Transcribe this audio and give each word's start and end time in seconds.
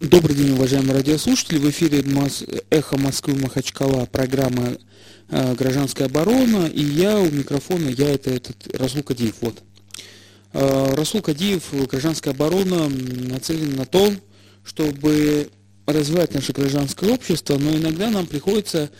Добрый 0.00 0.36
день, 0.36 0.52
уважаемые 0.52 0.94
радиослушатели. 0.94 1.58
В 1.58 1.68
эфире. 1.70 2.04
«Эхо 2.70 2.96
Москвы» 2.96 3.34
Махачкала, 3.34 4.06
программа 4.06 4.78
э, 5.28 5.54
«Гражданская 5.56 6.06
оборона». 6.06 6.66
И 6.66 6.80
я 6.80 7.18
у 7.18 7.28
микрофона, 7.28 7.88
я 7.88 8.14
это 8.14 8.30
этот 8.30 8.76
Расул 8.76 9.02
Кадиев. 9.02 9.34
Вот. 9.40 9.60
Э, 10.52 10.94
Расул 10.94 11.20
Кадиев, 11.20 11.64
«Гражданская 11.88 12.32
оборона» 12.32 12.88
нацелен 12.88 13.74
на 13.74 13.86
то, 13.86 14.12
чтобы 14.62 15.50
развивать 15.86 16.32
наше 16.32 16.52
гражданское 16.52 17.12
общество, 17.12 17.58
но 17.58 17.76
иногда 17.76 18.08
нам 18.08 18.28
приходится 18.28 18.90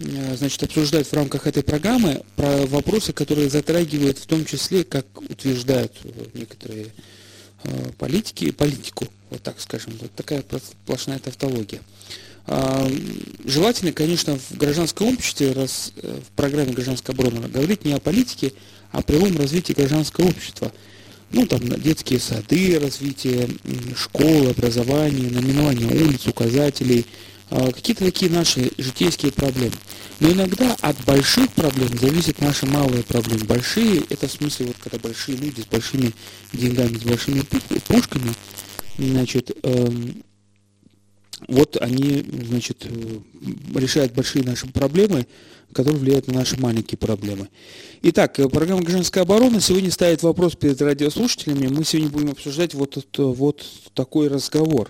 э, 0.00 0.34
значит, 0.34 0.62
обсуждать 0.62 1.06
в 1.06 1.12
рамках 1.12 1.46
этой 1.46 1.62
программы 1.62 2.22
про 2.36 2.64
вопросы, 2.64 3.12
которые 3.12 3.50
затрагивают 3.50 4.16
в 4.16 4.24
том 4.24 4.46
числе, 4.46 4.84
как 4.84 5.20
утверждают 5.20 5.92
некоторые 6.32 6.86
политики, 7.98 8.50
политику 8.50 9.08
вот 9.30 9.42
так 9.42 9.60
скажем, 9.60 9.92
вот 10.00 10.12
такая 10.14 10.42
сплошная 10.84 11.18
тавтология. 11.18 11.80
А, 12.50 12.90
желательно, 13.44 13.92
конечно, 13.92 14.38
в 14.38 14.56
гражданском 14.56 15.08
обществе, 15.08 15.52
раз 15.52 15.92
э, 15.96 16.18
в 16.26 16.34
программе 16.34 16.72
гражданской 16.72 17.14
обороны 17.14 17.46
говорить 17.46 17.84
не 17.84 17.92
о 17.92 18.00
политике, 18.00 18.54
а 18.90 18.98
о 18.98 19.02
прямом 19.02 19.36
развитии 19.36 19.74
гражданского 19.74 20.28
общества. 20.28 20.72
Ну, 21.30 21.46
там, 21.46 21.60
детские 21.60 22.20
сады, 22.20 22.78
развитие 22.80 23.50
школ, 23.94 24.48
образование, 24.48 25.30
наименование 25.30 25.88
улиц, 25.88 26.26
указателей, 26.26 27.04
а, 27.50 27.70
какие-то 27.70 28.06
такие 28.06 28.30
наши 28.30 28.70
житейские 28.78 29.32
проблемы. 29.32 29.74
Но 30.20 30.30
иногда 30.32 30.74
от 30.80 30.96
больших 31.04 31.50
проблем 31.52 31.96
зависят 31.98 32.40
наши 32.40 32.64
малые 32.64 33.02
проблемы. 33.02 33.44
Большие, 33.44 34.02
это 34.08 34.26
в 34.26 34.32
смысле, 34.32 34.66
вот 34.66 34.76
когда 34.82 34.98
большие 34.98 35.36
люди 35.36 35.60
с 35.60 35.66
большими 35.66 36.12
деньгами, 36.54 36.96
с 36.96 37.02
большими 37.02 37.40
пушками, 37.86 38.32
значит, 38.98 39.56
эм, 39.62 40.22
вот 41.46 41.76
они, 41.80 42.24
значит, 42.48 42.84
э, 42.84 43.78
решают 43.78 44.12
большие 44.12 44.44
наши 44.44 44.66
проблемы, 44.66 45.26
которые 45.72 46.00
влияют 46.00 46.26
на 46.26 46.34
наши 46.34 46.58
маленькие 46.60 46.98
проблемы. 46.98 47.48
Итак, 48.02 48.38
э, 48.40 48.48
программа 48.48 48.82
«Гражданская 48.82 49.22
оборона» 49.22 49.60
сегодня 49.60 49.90
ставит 49.92 50.22
вопрос 50.22 50.56
перед 50.56 50.80
радиослушателями. 50.82 51.68
Мы 51.68 51.84
сегодня 51.84 52.10
будем 52.10 52.30
обсуждать 52.30 52.74
вот, 52.74 52.96
это, 52.96 53.26
вот 53.26 53.64
такой 53.94 54.28
разговор. 54.28 54.88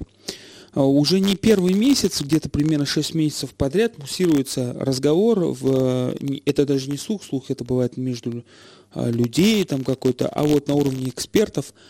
Уже 0.74 1.18
не 1.18 1.34
первый 1.34 1.72
месяц, 1.72 2.20
где-то 2.20 2.50
примерно 2.50 2.86
6 2.86 3.14
месяцев 3.14 3.50
подряд 3.54 3.98
муссируется 3.98 4.76
разговор, 4.78 5.40
в, 5.40 6.14
это 6.44 6.66
даже 6.66 6.90
не 6.90 6.98
слух, 6.98 7.24
слух 7.24 7.50
это 7.50 7.64
бывает 7.64 7.96
между 7.96 8.44
людей 8.94 9.64
там 9.64 9.82
какой-то, 9.82 10.28
а 10.28 10.44
вот 10.44 10.68
на 10.68 10.74
уровне 10.74 11.08
экспертов– 11.08 11.72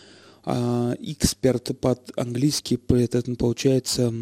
а, 0.45 0.95
эксперт 0.99 1.79
по-английски 1.79 2.79
это 2.89 3.35
получается 3.35 4.13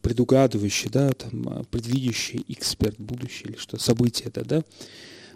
предугадывающий, 0.00 0.90
да, 0.90 1.10
там, 1.12 1.48
а, 1.48 1.64
предвидящий 1.64 2.44
эксперт, 2.48 2.96
будущее 2.98 3.50
или 3.50 3.56
что, 3.56 3.78
событие 3.78 4.28
это, 4.28 4.44
да, 4.44 4.64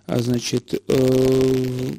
а, 0.06 0.20
значит, 0.20 0.74
э, 0.88 1.94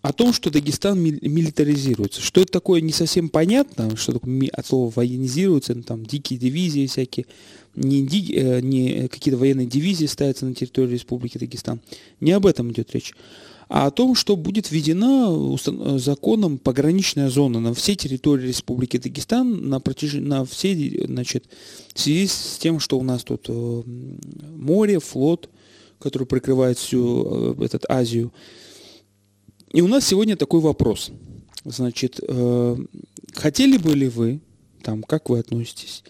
о 0.00 0.12
том, 0.12 0.32
что 0.32 0.50
Дагестан 0.50 0.98
милитаризируется. 0.98 2.20
Что 2.20 2.40
это 2.40 2.52
такое, 2.52 2.80
не 2.80 2.92
совсем 2.92 3.28
понятно, 3.28 3.94
что 3.96 4.12
такое 4.12 4.48
от 4.52 4.66
слова 4.66 4.92
военизируется, 4.94 5.74
ну, 5.74 5.82
там 5.82 6.06
дикие 6.06 6.38
дивизии 6.38 6.86
всякие, 6.86 7.26
не, 7.74 8.06
ди, 8.06 8.34
э, 8.34 8.60
не 8.60 9.08
какие-то 9.08 9.38
военные 9.38 9.66
дивизии 9.66 10.06
ставятся 10.06 10.46
на 10.46 10.54
территории 10.54 10.92
Республики 10.92 11.38
Дагестан. 11.38 11.80
Не 12.20 12.32
об 12.32 12.46
этом 12.46 12.70
идет 12.72 12.92
речь 12.94 13.12
а 13.68 13.86
о 13.86 13.90
том, 13.90 14.14
что 14.14 14.36
будет 14.36 14.70
введена 14.70 15.58
законом 15.98 16.58
пограничная 16.58 17.28
зона 17.28 17.60
на 17.60 17.74
всей 17.74 17.96
территории 17.96 18.48
Республики 18.48 18.96
Дагестан 18.96 19.68
на 19.68 19.78
протяжении, 19.78 20.26
на 20.26 20.44
всей, 20.46 21.06
значит, 21.06 21.44
в 21.94 22.00
связи 22.00 22.26
с 22.26 22.58
тем, 22.58 22.80
что 22.80 22.98
у 22.98 23.02
нас 23.02 23.24
тут 23.24 23.46
э, 23.48 23.82
море, 24.56 25.00
флот, 25.00 25.50
который 25.98 26.26
прикрывает 26.26 26.78
всю 26.78 27.56
э, 27.60 27.64
этот 27.64 27.84
Азию. 27.90 28.32
И 29.72 29.82
у 29.82 29.86
нас 29.86 30.06
сегодня 30.06 30.36
такой 30.36 30.60
вопрос. 30.60 31.10
Значит, 31.66 32.20
э, 32.26 32.76
хотели 33.34 33.76
бы 33.76 33.94
ли 33.94 34.08
вы, 34.08 34.40
там, 34.82 35.02
как 35.02 35.28
вы 35.28 35.40
относитесь, 35.40 36.04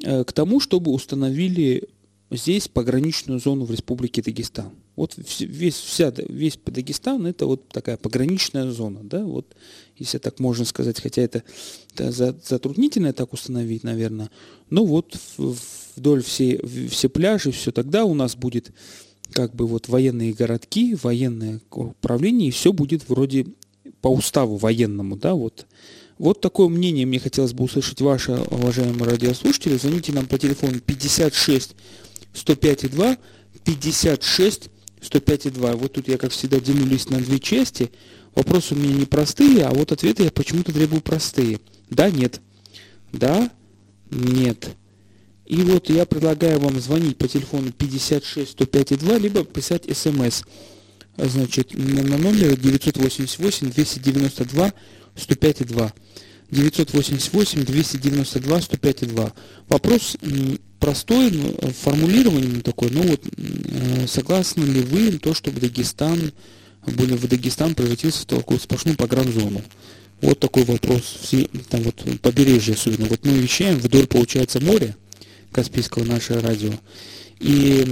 к 0.00 0.32
тому, 0.32 0.60
чтобы 0.60 0.92
установили 0.92 1.88
здесь 2.30 2.68
пограничную 2.68 3.40
зону 3.40 3.64
в 3.64 3.70
Республике 3.72 4.22
Дагестан? 4.22 4.70
Вот 4.96 5.16
весь, 5.40 5.74
вся, 5.74 6.12
весь 6.28 6.58
Дагестан 6.64 7.26
это 7.26 7.46
вот 7.46 7.68
такая 7.68 7.96
пограничная 7.96 8.70
зона, 8.70 9.00
да, 9.02 9.24
вот, 9.24 9.56
если 9.96 10.18
так 10.18 10.38
можно 10.38 10.64
сказать, 10.64 11.00
хотя 11.00 11.22
это, 11.22 11.42
это 11.94 12.12
затруднительно 12.12 13.12
так 13.12 13.32
установить, 13.32 13.82
наверное, 13.82 14.30
но 14.70 14.84
вот 14.84 15.18
вдоль 15.96 16.22
всей, 16.22 16.60
все 16.88 17.08
пляжи, 17.08 17.50
все 17.50 17.72
тогда 17.72 18.04
у 18.04 18.14
нас 18.14 18.36
будет 18.36 18.70
как 19.32 19.54
бы 19.54 19.66
вот 19.66 19.88
военные 19.88 20.32
городки, 20.32 20.94
военное 21.02 21.60
управление, 21.70 22.48
и 22.48 22.52
все 22.52 22.72
будет 22.72 23.08
вроде 23.08 23.46
по 24.00 24.08
уставу 24.08 24.56
военному, 24.56 25.16
да, 25.16 25.34
вот. 25.34 25.66
Вот 26.16 26.40
такое 26.40 26.68
мнение 26.68 27.06
мне 27.06 27.18
хотелось 27.18 27.54
бы 27.54 27.64
услышать 27.64 28.00
ваше, 28.00 28.34
уважаемые 28.50 29.10
радиослушатели. 29.10 29.76
Звоните 29.76 30.12
нам 30.12 30.26
по 30.26 30.38
телефону 30.38 30.78
56 30.78 31.74
105 32.32 32.90
2, 32.92 33.16
56 33.64 34.70
105,2. 35.04 35.76
Вот 35.76 35.92
тут 35.92 36.08
я, 36.08 36.18
как 36.18 36.32
всегда, 36.32 36.60
делюсь 36.60 37.08
на 37.08 37.18
две 37.18 37.38
части. 37.38 37.90
Вопросы 38.34 38.74
у 38.74 38.78
меня 38.78 38.94
не 38.94 39.04
простые, 39.06 39.64
а 39.64 39.70
вот 39.72 39.92
ответы 39.92 40.24
я 40.24 40.30
почему-то 40.30 40.72
требую 40.72 41.02
простые. 41.02 41.60
Да, 41.90 42.10
нет. 42.10 42.40
Да, 43.12 43.50
нет. 44.10 44.68
И 45.46 45.56
вот 45.56 45.90
я 45.90 46.06
предлагаю 46.06 46.58
вам 46.58 46.80
звонить 46.80 47.18
по 47.18 47.28
телефону 47.28 47.70
56 47.70 48.52
105 48.52 48.98
2, 48.98 49.18
либо 49.18 49.44
писать 49.44 49.84
смс. 49.96 50.42
Значит, 51.16 51.74
на 51.74 52.18
номер 52.18 52.56
988 52.56 53.70
292 53.70 54.72
105 55.16 55.66
2. 55.66 55.92
988 56.50 57.64
292 57.64 58.60
105 58.60 59.08
2. 59.08 59.32
Вопрос 59.68 60.16
простой 60.84 61.30
ну, 61.30 61.56
формулирование 61.82 62.60
такое, 62.60 62.90
ну 62.90 63.02
вот 63.04 63.22
э, 63.38 64.06
согласны 64.06 64.64
ли 64.64 64.82
вы 64.82 65.12
то, 65.12 65.32
чтобы 65.32 65.58
Дагестан, 65.58 66.30
были 66.86 67.14
в 67.14 67.26
Дагестан 67.26 67.74
превратился 67.74 68.22
в 68.22 68.26
такую 68.26 68.60
сплошную 68.60 68.94
погранзону? 68.94 69.62
Вот 70.20 70.40
такой 70.40 70.64
вопрос. 70.64 71.20
Все, 71.22 71.48
там 71.70 71.80
вот 71.84 72.04
побережье 72.20 72.74
особенно. 72.74 73.06
Вот 73.06 73.24
мы 73.24 73.32
вещаем 73.32 73.78
вдоль, 73.78 74.06
получается, 74.06 74.60
моря 74.60 74.94
Каспийского, 75.52 76.04
наше 76.04 76.38
радио. 76.38 76.72
И 77.40 77.82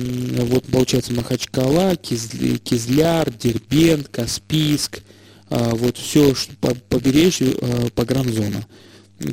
вот 0.41 0.65
получается 0.65 1.15
Махачкала, 1.15 1.97
Кизляр, 1.97 3.33
Дербент, 3.33 4.09
Каспийск, 4.09 5.01
а, 5.49 5.75
вот 5.75 5.97
все 5.97 6.35
по 6.61 6.75
побережью 6.75 7.57
а, 7.63 7.89
погранзона. 7.95 8.67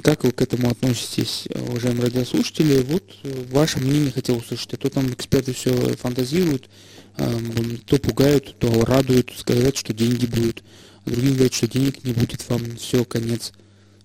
Как 0.04 0.24
вы 0.24 0.32
к 0.32 0.42
этому 0.42 0.70
относитесь, 0.70 1.48
уважаемые 1.54 2.06
радиослушатели? 2.06 2.84
Вот 2.84 3.04
э, 3.24 3.46
ваше 3.50 3.80
мнение 3.80 4.12
хотел 4.12 4.38
услышать. 4.38 4.74
А 4.74 4.78
то 4.78 4.90
там 4.90 5.12
эксперты 5.12 5.54
все 5.54 5.74
фантазируют, 5.96 6.70
то 7.16 7.98
пугают, 7.98 8.56
то 8.60 8.86
радуют, 8.86 9.32
говорят, 9.46 9.76
что 9.76 9.94
деньги 9.94 10.26
будут. 10.26 10.64
А 11.06 11.10
другие 11.10 11.34
говорят, 11.34 11.54
что 11.54 11.68
денег 11.68 12.04
не 12.04 12.14
будет, 12.14 12.48
вам 12.48 12.78
все, 12.78 13.04
конец. 13.04 13.52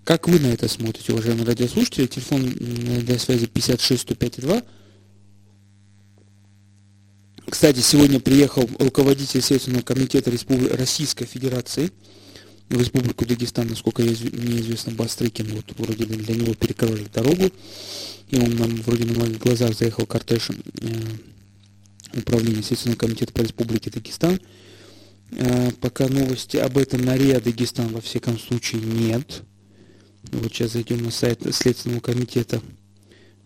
Как 0.05 0.27
вы 0.27 0.39
на 0.41 0.49
это 0.49 0.69
смотрите, 0.69 1.13
уважаемые 1.13 1.47
радиослушатели? 1.47 2.07
Телефон 2.07 2.45
для 2.51 3.19
связи 3.19 3.47
56 3.47 4.03
105 4.03 4.41
2. 4.41 4.63
Кстати, 7.49 7.81
сегодня 7.81 8.21
приехал 8.21 8.69
руководитель 8.79 9.43
Следственного 9.43 9.83
комитета 9.83 10.31
Республи... 10.31 10.69
Российской 10.69 11.27
Федерации 11.27 11.91
в 12.75 12.81
Республику 12.81 13.25
Дагестан, 13.25 13.69
насколько 13.69 14.03
мне 14.03 14.61
известно, 14.61 14.93
Бастрыкин, 14.93 15.47
вот 15.55 15.65
вроде 15.79 16.05
для 16.07 16.35
него 16.35 16.55
перекрыли 16.55 17.07
дорогу, 17.13 17.51
и 18.31 18.37
он 18.37 18.57
нам 18.57 18.75
вроде 18.83 19.05
на 19.05 19.19
моих 19.19 19.39
глазах 19.39 19.75
заехал 19.75 20.07
кортеж 20.07 20.51
э, 20.51 20.57
управления 22.19 22.63
Следственного 22.63 22.99
комитета 22.99 23.33
по 23.33 23.43
Республике 23.43 23.91
Дагестан. 23.91 24.41
Э, 25.33 25.71
пока 25.81 26.09
новости 26.09 26.57
об 26.57 26.79
этом 26.79 27.05
на 27.05 27.17
РИА 27.17 27.41
Дагестан 27.41 27.89
во 27.89 28.01
всяком 28.01 28.39
случае 28.39 28.83
нет. 28.83 29.43
Вот 30.33 30.53
сейчас 30.53 30.73
зайдем 30.73 31.03
на 31.03 31.11
сайт 31.11 31.41
Следственного 31.55 32.01
комитета. 32.01 32.63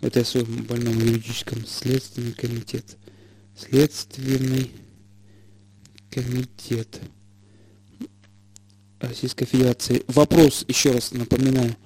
Это 0.00 0.20
я 0.20 0.24
в 0.24 0.28
своем 0.28 0.64
больном 0.64 0.98
юридическом 0.98 1.66
Следственный 1.66 2.32
комитет. 2.32 2.96
Следственный 3.56 4.70
комитет. 6.10 7.00
Российской 9.00 9.46
Федерации. 9.46 10.02
Вопрос, 10.08 10.64
еще 10.68 10.90
раз 10.90 11.12
напоминаю. 11.12 11.76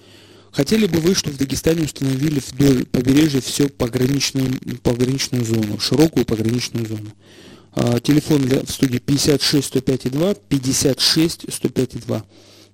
Хотели 0.51 0.87
бы 0.87 1.01
вы, 1.01 1.15
чтобы 1.15 1.37
в 1.37 1.39
Дагестане 1.39 1.85
установили 1.85 2.41
вдоль 2.41 2.85
побережья 2.85 3.41
все 3.41 3.69
пограничную, 3.69 4.59
пограничную 4.83 5.45
зону, 5.45 5.79
широкую 5.79 6.27
пограничную 6.27 6.87
зону? 6.87 7.11
А, 7.75 8.01
телефон 8.01 8.43
для, 8.43 8.63
в 8.63 8.71
студии 8.71 8.99
56 8.99 9.67
105 9.67 10.11
2, 10.11 10.35
56 10.35 11.53
105 11.53 12.07
2. 12.07 12.25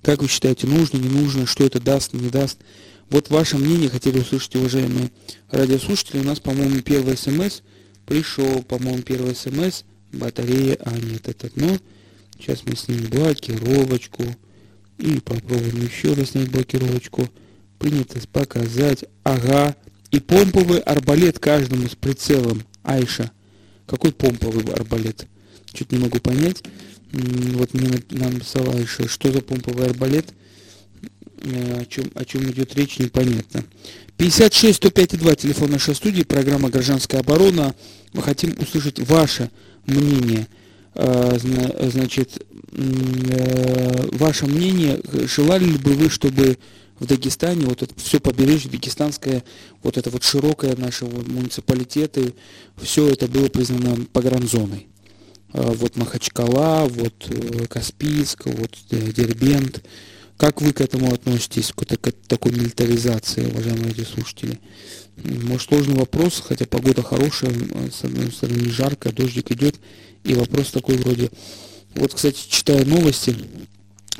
Как 0.02 0.23
вы 0.23 0.29
считаете, 0.29 0.67
нужно, 0.67 0.99
не 0.99 1.08
нужно, 1.08 1.46
что 1.46 1.64
это 1.64 1.81
даст, 1.81 2.14
не 2.14 2.31
даст? 2.31 2.58
Вот 3.11 3.31
ваше 3.31 3.56
мнение 3.58 3.88
хотели 3.88 4.19
услышать, 4.19 4.56
уважаемые 4.56 5.11
радиослушатели. 5.50 6.19
У 6.20 6.25
нас, 6.25 6.40
по-моему, 6.40 6.82
первый 6.82 7.17
смс 7.17 7.61
пришел, 8.06 8.62
по-моему, 8.62 9.02
первый 9.02 9.35
смс. 9.35 9.82
Батарея, 10.12 10.79
а 10.85 10.96
нет, 10.96 11.29
это 11.29 11.50
дно. 11.55 11.79
Сейчас 12.38 12.62
мы 12.64 12.76
снимем 12.76 13.11
блокировочку. 13.11 14.25
И 14.99 15.20
попробуем 15.20 15.85
еще 15.85 16.14
раз 16.14 16.31
снять 16.31 16.50
блокировочку. 16.50 17.29
Принято 17.79 18.20
показать. 18.32 19.05
Ага. 19.25 19.76
И 20.11 20.20
помповый 20.20 20.81
арбалет 20.81 21.38
каждому 21.38 21.88
с 21.88 21.94
прицелом. 21.94 22.62
Айша. 22.82 23.31
Какой 23.87 24.12
помповый 24.12 24.73
арбалет? 24.73 25.26
Чуть 25.73 25.93
не 25.93 25.99
могу 25.99 26.19
понять. 26.19 26.62
Вот 27.12 27.75
мне 27.75 28.02
написала 28.11 28.75
Айша, 28.75 29.08
что 29.08 29.32
за 29.32 29.40
помповый 29.40 29.87
арбалет. 29.87 30.26
Э, 31.43 31.81
о 31.81 31.87
чем, 31.87 32.11
о 32.14 32.25
чем 32.25 32.50
идет 32.50 32.75
речь, 32.75 32.99
непонятно. 32.99 33.64
56 34.17 34.76
105 34.76 35.19
2, 35.19 35.35
телефон 35.37 35.70
нашей 35.70 35.94
студии, 35.94 36.23
программа 36.23 36.69
«Гражданская 36.69 37.20
оборона». 37.20 37.75
Мы 38.12 38.23
хотим 38.23 38.55
услышать 38.58 38.99
ваше 38.99 39.50
мнение. 39.87 40.49
Э, 41.00 41.39
значит, 41.39 42.45
э, 42.73 44.09
ваше 44.17 44.47
мнение, 44.47 45.00
желали 45.33 45.62
ли 45.62 45.79
бы 45.79 45.93
вы, 45.93 46.11
чтобы 46.11 46.59
в 46.99 47.06
Дагестане, 47.06 47.67
вот 47.67 47.85
это 47.85 47.95
все 47.97 48.19
побережье 48.19 48.69
дагестанское, 48.69 49.45
вот 49.85 49.97
это 49.97 50.11
вот 50.11 50.25
широкое 50.25 50.75
наше 50.75 51.05
муниципалитеты, 51.05 52.35
все 52.83 53.09
это 53.09 53.29
было 53.29 53.49
признано 53.49 54.06
погранзоной. 54.12 54.89
Вот 55.53 55.97
Махачкала, 55.97 56.89
вот 56.89 57.31
Каспийск, 57.69 58.47
вот 58.47 58.77
Дербент, 58.91 59.85
как 60.37 60.61
вы 60.61 60.73
к 60.73 60.81
этому 60.81 61.15
относитесь, 61.15 61.73
к, 61.73 61.85
такой 62.27 62.50
милитаризации, 62.50 63.47
уважаемые 63.47 63.91
радиослушатели? 63.91 64.59
Может, 65.25 65.69
сложный 65.69 65.95
вопрос, 65.95 66.43
хотя 66.45 66.67
погода 66.67 67.03
хорошая, 67.03 67.53
с 67.93 68.03
одной 68.03 68.33
стороны 68.33 68.69
жарко, 68.71 69.12
дождик 69.12 69.53
идет, 69.53 69.77
и 70.29 70.35
вопрос 70.35 70.71
такой 70.71 70.97
вроде... 70.97 71.31
Вот, 71.95 72.15
кстати, 72.15 72.39
читая 72.49 72.85
новости, 72.85 73.35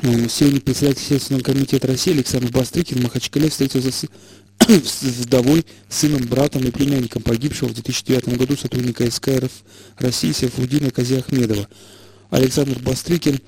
сегодня 0.01 0.59
председатель 0.59 1.01
Следственного 1.01 1.43
комитета 1.43 1.87
России 1.87 2.13
Александр 2.13 2.51
Бастрыкин 2.51 2.97
в 2.97 3.03
Махачкале 3.03 3.49
встретился 3.49 3.91
с, 3.91 4.05
с 4.67 5.01
вдовой, 5.01 5.65
сыном, 5.87 6.25
братом 6.27 6.63
и 6.63 6.71
племянником 6.71 7.21
погибшего 7.21 7.69
в 7.69 7.73
2009 7.73 8.37
году 8.37 8.57
сотрудника 8.57 9.09
СК 9.09 9.29
России 9.97 10.31
Сейфудина 10.31 10.91
Казиахмедова. 10.91 11.67
Александр 12.31 12.79
Бастрыкин 12.79 13.39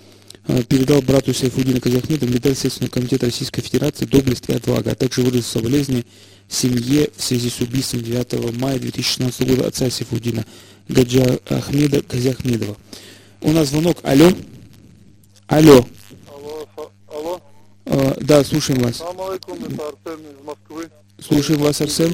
Э, 0.48 0.64
передал 0.64 1.02
брату 1.02 1.34
Сайфудина 1.34 1.80
Казахмеда 1.80 2.26
медаль 2.26 2.56
Следственного 2.56 2.92
комитета 2.92 3.28
Российской 3.28 3.62
Федерации 3.62 4.06
«Доблесть 4.06 4.50
и 4.50 4.54
отвага», 4.54 4.92
а 4.92 4.96
также 4.96 5.22
выразил 5.22 5.44
соболезнования 5.44 6.04
семье 6.50 7.10
в 7.16 7.24
связи 7.24 7.50
с 7.50 7.60
убийством 7.60 8.02
9 8.02 8.58
мая 8.58 8.80
2016 8.80 9.48
года 9.48 9.68
отца 9.68 9.90
Сайфудина 9.90 10.44
Гаджа 10.92 11.40
Ахмеда 11.50 12.02
Казахмедова. 12.04 12.76
У 13.42 13.52
нас 13.52 13.70
звонок. 13.70 13.98
Алло. 14.04 14.30
Алло. 15.48 15.86
Алло. 16.28 16.68
Алло. 17.08 17.42
А, 17.86 18.16
да, 18.20 18.44
слушаем 18.44 18.82
вас. 18.82 18.98
Салам 18.98 19.22
алейкум, 19.22 19.64
это 19.64 19.88
Арсен 19.88 20.20
из 20.20 20.46
Москвы. 20.46 20.90
Слушаем 21.18 21.62
вас, 21.62 21.82
Арсен. 21.82 22.14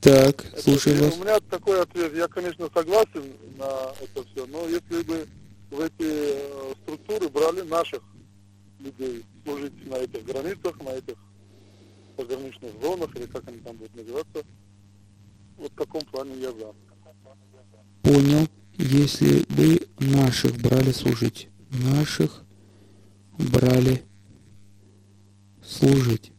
Так, 0.00 0.44
слушаем 0.62 0.98
вас. 0.98 1.14
У 1.16 1.22
меня 1.22 1.40
такой 1.40 1.82
ответ. 1.82 2.14
Я, 2.14 2.28
конечно, 2.28 2.68
согласен 2.72 3.32
на 3.58 3.92
это 4.00 4.24
все, 4.32 4.46
но 4.46 4.68
если 4.68 5.02
бы 5.02 5.26
в 5.70 5.80
эти 5.80 5.92
э, 6.00 6.74
структуры 6.82 7.28
брали 7.30 7.62
наших 7.62 8.02
людей 8.78 9.24
служить 9.44 9.86
на 9.86 9.96
этих 9.96 10.24
границах, 10.24 10.78
на 10.80 10.90
этих 10.90 11.16
пограничных 12.16 12.70
зонах, 12.80 13.16
или 13.16 13.26
как 13.26 13.48
они 13.48 13.58
там 13.58 13.76
будут 13.76 13.94
называться. 13.96 14.44
Вот 15.56 15.72
в 15.72 15.74
таком 15.74 16.02
плане 16.02 16.34
я 16.40 16.52
за. 16.52 16.74
Понял. 18.02 18.48
Если 18.76 19.44
бы 19.50 19.86
наших 19.98 20.56
брали 20.60 20.92
служить. 20.92 21.48
Наших 21.70 22.42
брали 23.38 24.02
служить. 25.62 26.32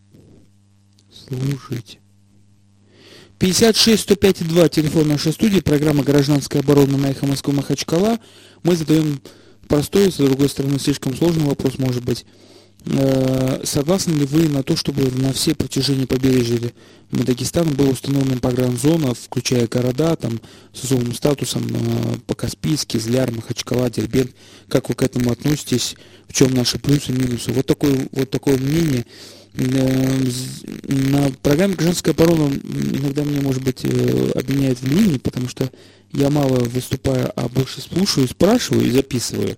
Служить. 1.12 2.00
56 3.40 4.02
105 4.02 4.48
2, 4.48 4.70
телефон 4.70 5.08
нашей 5.10 5.34
студии, 5.34 5.60
программа 5.60 6.04
«Гражданская 6.04 6.62
оборона» 6.62 6.98
на 6.98 7.08
эхо 7.08 7.26
Москвы 7.26 7.54
Махачкала. 7.54 8.18
Мы 8.64 8.76
задаем 8.76 9.22
простой, 9.68 10.12
с 10.12 10.16
другой 10.16 10.50
стороны, 10.50 10.80
слишком 10.80 11.16
сложный 11.16 11.46
вопрос, 11.46 11.78
может 11.78 12.04
быть. 12.04 12.26
Э, 12.88 13.62
согласны 13.64 14.14
ли 14.14 14.26
вы 14.26 14.48
на 14.48 14.62
то, 14.62 14.76
чтобы 14.76 15.10
на 15.20 15.34
все 15.34 15.56
протяжении 15.56 16.06
побережья 16.06 16.72
Дагестана 17.12 17.72
была 17.72 17.90
установлена 17.90 18.40
погранзона, 18.40 19.14
включая 19.16 19.68
города 19.68 20.16
там, 20.16 20.40
с 20.72 20.84
особым 20.84 21.14
статусом 21.16 21.66
э, 21.68 22.18
по 22.28 22.36
Каспийске, 22.36 23.00
Зляр, 23.00 23.32
Махачкала, 23.32 23.90
Дербент? 23.90 24.32
Как 24.68 24.90
вы 24.90 24.96
к 24.96 25.02
этому 25.02 25.32
относитесь? 25.32 25.96
В 26.28 26.34
чем 26.34 26.54
наши 26.54 26.78
плюсы 26.78 27.12
и 27.12 27.16
минусы? 27.16 27.52
Вот 27.54 27.66
такое, 27.66 28.08
вот 28.12 28.30
такое 28.30 28.58
мнение. 28.58 29.06
Э, 29.56 30.24
на 30.88 31.32
программе 31.42 31.74
«Гражданская 31.74 32.14
оборона» 32.14 32.54
иногда 32.54 33.24
меня, 33.24 33.42
может 33.42 33.64
быть, 33.64 33.84
обвиняют 33.84 34.80
в 34.80 34.88
линии, 34.88 35.18
потому 35.18 35.50
что 35.50 35.72
я 36.12 36.30
мало 36.30 36.60
выступаю, 36.60 37.32
а 37.36 37.50
больше 37.50 37.82
слушаю, 37.82 38.28
спрашиваю 38.28 38.86
и 38.86 38.92
записываю. 38.92 39.58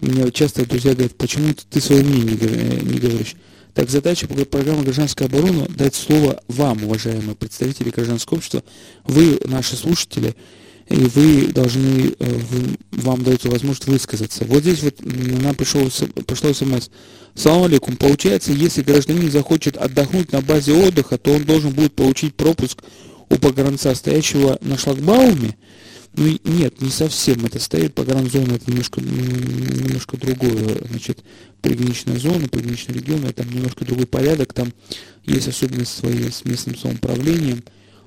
Мне 0.00 0.30
часто 0.32 0.66
друзья 0.66 0.92
говорят, 0.92 1.16
почему 1.16 1.54
ты 1.70 1.80
свое 1.80 2.02
мнение 2.02 2.36
не 2.82 2.98
говоришь. 2.98 3.34
Так, 3.74 3.90
задача 3.90 4.28
программы 4.28 4.84
«Гражданская 4.84 5.26
оборона» 5.26 5.66
дать 5.68 5.96
слово 5.96 6.40
вам, 6.46 6.84
уважаемые 6.84 7.34
представители 7.34 7.90
гражданского 7.90 8.36
общества. 8.36 8.62
Вы, 9.04 9.40
наши 9.46 9.74
слушатели, 9.74 10.36
и 10.88 10.94
вы 10.94 11.46
должны, 11.48 12.14
э, 12.18 12.40
вам 12.92 13.24
дается 13.24 13.48
возможность 13.48 13.88
высказаться. 13.88 14.44
Вот 14.44 14.62
здесь 14.62 14.82
вот 14.82 15.00
нам 15.02 15.54
пришел, 15.54 15.88
пришло 16.26 16.52
смс. 16.52 16.88
Салам 17.34 17.64
алейкум. 17.64 17.96
Получается, 17.96 18.52
если 18.52 18.82
гражданин 18.82 19.30
захочет 19.30 19.76
отдохнуть 19.76 20.30
на 20.30 20.40
базе 20.40 20.72
отдыха, 20.72 21.18
то 21.18 21.32
он 21.32 21.44
должен 21.44 21.72
будет 21.72 21.94
получить 21.94 22.34
пропуск 22.34 22.82
у 23.28 23.36
погранца, 23.36 23.94
стоящего 23.94 24.58
на 24.60 24.78
шлагбауме, 24.78 25.56
ну 26.16 26.38
нет, 26.44 26.80
не 26.80 26.90
совсем. 26.90 27.44
Это 27.44 27.58
стоит 27.58 27.94
погранзона, 27.94 28.52
это 28.54 28.70
немножко, 28.70 29.00
немножко 29.00 30.16
другое, 30.16 30.78
значит, 30.88 31.24
приграничная 31.60 32.18
зона, 32.18 32.48
приграничный 32.48 32.94
регион, 32.94 33.24
это 33.24 33.44
немножко 33.44 33.84
другой 33.84 34.06
порядок, 34.06 34.52
там 34.52 34.72
есть 35.24 35.48
особенности 35.48 36.00
свои 36.00 36.30
с 36.30 36.44
местным 36.44 36.76
самоуправлением. 36.76 37.64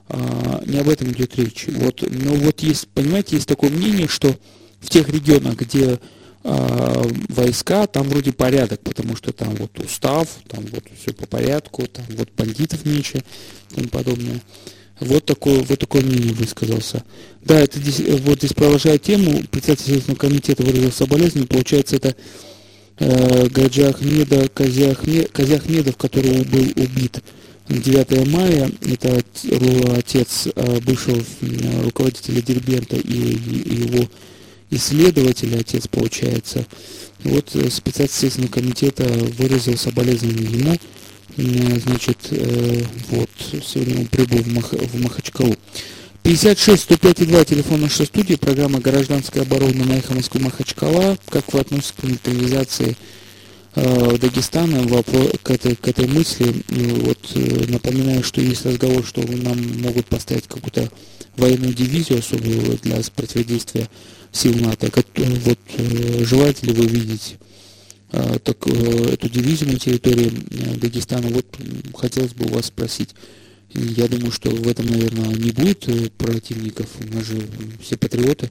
А, 0.10 0.64
не 0.66 0.78
об 0.78 0.88
этом 0.88 1.12
идет 1.12 1.36
речь. 1.38 1.66
Вот, 1.68 2.02
но 2.10 2.34
вот 2.34 2.62
есть, 2.62 2.88
понимаете, 2.90 3.36
есть 3.36 3.48
такое 3.48 3.70
мнение, 3.70 4.08
что 4.08 4.34
в 4.80 4.90
тех 4.90 5.10
регионах, 5.10 5.56
где 5.56 6.00
а, 6.44 7.04
войска, 7.28 7.88
там 7.88 8.08
вроде 8.08 8.32
порядок, 8.32 8.80
потому 8.82 9.18
что 9.18 9.34
там 9.34 9.54
вот 9.56 9.78
устав, 9.80 10.30
там 10.48 10.64
вот 10.72 10.86
все 11.02 11.14
по 11.14 11.28
порядку, 11.28 11.86
там 11.88 12.06
вот 12.10 12.30
бандитов 12.38 12.86
меньше 12.86 13.18
и 13.72 13.76
тому 13.76 13.90
подобное. 13.90 14.42
Вот 15.00 15.26
такое, 15.26 15.62
вот 15.62 15.80
такое 15.80 16.02
мнение 16.02 16.34
высказался. 16.34 17.04
Да, 17.44 17.60
это 17.60 17.80
здесь, 17.80 18.00
э, 18.00 18.16
вот 18.26 18.40
здесь 18.40 18.54
продолжая 18.54 18.98
тему, 18.98 19.44
председатель 19.52 19.86
Следственного 19.86 20.20
комитета 20.20 20.64
выразил 20.64 20.92
соболезнования, 20.92 21.48
получается, 21.48 21.98
это 21.98 22.16
э, 23.00 23.48
Гаджа 23.50 23.90
Ахмеда, 23.90 24.50
Казя, 24.50 24.92
Ахмед, 24.92 25.32
Казя 25.32 25.56
Ахмедов, 25.58 25.98
который 25.98 26.44
был 26.44 26.66
убит 26.76 27.22
9 27.70 28.28
мая, 28.28 28.72
это 28.90 29.22
отец 29.98 30.48
э, 30.56 30.80
бывшего 30.82 31.22
руководителя 31.84 32.42
Дербента 32.42 32.96
и, 32.96 33.12
его 33.14 34.08
исследователя, 34.70 35.60
отец 35.60 35.88
получается. 35.88 36.66
Вот 37.24 37.56
э, 37.56 37.70
специалист 37.70 38.16
Следственного 38.16 38.52
комитета 38.52 39.04
выразил 39.38 39.78
соболезнования 39.78 40.50
ему, 40.50 40.78
значит, 41.38 42.18
э, 42.32 42.84
вот, 43.10 43.30
сегодня 43.64 44.06
прибыл 44.08 44.40
в, 44.40 44.54
Мах, 44.54 44.74
в 44.74 45.02
Махачкалу. 45.02 45.56
56 46.24 46.84
105 46.84 47.28
2, 47.28 47.46
телефон 47.46 47.82
нашей 47.82 48.06
студии, 48.06 48.36
программа 48.36 48.80
«Гражданская 48.80 49.44
оборона» 49.44 49.86
на 49.86 49.94
эхо 49.94 50.14
Москвы 50.14 50.42
Махачкала. 50.42 51.18
Как 51.30 51.54
вы 51.54 51.60
относитесь 51.60 51.94
к 51.96 52.04
милитаризации 52.04 52.98
э, 53.76 54.18
Дагестана, 54.18 54.82
вопрос, 54.88 55.32
к, 55.44 55.52
этой, 55.52 55.76
к 55.76 55.88
этой 55.88 56.08
мысли? 56.08 56.54
Вот, 56.70 57.20
э, 57.36 57.66
напоминаю, 57.70 58.24
что 58.24 58.42
есть 58.42 58.66
разговор, 58.66 59.06
что 59.06 59.22
нам 59.22 59.58
могут 59.80 60.08
поставить 60.08 60.48
какую-то 60.48 60.90
военную 61.38 61.74
дивизию 61.74 62.20
особую 62.20 62.78
для 62.80 63.00
противодействия 63.16 63.88
сил 64.32 64.56
НАТО. 64.56 64.92
Как, 64.92 65.06
вот, 65.16 65.60
э, 65.78 66.26
желаете 66.26 66.66
ли 66.66 66.74
вы 66.74 66.88
видеть 66.88 67.38
так, 68.10 68.66
э, 68.68 69.14
эту 69.14 69.30
дивизию 69.30 69.72
на 69.72 69.80
территории 69.80 70.32
э, 70.52 70.76
Дагестана. 70.78 71.28
Вот 71.28 71.46
хотелось 71.96 72.34
бы 72.34 72.46
у 72.46 72.54
вас 72.54 72.68
спросить. 72.68 73.10
Я 73.74 74.08
думаю, 74.08 74.32
что 74.32 74.50
в 74.50 74.68
этом, 74.68 74.88
наверное, 74.88 75.34
не 75.36 75.52
будет 75.52 75.88
э, 75.90 76.10
противников. 76.18 76.88
У 77.02 77.14
нас 77.14 77.26
же 77.26 77.42
все 77.82 77.98
патриоты. 77.98 78.50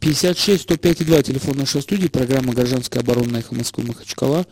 56 0.00 0.62
105 0.62 1.06
2, 1.06 1.22
телефон 1.22 1.56
нашей 1.56 1.80
студии, 1.80 2.08
программа 2.08 2.52
«Гражданская 2.52 3.02
оборона» 3.02 3.38
Эхо 3.38 3.54
Москвы 3.54 3.84
Махачкала. 3.84 4.46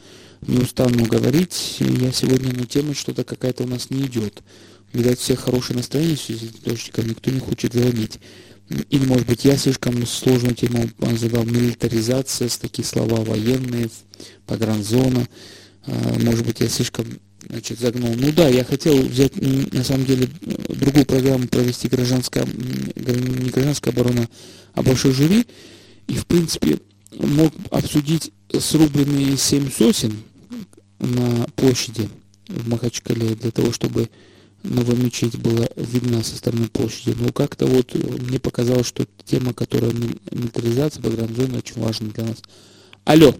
не 0.47 0.59
устану 0.59 1.04
говорить. 1.04 1.76
Я 1.80 2.12
сегодня 2.12 2.54
на 2.54 2.66
тему 2.66 2.94
что-то 2.94 3.25
какая-то 3.25 3.64
у 3.64 3.66
нас 3.66 3.90
не 3.90 4.02
идет. 4.02 4.42
Видать, 4.92 5.18
все 5.18 5.37
хорошее 5.37 5.78
настроение 5.78 6.16
в 6.16 6.21
связи 6.21 6.49
с 6.49 6.64
дождиком, 6.64 7.06
никто 7.09 7.30
не 7.30 7.40
хочет 7.40 7.73
звонить. 7.73 8.18
Или, 8.91 9.05
может 9.07 9.26
быть, 9.26 9.45
я 9.45 9.57
слишком 9.57 10.07
сложную 10.07 10.55
тему 10.55 10.88
называл 10.99 11.45
милитаризация, 11.45 12.49
такие 12.61 12.85
слова 12.85 13.23
военные, 13.25 13.91
погранзона. 14.47 15.29
А, 15.87 16.19
может 16.21 16.47
быть, 16.47 16.61
я 16.61 16.69
слишком 16.69 17.07
значит, 17.49 17.79
загнул. 17.81 18.14
Ну 18.17 18.33
да, 18.33 18.49
я 18.49 18.64
хотел 18.64 18.97
взять, 19.02 19.33
на 19.73 19.85
самом 19.85 20.07
деле, 20.07 20.29
другую 20.69 21.07
программу 21.07 21.49
провести 21.49 21.88
гражданская, 21.88 22.47
не 22.47 23.50
гражданская 23.50 23.93
оборона, 23.93 24.29
а 24.75 24.83
большой 24.83 25.12
жюри. 25.12 25.47
И, 26.09 26.14
в 26.14 26.26
принципе, 26.26 26.79
мог 27.19 27.52
обсудить 27.71 28.33
срубленные 28.59 29.37
семь 29.37 29.71
сосен 29.71 30.12
на 30.99 31.47
площади 31.57 32.09
в 32.49 32.69
Махачкале 32.69 33.35
для 33.35 33.50
того, 33.50 33.73
чтобы 33.73 34.09
новая 34.62 34.97
мечеть 34.97 35.38
была 35.38 35.66
видна 35.76 36.23
со 36.23 36.37
стороны 36.37 36.69
площади. 36.69 37.16
Но 37.19 37.33
как-то 37.33 37.66
вот 37.66 37.95
мне 37.95 38.38
показалось, 38.38 38.87
что 38.87 39.07
тема, 39.25 39.52
которая 39.52 39.92
милитаризация, 39.92 41.02
погранзона, 41.02 41.59
очень 41.59 41.83
важна 41.83 42.09
для 42.11 42.25
нас. 42.25 42.42
Алло. 43.04 43.35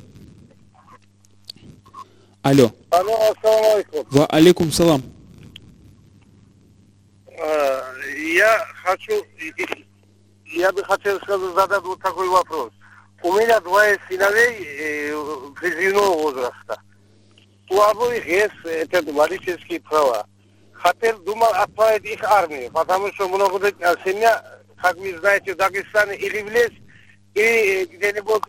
Алло. 2.43 2.73
Алло, 2.91 3.14
ассаламу 3.31 3.73
алейкум. 3.75 4.07
Ва 4.11 4.26
алейкум 4.26 4.73
салам. 4.73 5.02
Э, 7.26 7.83
я 8.35 8.67
хочу, 8.83 9.25
я 10.47 10.73
бы 10.73 10.83
хотел 10.85 11.21
сказать, 11.21 11.55
задать 11.55 11.83
вот 11.83 12.00
такой 12.00 12.29
вопрос. 12.29 12.73
У 13.23 13.33
меня 13.35 13.61
двое 13.61 13.99
сыновей 14.09 14.59
э, 14.61 15.14
призывного 15.61 16.14
возраста. 16.14 16.81
У 17.71 17.81
обоих 17.81 18.26
есть 18.26 18.52
этот 18.64 19.12
водительские 19.12 19.81
права. 19.81 20.26
Хотел, 20.83 21.17
думал 21.21 21.47
отправить 21.55 22.05
их 22.05 22.25
армию, 22.25 22.69
потому 22.73 23.12
что 23.12 23.29
много 23.29 23.69
семья, 24.05 24.43
как 24.81 24.97
вы 24.97 25.17
знаете, 25.17 25.55
в 25.55 25.57
Дагестане 25.57 26.17
или 26.17 26.43
в 26.43 26.51
лес, 26.51 26.71
или 27.35 27.85
где-нибудь 27.85 28.43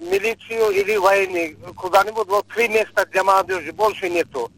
милицию 0.00 0.70
или 0.70 0.96
войны, 0.96 1.54
куда-нибудь 1.76 2.26
вот 2.26 2.48
три 2.48 2.68
места 2.68 3.04
для 3.12 3.22
молодежи, 3.22 3.70
больше 3.72 4.08
нету. 4.08 4.50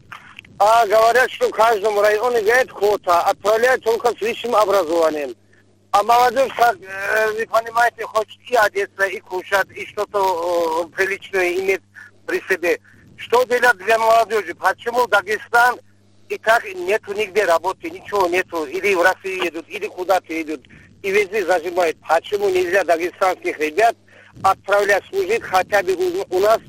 А 0.57 0.87
говорят, 0.87 1.29
что 1.29 1.49
в 1.49 1.51
каждом 1.51 1.99
районе 1.99 2.41
есть 2.43 2.69
квота, 2.69 3.21
отправляют 3.23 3.83
только 3.83 4.09
с 4.13 4.21
высшим 4.21 4.55
образованием. 4.55 5.35
А 5.91 6.03
молодежь, 6.03 6.53
как 6.55 6.77
э, 6.81 7.31
вы 7.33 7.45
понимаете, 7.45 8.05
хочет 8.05 8.39
и 8.49 8.55
одеться, 8.55 9.05
и 9.05 9.19
кушать, 9.19 9.67
и 9.75 9.85
что-то 9.85 10.85
э, 10.85 10.95
приличное 10.95 11.53
иметь 11.55 11.81
при 12.25 12.41
себе. 12.47 12.79
Что 13.17 13.43
делать 13.43 13.77
для 13.79 13.99
молодежи? 13.99 14.55
Почему 14.55 15.05
Дагестан 15.07 15.77
и 16.29 16.37
так 16.37 16.63
нету 16.73 17.13
нигде 17.13 17.45
работы, 17.45 17.89
ничего 17.89 18.27
нету, 18.27 18.65
или 18.65 18.93
в 18.93 19.01
Россию 19.01 19.43
едут, 19.45 19.65
или 19.69 19.87
куда-то 19.87 20.33
едут, 20.33 20.61
и 21.01 21.11
везде 21.11 21.45
зажимают. 21.45 21.97
Почему 22.07 22.49
нельзя 22.49 22.83
дагестанских 22.83 23.57
ребят 23.59 23.95
отправлять 24.43 25.03
служить 25.09 25.41
хотя 25.41 25.81
бы 25.83 25.93
у, 25.93 26.35
у 26.35 26.39
нас, 26.39 26.59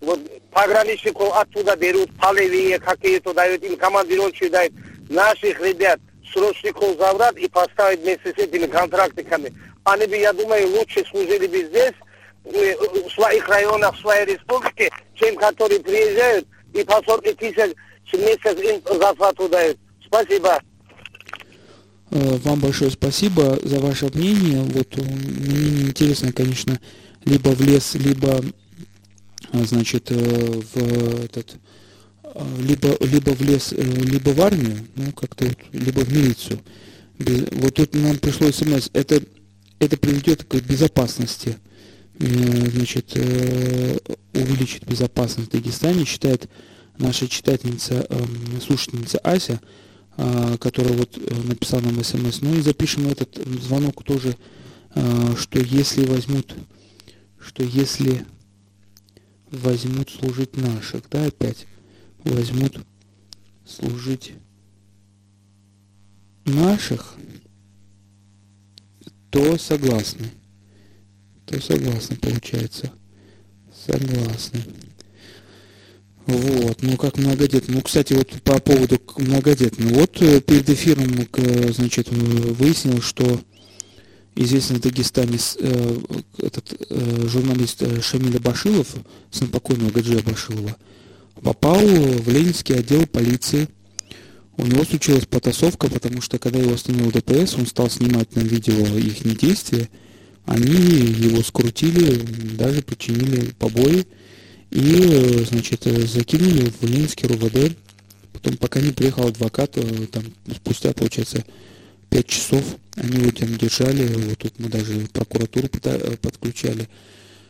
вот 0.00 0.20
пограничников 0.50 1.36
оттуда 1.36 1.76
берут, 1.76 2.10
полевые 2.18 2.78
какие-то 2.78 3.34
дают, 3.34 3.62
им 3.62 3.76
командировки 3.76 4.48
дают, 4.48 4.72
наших 5.08 5.60
ребят 5.60 6.00
срочников 6.32 6.96
забрать 6.98 7.36
и 7.38 7.48
поставить 7.48 8.00
вместе 8.00 8.30
с 8.30 8.38
этими 8.38 8.66
контрактниками. 8.66 9.52
Они 9.84 10.06
бы, 10.06 10.16
я 10.16 10.32
думаю, 10.32 10.68
лучше 10.68 11.04
служили 11.10 11.46
бы 11.46 11.64
здесь, 11.64 11.94
э, 12.44 12.76
в 12.76 13.10
своих 13.10 13.48
районах, 13.48 13.96
в 13.96 14.00
своей 14.00 14.26
республике, 14.26 14.90
чем 15.14 15.34
которые 15.36 15.80
приезжают 15.80 16.46
и 16.74 16.84
по 16.84 17.02
40 17.02 17.22
тысяч 17.36 17.74
им 18.14 18.82
зарплату 19.00 19.48
дают. 19.48 19.78
Спасибо. 20.06 20.60
Э, 22.10 22.36
вам 22.44 22.60
большое 22.60 22.90
спасибо 22.90 23.58
за 23.62 23.80
ваше 23.80 24.06
мнение. 24.14 24.62
Вот 24.62 24.88
э, 24.96 25.02
мне 25.02 25.88
интересно, 25.88 26.32
конечно, 26.32 26.80
либо 27.24 27.50
в 27.50 27.60
лес, 27.60 27.94
либо, 27.94 28.40
значит, 29.52 30.10
в 30.10 31.24
этот 31.24 31.56
либо, 32.58 32.96
либо 33.00 33.30
в 33.30 33.40
лес, 33.42 33.72
э, 33.72 33.82
либо 33.82 34.30
в 34.30 34.40
армию, 34.40 34.86
ну, 34.96 35.12
как-то 35.12 35.46
вот, 35.46 35.58
либо 35.72 36.00
в 36.00 36.12
милицию. 36.12 36.60
Вот 37.18 37.74
тут 37.74 37.94
нам 37.94 38.16
пришло 38.18 38.50
смс, 38.50 38.90
это, 38.92 39.20
это 39.78 39.96
приведет 39.96 40.44
к 40.44 40.54
безопасности, 40.56 41.56
э, 42.20 42.24
значит, 42.24 43.10
э, 43.14 43.98
увеличит 44.34 44.86
безопасность 44.86 45.48
в 45.48 45.52
Дагестане, 45.52 46.04
считает 46.04 46.48
наша 46.98 47.28
читательница, 47.28 48.06
эм, 48.08 48.60
слушательница 48.60 49.18
Ася, 49.18 49.60
а, 50.16 50.56
которая 50.58 50.94
вот 50.94 51.16
написала 51.46 51.80
нам 51.80 52.02
смс. 52.02 52.40
Ну 52.40 52.54
и 52.54 52.60
запишем 52.60 53.08
этот 53.08 53.36
звонок 53.62 54.04
тоже, 54.04 54.36
что 55.38 55.60
если 55.60 56.04
возьмут, 56.06 56.54
что 57.38 57.62
если 57.62 58.24
возьмут 59.50 60.10
служить 60.10 60.56
наших, 60.56 61.08
да, 61.10 61.26
опять, 61.26 61.66
возьмут 62.24 62.80
служить 63.64 64.32
наших, 66.44 67.14
то 69.30 69.58
согласны. 69.58 70.30
То 71.46 71.60
согласны, 71.60 72.16
получается. 72.16 72.92
Согласны. 73.86 74.62
Вот, 76.28 76.82
ну 76.82 76.98
как 76.98 77.16
многодетный. 77.16 77.76
Ну, 77.76 77.80
кстати, 77.80 78.12
вот 78.12 78.28
по 78.42 78.60
поводу 78.60 79.00
многодетных. 79.16 79.90
Вот 79.92 80.20
э, 80.20 80.42
перед 80.42 80.68
эфиром, 80.68 81.26
значит, 81.72 82.10
выяснил, 82.10 83.00
что 83.00 83.40
известный 84.34 84.76
в 84.76 84.82
Дагестане 84.82 85.38
э, 85.58 85.98
этот 86.36 86.74
э, 86.90 87.26
журналист 87.28 87.82
Шамиля 88.02 88.40
Башилов, 88.40 88.88
сын 89.30 89.48
покойного 89.48 89.90
Гаджия 89.90 90.22
Башилова, 90.22 90.76
попал 91.42 91.80
в 91.80 92.28
Ленинский 92.28 92.74
отдел 92.74 93.06
полиции. 93.06 93.66
У 94.58 94.66
него 94.66 94.84
случилась 94.84 95.24
потасовка, 95.24 95.88
потому 95.88 96.20
что 96.20 96.38
когда 96.38 96.58
его 96.58 96.74
остановил 96.74 97.10
ДПС, 97.10 97.54
он 97.54 97.66
стал 97.66 97.88
снимать 97.88 98.36
на 98.36 98.40
видео 98.40 98.84
их 98.98 99.22
действия. 99.38 99.88
Они 100.44 100.72
его 100.72 101.42
скрутили, 101.42 102.20
даже 102.58 102.82
причинили 102.82 103.52
побои 103.58 104.06
и, 104.70 105.44
значит, 105.48 105.84
закинули 105.84 106.70
в 106.70 106.82
Ленинский 106.84 107.26
РУВД. 107.28 107.76
Потом, 108.32 108.56
пока 108.56 108.80
не 108.80 108.92
приехал 108.92 109.26
адвокат, 109.26 109.76
э, 109.76 110.06
там, 110.12 110.24
спустя, 110.54 110.92
получается, 110.92 111.44
пять 112.10 112.26
часов 112.26 112.62
они 112.96 113.20
его 113.20 113.30
там 113.30 113.56
держали. 113.56 114.06
Вот 114.06 114.38
тут 114.38 114.58
мы 114.58 114.68
даже 114.68 115.08
прокуратуру 115.12 115.68
подключали 116.20 116.88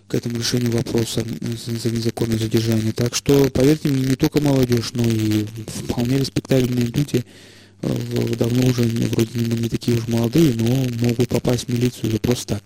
к 0.07 0.15
этому 0.15 0.39
решению 0.39 0.73
вопроса 0.73 1.25
за 1.67 1.91
незаконное 1.91 2.39
задержание. 2.39 2.93
Так 2.93 3.15
что, 3.15 3.51
поверьте 3.51 3.89
мне, 3.89 4.11
не 4.11 4.17
только 4.17 4.41
молодежь, 4.41 4.93
но 4.95 5.05
и 5.05 5.45
вполне 5.67 6.19
респектабельные 6.19 6.87
люди, 6.87 7.25
э, 7.83 8.37
давно 8.39 8.67
уже 8.69 8.83
вроде 8.83 9.39
не 9.39 9.69
такие 9.69 9.99
уж 9.99 10.09
молодые, 10.09 10.55
но 10.55 10.87
могут 11.07 11.29
попасть 11.29 11.67
в 11.67 11.73
милицию 11.73 12.19
просто 12.21 12.55
так. 12.55 12.65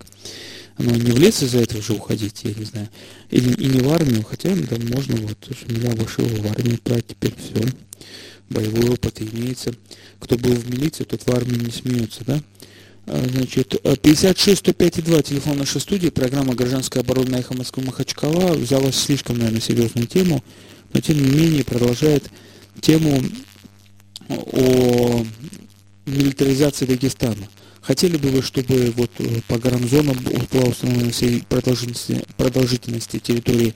Но 0.82 0.96
не 0.96 1.12
в 1.12 1.18
лес 1.18 1.40
из-за 1.44 1.58
этого 1.58 1.80
же 1.80 1.92
уходить, 1.92 2.40
я 2.42 2.52
не 2.54 2.64
знаю. 2.64 2.88
Или 3.30 3.52
и 3.54 3.66
не 3.66 3.80
в 3.80 3.92
армию, 3.92 4.24
хотя 4.28 4.50
да, 4.50 4.76
можно 4.92 5.14
вот, 5.16 5.38
меня 5.68 5.90
вышел 5.90 6.24
в 6.24 6.46
армию 6.50 6.80
брать, 6.84 7.06
теперь 7.06 7.34
все. 7.38 7.64
Боевой 8.50 8.90
опыт 8.90 9.22
имеется. 9.22 9.72
Кто 10.18 10.36
был 10.36 10.54
в 10.54 10.68
милиции, 10.68 11.04
тот 11.04 11.22
в 11.22 11.30
армии 11.30 11.54
не 11.54 11.70
смеется, 11.70 12.24
да? 12.26 12.42
А, 13.06 13.24
значит, 13.32 13.80
56 14.02 14.58
105 14.58 15.04
2, 15.04 15.22
телефон 15.22 15.58
нашей 15.58 15.80
студии, 15.80 16.08
программа 16.08 16.56
«Гражданская 16.56 17.04
оборона 17.04 17.36
эхо 17.36 17.54
Москвы 17.54 17.84
Махачкала» 17.84 18.54
взялась 18.54 18.96
слишком, 18.96 19.38
наверное, 19.38 19.60
серьезную 19.60 20.08
тему, 20.08 20.42
но 20.92 21.00
тем 21.00 21.16
не 21.16 21.30
менее 21.30 21.64
продолжает 21.64 22.24
тему 22.80 23.22
о 24.28 25.24
милитаризации 26.06 26.86
Дагестана. 26.86 27.46
Хотели 27.82 28.16
бы 28.16 28.28
вы, 28.28 28.42
чтобы 28.42 28.92
вот 28.96 29.10
э, 29.18 29.40
по 29.48 29.58
гарнизонам 29.58 30.16
была 30.52 30.68
установлена 30.68 31.10
всей 31.10 31.42
продолжительности, 31.42 32.24
продолжительности 32.36 33.18
территории 33.18 33.74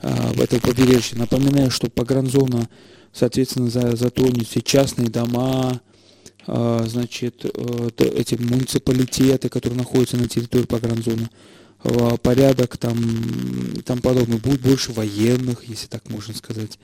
а, 0.00 0.32
этого 0.42 0.58
побережья? 0.60 1.18
Напоминаю, 1.18 1.70
что 1.70 1.90
по 1.90 2.02
гарнизону, 2.02 2.66
соответственно, 3.12 3.68
за, 3.68 3.94
затронет 3.94 4.48
все 4.48 4.62
частные 4.62 5.08
дома, 5.08 5.82
а, 6.46 6.84
значит, 6.88 7.44
э, 7.44 7.88
эти 7.98 8.36
муниципалитеты, 8.36 9.50
которые 9.50 9.78
находятся 9.78 10.16
на 10.16 10.28
территории 10.28 10.64
погранзоны, 10.64 11.28
а, 11.84 12.16
порядок 12.16 12.78
там, 12.78 12.96
там 13.84 14.00
подобное. 14.00 14.38
Будет 14.38 14.62
больше 14.62 14.92
военных, 14.92 15.64
если 15.68 15.88
так 15.88 16.08
можно 16.08 16.34
сказать. 16.34 16.78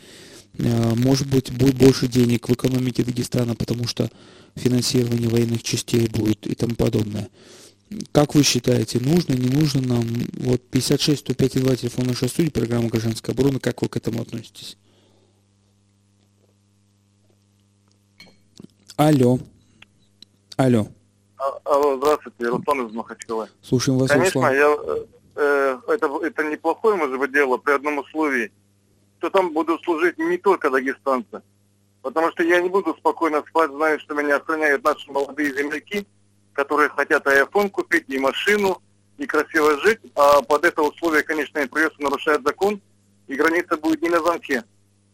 Э, 0.58 0.94
может 0.96 1.28
быть, 1.28 1.52
будет 1.56 1.76
больше 1.76 2.08
денег 2.08 2.48
в 2.48 2.52
экономике 2.52 3.04
Дагестана, 3.04 3.54
потому 3.54 3.86
что 3.86 4.10
финансирование 4.56 5.28
военных 5.28 5.62
частей 5.62 6.08
будет 6.08 6.46
и 6.46 6.54
тому 6.54 6.74
подобное. 6.74 7.28
Как 8.12 8.34
вы 8.34 8.42
считаете, 8.42 8.98
нужно, 9.00 9.34
не 9.34 9.48
нужно 9.48 9.80
нам? 9.80 10.04
Вот 10.38 10.60
56 10.68 11.20
105 11.20 11.62
2 11.62 11.76
телефон 11.76 12.06
нашей 12.06 12.28
студии, 12.28 12.50
программа 12.50 12.88
«Гражданская 12.88 13.34
оборона». 13.34 13.60
Как 13.60 13.80
вы 13.80 13.88
к 13.88 13.96
этому 13.96 14.20
относитесь? 14.20 14.76
Алло. 18.96 19.38
Алло. 20.56 20.88
А, 21.38 21.72
алло, 21.72 21.96
здравствуйте, 21.98 22.48
Руслан 22.48 22.88
из 22.88 22.92
Махачкала. 22.92 23.48
Слушаем 23.62 23.98
вас, 23.98 24.10
Конечно, 24.10 24.40
Руслан. 24.40 24.54
я, 24.54 24.76
э, 25.36 25.78
это, 25.86 26.26
это 26.26 26.42
неплохое, 26.42 26.96
может 26.96 27.16
быть, 27.16 27.32
дело 27.32 27.58
при 27.58 27.72
одном 27.72 27.98
условии– 27.98 28.50
что 29.18 29.30
там 29.30 29.52
будут 29.52 29.82
служить 29.82 30.18
не 30.18 30.38
только 30.38 30.70
дагестанцы. 30.70 31.42
Потому 32.02 32.30
что 32.32 32.42
я 32.42 32.60
не 32.60 32.68
буду 32.68 32.94
спокойно 32.94 33.42
спать, 33.48 33.70
зная, 33.70 33.98
что 33.98 34.14
меня 34.14 34.36
охраняют 34.36 34.84
наши 34.84 35.10
молодые 35.10 35.52
земляки, 35.54 36.06
которые 36.52 36.88
хотят 36.88 37.26
iPhone 37.26 37.68
купить, 37.68 38.04
и 38.08 38.18
машину, 38.18 38.80
и 39.18 39.26
красиво 39.26 39.78
жить. 39.80 40.00
А 40.14 40.40
под 40.42 40.64
это 40.64 40.82
условие, 40.82 41.22
конечно, 41.22 41.58
им 41.58 41.68
придется 41.68 42.00
нарушать 42.00 42.42
закон, 42.42 42.80
и 43.26 43.34
граница 43.34 43.76
будет 43.76 44.00
не 44.00 44.08
на 44.08 44.22
замке. 44.22 44.64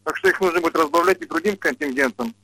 Так 0.04 0.16
что 0.18 0.28
их 0.28 0.40
нужно 0.40 0.60
будет 0.60 0.76
разбавлять 0.76 1.22
и 1.22 1.26
другим 1.26 1.56
контингентом. 1.56 2.34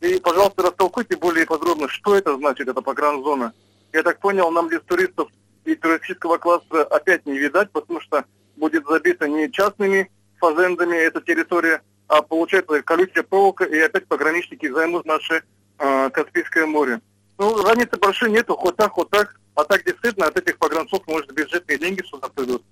И, 0.00 0.18
пожалуйста, 0.18 0.62
растолкуйте 0.62 1.16
более 1.16 1.46
подробно, 1.46 1.88
что 1.88 2.16
это 2.16 2.36
значит, 2.36 2.66
эта 2.66 2.80
погранзона. 2.80 3.52
Я 3.92 4.02
так 4.02 4.18
понял, 4.18 4.50
нам 4.50 4.68
без 4.68 4.80
туристов 4.82 5.28
и 5.64 5.74
туристического 5.74 6.38
класса 6.38 6.82
опять 6.84 7.26
не 7.26 7.38
видать, 7.38 7.70
потому 7.70 8.00
что 8.00 8.24
будет 8.56 8.84
забита 8.86 9.28
не 9.28 9.52
частными 9.52 10.10
фазендами 10.42 10.96
эта 10.96 11.20
территория, 11.20 11.82
а 12.08 12.20
получается 12.20 12.82
колючая 12.82 13.22
проволока, 13.22 13.64
и 13.64 13.78
опять 13.78 14.08
пограничники 14.08 14.68
займут 14.68 15.06
наше 15.06 15.44
э, 15.78 16.10
Каспийское 16.10 16.66
море. 16.66 17.00
Ну, 17.38 17.62
разницы 17.62 17.96
большой 17.96 18.30
нету, 18.32 18.56
хоть 18.56 18.76
так, 18.76 18.90
хоть 18.92 19.08
так. 19.10 19.36
А 19.54 19.64
так 19.64 19.84
действительно 19.84 20.26
от 20.26 20.36
этих 20.36 20.58
погранцов, 20.58 21.06
может, 21.06 21.32
бюджетные 21.32 21.78
деньги 21.78 22.02
сюда 22.02 22.28
придут. 22.28 22.64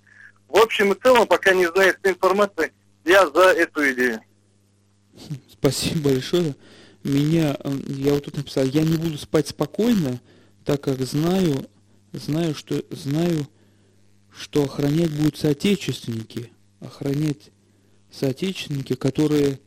В 0.49 0.59
общем 0.59 0.93
и 0.93 1.01
целом, 1.01 1.29
пока 1.29 1.55
не 1.55 1.67
знаю 1.67 1.91
этой 1.91 2.13
информации, 2.13 2.73
я 3.05 3.29
за 3.29 3.53
эту 3.53 3.93
идею. 3.93 4.21
Спасибо 5.53 6.11
большое. 6.11 6.57
Меня, 7.05 7.57
э, 7.63 7.71
я 7.87 8.15
вот 8.15 8.25
тут 8.25 8.37
написал, 8.37 8.65
я 8.65 8.83
не 8.83 8.97
буду 8.97 9.17
спать 9.17 9.49
спокойно, 9.49 10.21
так 10.65 10.81
как 10.81 10.99
знаю, 11.01 11.69
знаю, 12.13 12.55
что 12.57 12.83
знаю, 12.91 13.47
что 14.37 14.65
охранять 14.65 15.13
будут 15.13 15.37
соотечественники, 15.39 16.51
охранять 16.81 17.51
соотечественники, 18.13 18.95
которые 18.95 19.61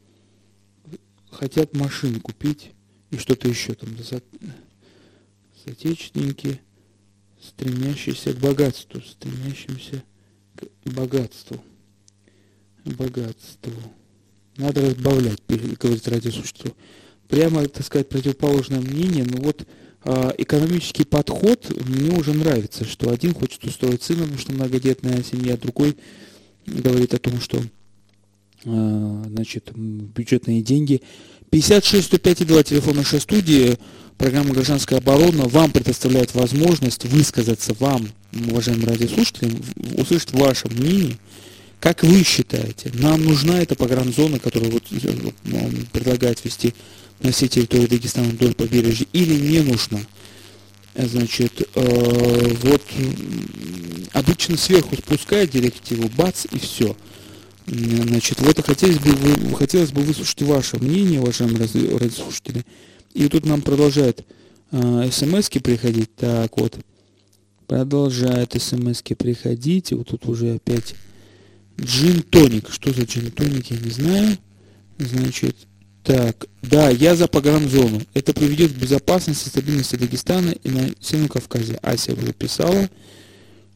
хотят 1.31 1.75
машин 1.75 2.19
купить 2.19 2.71
и 3.12 3.17
что-то 3.17 3.47
еще 3.47 3.73
там. 3.73 3.89
со- 4.03 4.21
Соотечественники, 5.65 6.59
стремящиеся 7.41 8.33
к 8.33 8.38
богатству, 8.39 9.01
стремящимся 9.01 10.03
к 10.55 10.89
богатству. 10.89 11.63
Богатству. 12.83 13.71
Надо 14.57 14.81
разбавлять, 14.81 15.41
говорит 15.47 16.07
радиослушатель. 16.07 16.73
Прямо, 17.29 17.65
так 17.67 17.85
сказать, 17.85 18.09
противоположное 18.09 18.81
мнение, 18.81 19.23
но 19.23 19.41
вот 19.41 19.65
а, 20.03 20.33
экономический 20.38 21.05
подход 21.05 21.71
мне 21.88 22.13
уже 22.15 22.33
нравится, 22.33 22.83
что 22.83 23.09
один 23.09 23.33
хочет 23.33 23.63
устроить 23.63 24.03
сына, 24.03 24.23
потому 24.23 24.38
что 24.38 24.51
многодетная 24.51 25.23
семья, 25.23 25.55
другой 25.55 25.95
говорит 26.65 27.13
о 27.13 27.19
том, 27.19 27.39
что 27.39 27.63
значит, 28.63 29.72
м, 29.74 30.12
бюджетные 30.15 30.62
деньги. 30.62 31.01
56 31.50 32.08
105 32.08 32.41
и 32.41 32.46
2, 32.46 32.63
телефон 32.63 32.96
нашей 32.98 33.20
студии, 33.22 33.77
программа 34.17 34.53
«Гражданская 34.53 35.00
оборона» 35.00 35.48
вам 35.48 35.72
предоставляет 35.72 36.34
возможность 36.34 37.05
высказаться 37.05 37.74
вам, 37.79 38.10
уважаемые 38.50 38.88
радиослушатели, 38.88 39.51
услышать 39.98 40.32
ваше 40.32 40.67
мнение, 40.70 41.17
как 41.84 42.01
вы 42.03 42.24
считаете, 42.24 42.91
нам 42.93 43.25
нужна 43.25 43.60
эта 43.60 43.75
погранзона, 43.75 44.39
которую 44.39 44.72
вот 44.72 44.84
э, 44.89 45.10
он 45.53 45.86
предлагает 45.91 46.43
вести 46.46 46.74
на 47.22 47.34
всей 47.34 47.50
территории 47.50 47.88
Дагестана 47.88 48.29
вдоль 48.29 48.53
побережья, 48.53 49.05
или 49.12 49.34
не 49.34 49.60
нужна? 49.60 50.00
Э, 50.95 51.06
Значит, 51.06 51.67
э, 51.76 52.54
вот 52.62 52.82
обычно 54.13 54.56
сверху 54.56 54.95
спускают 54.95 55.52
директиву, 55.52 56.10
бац, 56.15 56.45
и 56.49 56.58
все. 56.58 56.95
Значит, 57.65 58.41
в 58.41 58.49
это 58.49 58.62
хотелось 58.62 58.99
бы, 58.99 59.56
хотелось 59.56 59.91
бы 59.91 60.02
выслушать 60.02 60.41
ваше 60.41 60.78
мнение, 60.78 61.21
уважаемые 61.21 61.60
ради- 61.60 61.88
радиослушатели. 61.88 62.65
И 63.13 63.28
тут 63.28 63.45
нам 63.45 63.62
продолжают 63.62 64.26
э, 64.71 65.10
смс-ки 65.12 65.60
приходить. 65.60 66.15
Так 66.15 66.58
вот, 66.58 66.78
продолжают 67.67 68.54
смс-ки 68.54 69.13
приходить. 69.13 69.93
Вот 69.93 70.08
тут 70.10 70.26
уже 70.28 70.56
опять 70.56 70.95
Джин-тоник. 71.80 72.69
Что 72.69 72.91
за 72.91 73.04
джин-тоник, 73.04 73.71
я 73.71 73.78
не 73.78 73.91
знаю. 73.91 74.38
Значит, 74.97 75.56
так, 76.04 76.45
да, 76.62 76.89
я 76.89 77.15
за 77.15 77.28
погранзону. 77.28 78.02
Это 78.13 78.34
приведет 78.34 78.73
к 78.73 78.76
безопасности 78.76 79.47
и 79.47 79.49
стабильности 79.49 79.95
Дагестана 79.95 80.52
и 80.52 80.69
на 80.69 80.89
Северном 80.99 81.30
Кавказе. 81.30 81.80
Ася 81.82 82.13
уже 82.13 82.34
писала. 82.34 82.89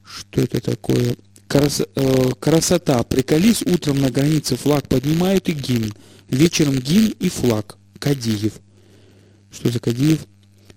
Что 0.04 0.42
это 0.42 0.62
такое? 0.62 1.16
Крас- 1.48 1.88
э, 1.96 2.30
красота. 2.40 3.04
Приколись, 3.04 3.62
утром 3.62 4.02
на 4.02 4.12
границе 4.12 4.56
флаг 4.58 4.88
поднимают 4.88 5.48
и 5.50 5.54
гимн. 5.54 5.94
Вечером 6.30 6.78
гимн 6.80 7.14
и 7.20 7.30
флаг. 7.30 7.78
Кадиев. 8.00 8.54
Что 9.52 9.72
за 9.72 9.80
Кадиев? 9.80 10.20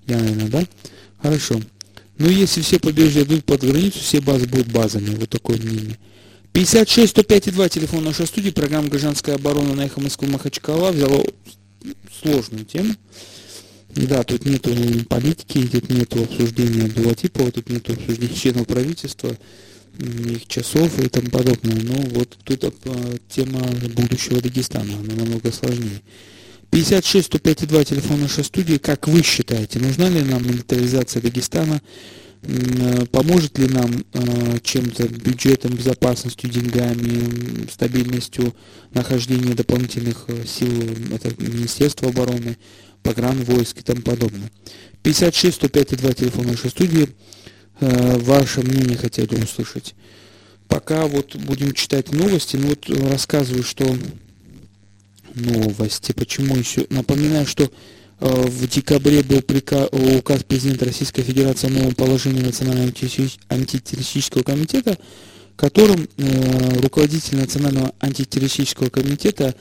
Я, 0.06 0.18
наверное, 0.18 0.48
да? 0.48 0.64
Хорошо. 1.20 1.60
Но 2.18 2.28
если 2.28 2.60
все 2.60 2.78
побережья 2.78 3.22
идут 3.22 3.44
под 3.44 3.62
границу, 3.62 3.98
все 3.98 4.20
базы 4.20 4.46
будут 4.46 4.68
базами. 4.68 5.14
Вот 5.16 5.28
такое 5.28 5.58
мнение. 5.58 5.98
56 6.52 7.10
105 7.10 7.48
и 7.48 7.50
2 7.50 7.68
телефон 7.68 8.04
нашей 8.04 8.26
студии, 8.26 8.50
программа 8.50 8.88
«Гражданская 8.88 9.36
оборона» 9.36 9.74
на 9.74 9.86
эхо 9.86 10.00
Москвы 10.00 10.28
Махачкала 10.28 10.90
взяла 10.90 11.22
сложную 12.22 12.64
тему. 12.64 12.94
Да, 13.94 14.22
тут 14.22 14.44
нету 14.44 14.70
политики, 15.08 15.66
тут 15.66 15.90
нету 15.90 16.22
обсуждения 16.22 16.88
Белотипова, 16.88 17.50
тут 17.50 17.68
нету 17.68 17.92
обсуждения 17.92 18.34
членов 18.34 18.66
правительства, 18.66 19.36
их 20.00 20.46
часов 20.46 20.98
и 20.98 21.08
тому 21.08 21.28
подобное. 21.30 21.76
Но 21.82 21.94
вот 22.10 22.36
тут 22.44 22.64
э, 22.64 23.16
тема 23.28 23.60
будущего 23.94 24.40
Дагестана, 24.40 24.94
она 24.94 25.14
намного 25.14 25.52
сложнее. 25.52 26.00
56 26.70 27.26
105 27.26 27.62
и 27.62 27.66
2 27.66 27.84
телефон 27.84 28.20
нашей 28.20 28.44
студии. 28.44 28.76
Как 28.76 29.08
вы 29.08 29.22
считаете, 29.22 29.78
нужна 29.78 30.08
ли 30.08 30.22
нам 30.22 30.46
милитаризация 30.46 31.20
Дагестана? 31.20 31.80
Э, 32.42 33.06
Поможет 33.10 33.58
ли 33.58 33.68
нам 33.68 34.04
э, 34.12 34.58
чем-то 34.62 35.08
бюджетом, 35.08 35.74
безопасностью, 35.74 36.50
деньгами, 36.50 37.68
стабильностью 37.70 38.54
нахождения 38.92 39.54
дополнительных 39.54 40.26
сил, 40.46 40.70
это 41.12 41.30
Министерство 41.42 42.08
обороны, 42.08 42.56
погранвойск 43.02 43.78
и 43.78 43.82
тому 43.82 44.02
подобное. 44.02 44.50
56 45.02 45.56
105 45.56 45.92
и 45.92 45.96
2 45.96 46.12
телефон 46.12 46.46
нашей 46.46 46.70
студии. 46.70 47.08
Э, 47.80 48.18
Ваше 48.18 48.60
мнение 48.60 48.96
хотели 48.96 49.34
услышать. 49.42 49.94
Пока 50.68 51.06
вот 51.06 51.34
будем 51.36 51.72
читать 51.72 52.12
новости, 52.12 52.56
ну 52.56 52.68
вот 52.68 52.88
э, 52.88 53.10
рассказываю, 53.10 53.64
что 53.64 53.96
новости. 55.34 56.12
Почему 56.12 56.56
еще? 56.56 56.86
Напоминаю, 56.90 57.46
что 57.46 57.64
э, 57.64 57.68
в 58.20 58.68
декабре 58.68 59.22
был 59.22 59.40
прика- 59.40 59.88
указ 60.18 60.44
президента 60.44 60.84
Российской 60.84 61.22
Федерации 61.22 61.68
о 61.68 61.70
новом 61.70 61.94
положении 61.94 62.42
Национального 62.42 62.88
антитеррористи- 62.88 63.40
антитеррористического 63.48 64.42
комитета, 64.42 64.98
которым 65.56 66.06
э, 66.16 66.80
руководитель 66.80 67.38
Национального 67.38 67.94
антитеррористического 68.00 68.90
комитета 68.90 69.54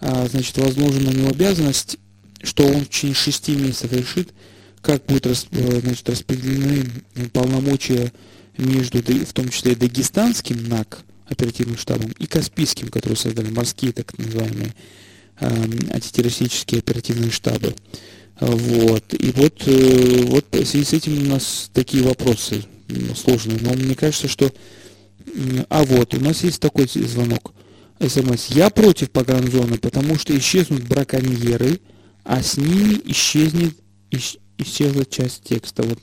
а, 0.00 0.26
значит, 0.28 0.56
возложена 0.58 1.10
на 1.10 1.14
него 1.16 1.30
обязанность, 1.30 1.98
что 2.42 2.66
он 2.66 2.84
в 2.84 2.88
течение 2.88 3.14
шести 3.14 3.56
месяцев 3.56 3.92
решит, 3.92 4.34
как 4.84 5.06
будут 5.06 5.26
э, 5.26 5.80
значит, 5.80 6.08
распределены 6.08 6.84
полномочия 7.32 8.12
между, 8.58 8.98
в 8.98 9.32
том 9.32 9.48
числе, 9.48 9.74
дагестанским 9.74 10.68
НАК, 10.68 11.00
оперативным 11.26 11.78
штабом, 11.78 12.12
и 12.18 12.26
Каспийским, 12.26 12.88
который 12.88 13.16
создали 13.16 13.50
морские 13.50 13.92
так 13.92 14.16
называемые 14.18 14.74
э, 15.40 15.64
антитеррористические 15.90 16.80
оперативные 16.80 17.30
штабы. 17.30 17.74
Вот. 18.38 19.14
И 19.14 19.32
вот, 19.32 19.62
э, 19.66 20.22
вот 20.24 20.46
в 20.52 20.66
связи 20.66 20.84
с 20.84 20.92
этим 20.92 21.18
у 21.18 21.30
нас 21.30 21.70
такие 21.72 22.02
вопросы 22.02 22.64
сложные. 23.16 23.58
Но 23.62 23.72
мне 23.72 23.94
кажется, 23.94 24.28
что... 24.28 24.52
А 25.70 25.82
вот, 25.84 26.14
у 26.14 26.20
нас 26.20 26.44
есть 26.44 26.60
такой 26.60 26.86
звонок. 26.86 27.54
СМС. 27.98 28.48
Я 28.48 28.68
против 28.68 29.10
погранзоны, 29.10 29.78
потому 29.78 30.18
что 30.18 30.36
исчезнут 30.36 30.82
браконьеры, 30.82 31.80
а 32.24 32.42
с 32.42 32.58
ними 32.58 33.00
исчезнет, 33.06 33.74
ис- 34.10 34.38
исчезла 34.58 35.04
часть 35.04 35.44
текста. 35.44 35.82
Вот 35.82 36.00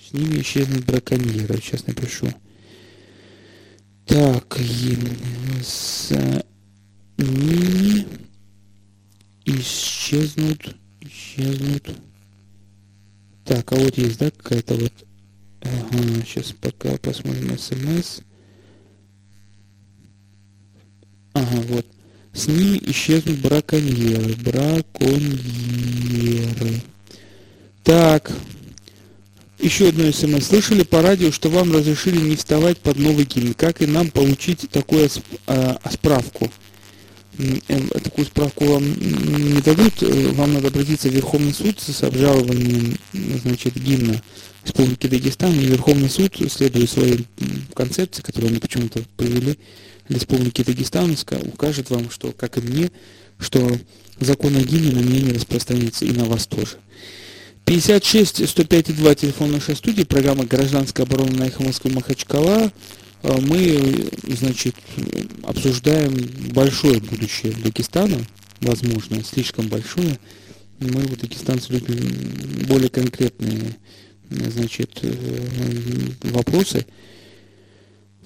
с 0.00 0.12
ними 0.12 0.40
исчезнут 0.40 0.84
браконьеры. 0.84 1.60
Сейчас 1.60 1.86
напишу. 1.86 2.32
Так, 4.06 4.58
с 5.62 6.12
ними 7.16 8.06
исчезнут, 9.44 10.76
исчезнут. 11.00 11.88
Так, 13.44 13.72
а 13.72 13.76
вот 13.76 13.96
есть, 13.98 14.18
да, 14.18 14.30
какая-то 14.30 14.74
вот... 14.74 14.92
Ага, 15.62 16.24
сейчас 16.26 16.52
пока 16.52 16.96
посмотрим 16.98 17.56
смс. 17.56 18.20
Ага, 21.34 21.60
вот. 21.68 21.86
С 22.32 22.48
ними 22.48 22.78
исчезнут 22.90 23.38
браконьеры. 23.38 24.34
Браконьеры. 24.36 25.42
Так. 27.84 28.30
Еще 29.58 29.88
одно 29.88 30.10
смс. 30.10 30.46
Слышали 30.46 30.82
по 30.82 31.02
радио, 31.02 31.30
что 31.30 31.48
вам 31.48 31.72
разрешили 31.72 32.18
не 32.18 32.36
вставать 32.36 32.78
под 32.78 32.98
новый 32.98 33.24
гимн. 33.24 33.54
Как 33.54 33.80
и 33.80 33.86
нам 33.86 34.10
получить 34.10 34.68
такую 34.70 35.08
а, 35.46 35.78
справку? 35.90 36.50
Эм, 37.38 37.88
такую 37.88 38.26
справку 38.26 38.64
вам 38.64 38.84
не 38.84 39.60
дадут. 39.62 40.02
Э, 40.02 40.28
вам 40.32 40.54
надо 40.54 40.68
обратиться 40.68 41.08
в 41.08 41.12
Верховный 41.12 41.54
суд 41.54 41.80
с 41.80 42.02
обжалованием 42.02 42.96
значит, 43.12 43.74
гимна 43.74 44.20
Республики 44.64 45.06
Дагестан. 45.06 45.54
И 45.54 45.64
Верховный 45.64 46.10
суд, 46.10 46.36
следуя 46.50 46.86
своей 46.86 47.26
концепции, 47.74 48.22
которую 48.22 48.50
они 48.50 48.58
почему-то 48.58 49.02
провели, 49.16 49.58
Республики 50.08 50.62
Дагестан, 50.62 51.16
укажет 51.46 51.88
вам, 51.90 52.10
что, 52.10 52.32
как 52.32 52.58
и 52.58 52.60
мне, 52.60 52.90
что 53.38 53.78
закон 54.20 54.56
о 54.56 54.60
гимне 54.60 54.92
на 54.92 55.00
меня 55.00 55.20
не 55.20 55.32
распространяется 55.32 56.04
и 56.04 56.12
на 56.12 56.24
вас 56.24 56.46
тоже. 56.46 56.78
56 57.64 58.48
105 58.48 58.96
2 58.96 59.14
телефон 59.14 59.52
нашей 59.52 59.76
студии, 59.76 60.02
программа 60.02 60.44
«Гражданская 60.44 61.06
оборона» 61.06 61.32
на 61.32 61.44
эхо 61.44 61.62
Москвы 61.62 61.92
Махачкала. 61.92 62.72
А 63.22 63.40
мы, 63.40 64.10
значит, 64.28 64.74
обсуждаем 65.44 66.12
большое 66.52 67.00
будущее 67.00 67.52
Дагестана, 67.52 68.18
возможно, 68.60 69.22
слишком 69.22 69.68
большое. 69.68 70.18
Мы, 70.80 71.02
дагестанцы, 71.16 71.72
любим 71.72 72.66
более 72.66 72.88
конкретные, 72.88 73.76
значит, 74.28 74.98
э, 75.02 75.12
вопросы. 76.22 76.84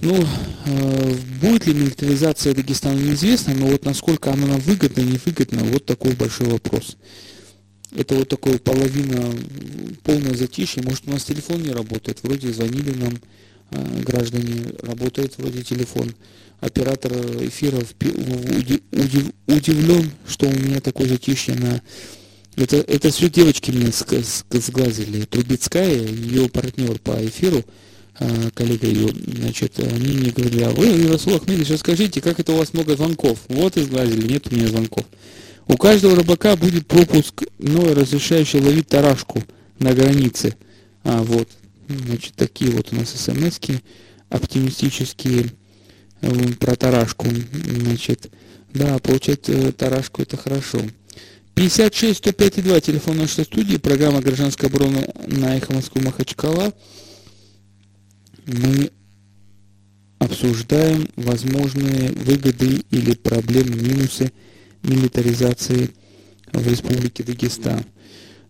Ну, 0.01 0.27
э, 0.65 1.15
будет 1.43 1.67
ли 1.67 1.75
милитаризация 1.75 2.55
Дагестана, 2.55 2.99
неизвестно, 2.99 3.55
но 3.55 3.67
вот 3.67 3.85
насколько 3.85 4.33
она 4.33 4.47
нам 4.47 4.61
выгодна, 4.61 5.03
невыгодна, 5.03 5.63
вот 5.65 5.85
такой 5.85 6.15
большой 6.15 6.49
вопрос. 6.49 6.97
Это 7.95 8.15
вот 8.17 8.29
такое 8.29 8.59
половина, 8.59 9.33
полное 10.03 10.35
затишье. 10.35 10.83
Может, 10.83 11.07
у 11.07 11.11
нас 11.11 11.25
телефон 11.25 11.63
не 11.63 11.71
работает. 11.71 12.19
Вроде 12.23 12.53
звонили 12.53 12.91
нам 12.91 13.15
э, 13.71 14.03
граждане, 14.03 14.73
работает 14.81 15.35
вроде 15.39 15.63
телефон. 15.63 16.13
Оператор 16.61 17.13
эфира 17.13 17.79
удивлен, 19.47 20.11
что 20.27 20.49
у 20.49 20.53
меня 20.53 20.81
такое 20.81 21.09
затишье 21.09 21.55
на... 21.55 21.83
Это, 22.57 22.77
это 22.77 23.11
все 23.11 23.29
девочки 23.29 23.71
мне 23.71 23.93
сглазили. 24.51 25.25
Трубецкая, 25.27 26.07
ее 26.07 26.49
партнер 26.49 26.99
по 26.99 27.13
эфиру, 27.25 27.63
э, 28.19 28.51
коллега 28.55 28.87
ее, 28.87 29.09
значит, 29.09 29.79
они 29.79 30.17
мне 30.17 30.31
говорили, 30.31 30.63
а 30.63 30.71
вы, 30.71 31.07
Расул 31.09 31.35
Ахмедович, 31.37 31.71
расскажите, 31.71 32.23
как 32.23 32.41
это 32.41 32.53
у 32.53 32.57
вас 32.57 32.73
много 32.73 32.97
звонков? 32.97 33.39
Вот 33.49 33.77
и 33.77 33.83
сглазили, 33.83 34.27
нет 34.27 34.51
у 34.51 34.55
меня 34.55 34.69
звонков. 34.69 35.05
У 35.69 35.77
каждого 35.77 36.15
рыбака 36.15 36.57
будет 36.57 36.87
пропуск, 36.87 37.43
ну, 37.59 37.93
разрешающий 37.93 38.61
ловить 38.61 38.89
тарашку 38.89 39.43
на 39.79 39.93
границе. 39.93 40.55
А, 41.03 41.23
вот. 41.23 41.49
Значит, 41.89 42.35
такие 42.35 42.71
вот 42.71 42.93
у 42.93 42.97
нас 42.97 43.11
смс 43.11 43.59
оптимистические 44.29 45.53
э, 46.21 46.49
про 46.59 46.77
тарашку. 46.77 47.27
Значит, 47.53 48.31
да, 48.75 48.99
получать 48.99 49.49
э, 49.49 49.73
тарашку 49.73 50.23
это 50.23 50.37
хорошо. 50.37 50.81
56 51.55 52.19
105 52.19 52.65
2, 52.65 52.81
телефон 52.81 53.19
нашей 53.19 53.45
студии, 53.45 53.77
программа 53.77 54.21
«Гражданская 54.21 54.69
оборона» 54.69 55.09
на 55.27 55.57
Эхо 55.57 55.73
Москвы 55.73 56.03
Махачкала. 56.03 56.73
Мы 58.47 58.91
обсуждаем 60.19 61.09
возможные 61.17 62.13
выгоды 62.13 62.85
или 62.91 63.15
проблемы, 63.15 63.75
минусы– 63.77 64.33
милитаризации 64.87 65.91
в 66.53 66.67
Республике 66.67 67.23
Дагестан. 67.23 67.85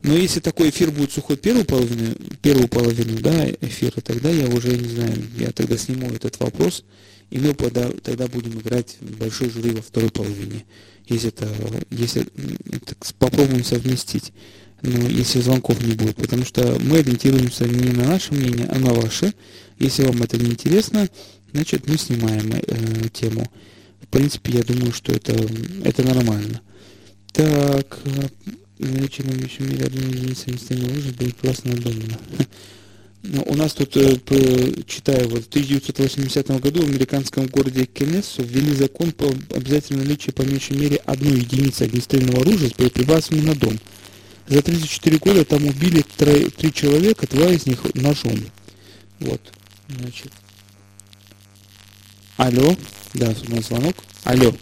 Но 0.02 0.14
если 0.14 0.40
такой 0.40 0.70
эфир 0.70 0.90
будет 0.90 1.10
сухой 1.10 1.36
первую 1.36 1.64
половину, 1.64 2.14
первую 2.42 2.68
половину 2.68 3.18
да, 3.20 3.50
эфира, 3.60 4.00
тогда 4.00 4.30
я 4.30 4.48
уже 4.48 4.76
не 4.76 4.88
знаю, 4.88 5.14
я 5.38 5.50
тогда 5.50 5.76
сниму 5.76 6.08
этот 6.10 6.38
вопрос, 6.38 6.84
и 7.30 7.38
мы 7.38 7.54
тогда, 7.54 7.90
тогда 8.02 8.28
будем 8.28 8.60
играть 8.60 8.96
большой 9.00 9.50
жюри 9.50 9.72
во 9.72 9.82
второй 9.82 10.10
половине. 10.10 10.64
Если 11.08 11.30
это, 11.30 11.48
если 11.90 12.22
это 12.22 12.94
попробуем 13.18 13.64
совместить, 13.64 14.32
но 14.82 15.08
если 15.08 15.40
звонков 15.40 15.82
не 15.82 15.94
будет, 15.94 16.16
потому 16.16 16.44
что 16.44 16.78
мы 16.80 16.98
ориентируемся 16.98 17.64
не 17.64 17.90
на 17.90 18.08
наше 18.08 18.34
мнение, 18.34 18.68
а 18.70 18.78
на 18.78 18.92
ваше. 18.92 19.32
Если 19.78 20.04
вам 20.04 20.22
это 20.22 20.36
не 20.38 20.50
интересно, 20.50 21.08
значит 21.52 21.88
мы 21.88 21.96
снимаем 21.96 22.52
э, 22.52 23.08
тему. 23.12 23.50
В 24.06 24.10
принципе, 24.10 24.52
я 24.52 24.62
думаю, 24.62 24.92
что 24.92 25.12
это, 25.12 25.34
это 25.84 26.02
нормально. 26.02 26.60
Так, 27.32 27.98
наличие 28.78 29.26
на 29.26 29.32
мире 29.32 29.86
одной 29.86 30.06
единицы 30.06 30.50
местами 30.50 30.84
лыжи 30.84 31.12
будет 31.12 31.64
надумано. 31.64 32.18
Ну, 33.28 33.42
у 33.46 33.56
нас 33.56 33.72
тут, 33.72 33.96
э, 33.96 34.18
читаю, 34.86 35.28
вот 35.28 35.44
в 35.44 35.48
1980 35.48 36.60
году 36.60 36.82
в 36.82 36.88
американском 36.88 37.46
городе 37.46 37.84
Кеннессу 37.86 38.42
ввели 38.44 38.72
закон 38.72 39.10
по 39.10 39.26
обязательному 39.54 40.04
наличию 40.04 40.32
по 40.32 40.42
меньшей 40.42 40.76
мере 40.76 40.96
одной 41.04 41.40
единицы 41.40 41.82
огнестрельного 41.82 42.42
оружия 42.42 42.68
с 42.68 42.74
боеприпасами 42.74 43.40
на 43.40 43.56
дом. 43.56 43.76
За 44.46 44.62
34 44.62 45.18
года 45.18 45.44
там 45.44 45.66
убили 45.66 46.04
три 46.56 46.72
человека, 46.72 47.26
два 47.26 47.50
из 47.50 47.66
них 47.66 47.82
ножом. 47.94 48.38
Вот, 49.18 49.40
значит. 49.88 50.30
Алло. 52.36 52.76
Да, 53.16 53.28
у 53.28 53.54
нас 53.54 53.64
звонок. 53.64 53.94
Алло. 54.24 54.52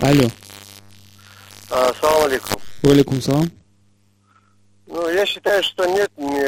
Алло. 0.00 0.28
А, 1.70 1.92
салам 2.00 2.24
алейкум. 2.24 2.60
Валикум 2.82 3.22
салам. 3.22 3.48
Ну, 4.88 5.08
я 5.08 5.24
считаю, 5.24 5.62
что 5.62 5.86
нет, 5.86 6.10
мне 6.16 6.42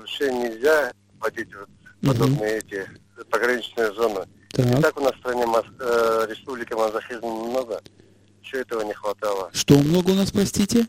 вообще 0.00 0.32
нельзя 0.32 0.92
вводить 1.20 1.48
вот 1.54 1.68
подобные 2.02 2.58
угу. 2.58 2.66
эти 2.66 2.90
пограничные 3.30 3.92
зоны. 3.92 4.26
Так. 4.50 4.78
И 4.78 4.82
так 4.82 4.98
у 4.98 5.04
нас 5.04 5.12
в 5.12 5.18
стране 5.18 5.46
Мос... 5.46 5.64
э, 5.78 6.26
республики 6.28 6.72
мазохизма 6.72 7.28
много. 7.28 7.80
Еще 8.42 8.60
этого 8.60 8.82
не 8.82 8.92
хватало. 8.92 9.50
Что 9.52 9.78
много 9.78 10.10
у 10.10 10.14
нас, 10.14 10.32
простите? 10.32 10.88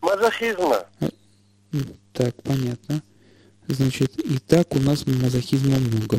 Мазохизма. 0.00 0.86
А, 1.00 1.06
так, 2.14 2.34
понятно. 2.42 3.02
Значит, 3.68 4.18
и 4.20 4.38
так 4.38 4.74
у 4.74 4.78
нас 4.78 5.06
мазохизма 5.06 5.76
много. 5.76 6.18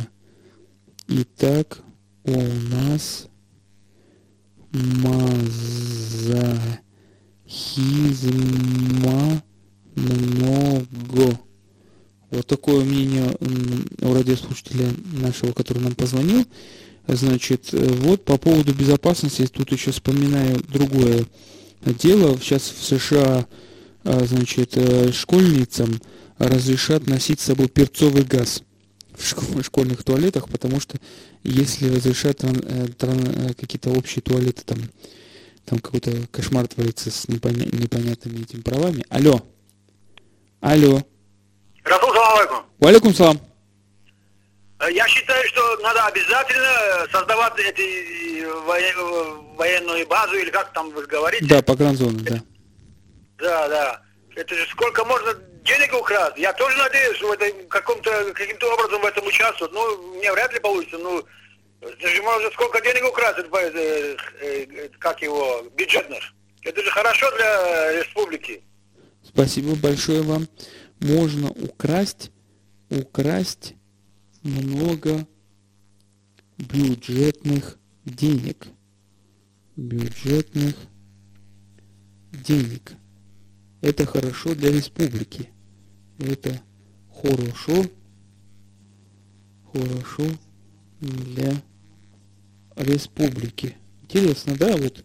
Итак, 1.07 1.79
у 2.27 2.41
нас 2.69 3.27
мазохизма 4.71 5.41
много. 9.95 11.39
Вот 12.29 12.45
такое 12.45 12.83
мнение 12.83 13.33
у 14.01 14.13
радиослушателя 14.13 14.89
нашего, 15.13 15.53
который 15.53 15.81
нам 15.81 15.95
позвонил. 15.95 16.45
Значит, 17.07 17.69
вот 17.71 18.25
по 18.25 18.37
поводу 18.37 18.73
безопасности, 18.73 19.47
тут 19.47 19.71
еще 19.71 19.91
вспоминаю 19.91 20.61
другое 20.67 21.25
дело. 21.85 22.37
Сейчас 22.37 22.63
в 22.63 22.83
США, 22.83 23.47
а, 24.03 24.25
значит, 24.25 24.73
э, 24.75 25.13
школьницам 25.13 26.01
разрешат 26.37 27.07
носить 27.07 27.39
с 27.39 27.45
собой 27.45 27.69
перцовый 27.69 28.23
газ 28.23 28.63
в 29.17 29.63
школьных 29.63 30.03
туалетах, 30.03 30.47
потому 30.49 30.80
что 30.80 30.97
если 31.43 31.93
разрешат 31.93 32.43
э, 32.43 32.88
э, 33.01 33.53
какие-то 33.60 33.89
общие 33.89 34.21
туалеты, 34.21 34.63
там, 34.63 34.77
там 35.65 35.80
какой-то 35.80 36.27
кошмар 36.32 36.67
творится 36.67 37.10
с 37.10 37.27
непоня, 37.27 37.65
непонятными 37.65 38.43
этими 38.43 38.62
правами. 38.62 39.03
Алло. 39.10 39.41
Алло. 40.62 41.01
Расул, 41.84 42.13
салам 42.13 42.38
алейкум. 42.38 42.65
Валикум 42.80 43.13
салам. 43.13 43.41
Э, 44.80 44.91
я 44.91 45.08
считаю, 45.08 45.47
что 45.47 45.77
надо 45.77 46.06
обязательно 46.06 47.08
создавать 47.12 47.58
эти 47.60 48.45
военную 49.56 50.08
базу, 50.08 50.36
или 50.36 50.51
как 50.51 50.71
там 50.73 50.91
вы 50.91 51.06
говорите. 51.08 51.45
Да, 51.45 51.62
погранзоны, 51.63 52.19
да. 52.19 52.43
Да, 53.39 53.67
да. 53.67 54.01
Это 54.36 54.53
же 54.53 54.67
сколько 54.67 55.03
можно 55.06 55.34
денег 55.67 55.93
украсть. 55.93 56.38
Я 56.38 56.53
тоже 56.53 56.77
надеюсь, 56.77 57.17
что 57.17 57.27
в 57.27 57.32
этом 57.32 57.67
каком-то 57.67 58.34
каким-то 58.34 58.73
образом 58.73 59.01
в 59.01 59.06
этом 59.06 59.27
участвовать. 59.27 59.73
Ну, 59.73 60.15
мне 60.15 60.32
вряд 60.32 60.53
ли 60.53 60.60
получится. 60.60 60.97
Ну, 60.97 61.23
это 61.82 62.08
же 62.08 62.23
можно 62.23 62.49
сколько 62.51 62.82
денег 62.82 63.03
украсть, 63.06 63.39
э, 63.39 64.15
э, 64.41 64.89
как 64.99 65.21
его, 65.21 65.63
бюджетных. 65.75 66.34
Это 66.63 66.82
же 66.82 66.89
хорошо 66.89 67.30
для 67.38 67.99
республики. 67.99 68.63
Спасибо 69.23 69.75
большое 69.75 70.21
вам. 70.21 70.47
Можно 70.99 71.51
украсть, 71.51 72.32
украсть 72.89 73.75
много 74.41 75.27
бюджетных 76.58 77.77
денег. 78.06 78.67
Бюджетных 79.75 80.75
денег. 82.32 82.93
Это 83.82 84.08
хорошо 84.08 84.56
для 84.56 84.71
республики 84.71 85.51
это 86.19 86.62
хорошо, 87.21 87.86
хорошо 89.71 90.23
для 90.99 91.53
республики. 92.75 93.75
Интересно, 94.03 94.56
да, 94.58 94.75
вот 94.77 95.03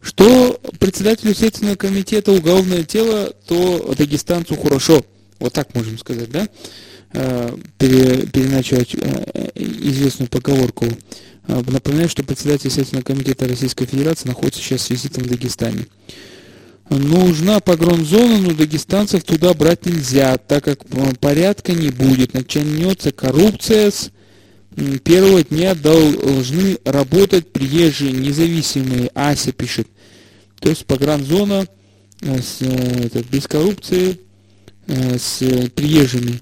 Что 0.00 0.60
председателю 0.78 1.34
Следственного 1.34 1.76
комитета 1.76 2.32
уголовное 2.32 2.82
дело, 2.82 3.32
то 3.46 3.94
дагестанцу 3.96 4.56
хорошо. 4.56 5.04
Вот 5.38 5.52
так 5.52 5.74
можем 5.74 5.98
сказать, 5.98 6.30
да? 6.30 6.48
Э, 7.12 7.56
пере, 7.78 8.26
переначать 8.26 8.94
э, 8.94 9.50
известную 9.54 10.28
поговорку. 10.28 10.86
Э, 11.48 11.62
напоминаю, 11.66 12.08
что 12.08 12.22
председатель 12.24 12.70
Следственного 12.70 13.04
комитета 13.04 13.46
Российской 13.48 13.86
Федерации 13.86 14.28
находится 14.28 14.60
сейчас 14.60 14.82
с 14.82 14.90
визитом 14.90 15.24
в 15.24 15.28
Дагестане. 15.28 15.86
Нужна 16.88 17.60
погромзона, 17.60 18.38
но 18.38 18.54
дагестанцев 18.54 19.24
туда 19.24 19.54
брать 19.54 19.86
нельзя, 19.86 20.38
так 20.38 20.64
как 20.64 20.84
порядка 21.20 21.72
не 21.72 21.90
будет. 21.90 22.34
Начнется 22.34 23.10
коррупция 23.12 23.90
с 23.90 24.10
первого 25.02 25.42
дня 25.42 25.74
должны 25.74 26.78
работать 26.84 27.50
приезжие 27.50 28.12
независимые. 28.12 29.10
Ася 29.14 29.52
пишет. 29.52 29.88
То 30.60 30.68
есть 30.68 30.86
погранзона 30.86 31.66
с, 32.20 32.62
это, 32.62 33.22
без 33.30 33.46
коррупции 33.46 34.20
с 34.86 35.38
приезжими 35.74 36.40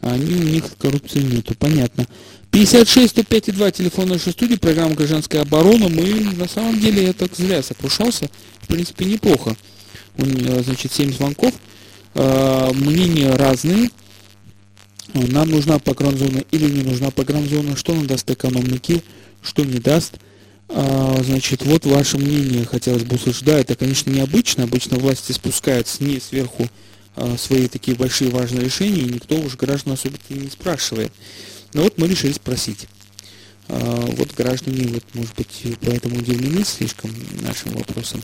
они, 0.00 0.34
у 0.34 0.42
них 0.42 0.64
коррупции 0.76 1.20
нету, 1.20 1.54
понятно. 1.58 2.06
56 2.50 3.10
105 3.10 3.54
2, 3.54 3.70
телефон 3.70 4.08
нашей 4.08 4.32
студии, 4.32 4.56
программа 4.56 4.94
«Гражданская 4.94 5.42
оборона». 5.42 5.88
Мы, 5.88 6.34
на 6.36 6.46
самом 6.46 6.78
деле, 6.78 7.04
я 7.04 7.12
так 7.12 7.34
зря 7.34 7.62
сокрушался. 7.62 8.28
В 8.60 8.66
принципе, 8.68 9.06
неплохо. 9.06 9.56
Значит, 10.16 10.92
7 10.92 11.12
звонков. 11.12 11.52
А, 12.14 12.72
мнения 12.72 13.34
разные. 13.34 13.90
Нам 15.12 15.50
нужна 15.50 15.78
погранзона 15.78 16.42
или 16.50 16.70
не 16.70 16.82
нужна 16.82 17.10
погранзона. 17.10 17.76
Что 17.76 17.94
нам 17.94 18.06
даст 18.06 18.30
экономики, 18.30 19.02
что 19.42 19.64
не 19.64 19.78
даст. 19.78 20.14
А, 20.68 21.20
значит, 21.24 21.64
вот 21.64 21.84
ваше 21.86 22.18
мнение 22.18 22.64
хотелось 22.64 23.04
бы 23.04 23.16
услышать. 23.16 23.44
Да, 23.44 23.58
это, 23.58 23.74
конечно, 23.74 24.10
необычно. 24.10 24.64
Обычно 24.64 24.98
власти 24.98 25.32
спускают 25.32 25.88
с 25.88 26.00
ней 26.00 26.20
сверху 26.20 26.68
а, 27.16 27.36
свои 27.36 27.68
такие 27.68 27.96
большие 27.96 28.30
важные 28.30 28.64
решения, 28.64 29.02
и 29.02 29.12
никто 29.14 29.36
уже 29.36 29.56
граждан 29.56 29.94
особо 29.94 30.16
не 30.28 30.50
спрашивает. 30.50 31.12
Но 31.72 31.82
вот 31.82 31.98
мы 31.98 32.06
решили 32.06 32.32
спросить. 32.32 32.86
Вот 33.66 34.34
граждане, 34.34 34.86
вот, 34.88 35.02
может 35.14 35.34
быть, 35.36 35.62
поэтому 35.80 36.18
удивлены 36.18 36.64
слишком 36.64 37.10
нашим 37.40 37.72
вопросом. 37.72 38.22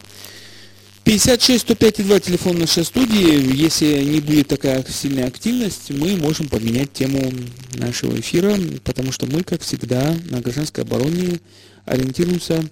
56 1.04 1.62
105 1.62 2.06
2 2.06 2.20
телефон 2.20 2.58
нашей 2.58 2.84
студии. 2.84 3.56
Если 3.56 4.02
не 4.04 4.20
будет 4.20 4.48
такая 4.48 4.84
сильная 4.88 5.26
активность, 5.26 5.90
мы 5.90 6.16
можем 6.16 6.48
поменять 6.48 6.92
тему 6.92 7.32
нашего 7.74 8.18
эфира, 8.20 8.54
потому 8.84 9.10
что 9.10 9.26
мы, 9.26 9.42
как 9.42 9.62
всегда, 9.62 10.14
на 10.30 10.40
гражданской 10.40 10.84
обороне 10.84 11.40
ориентируемся 11.86 12.62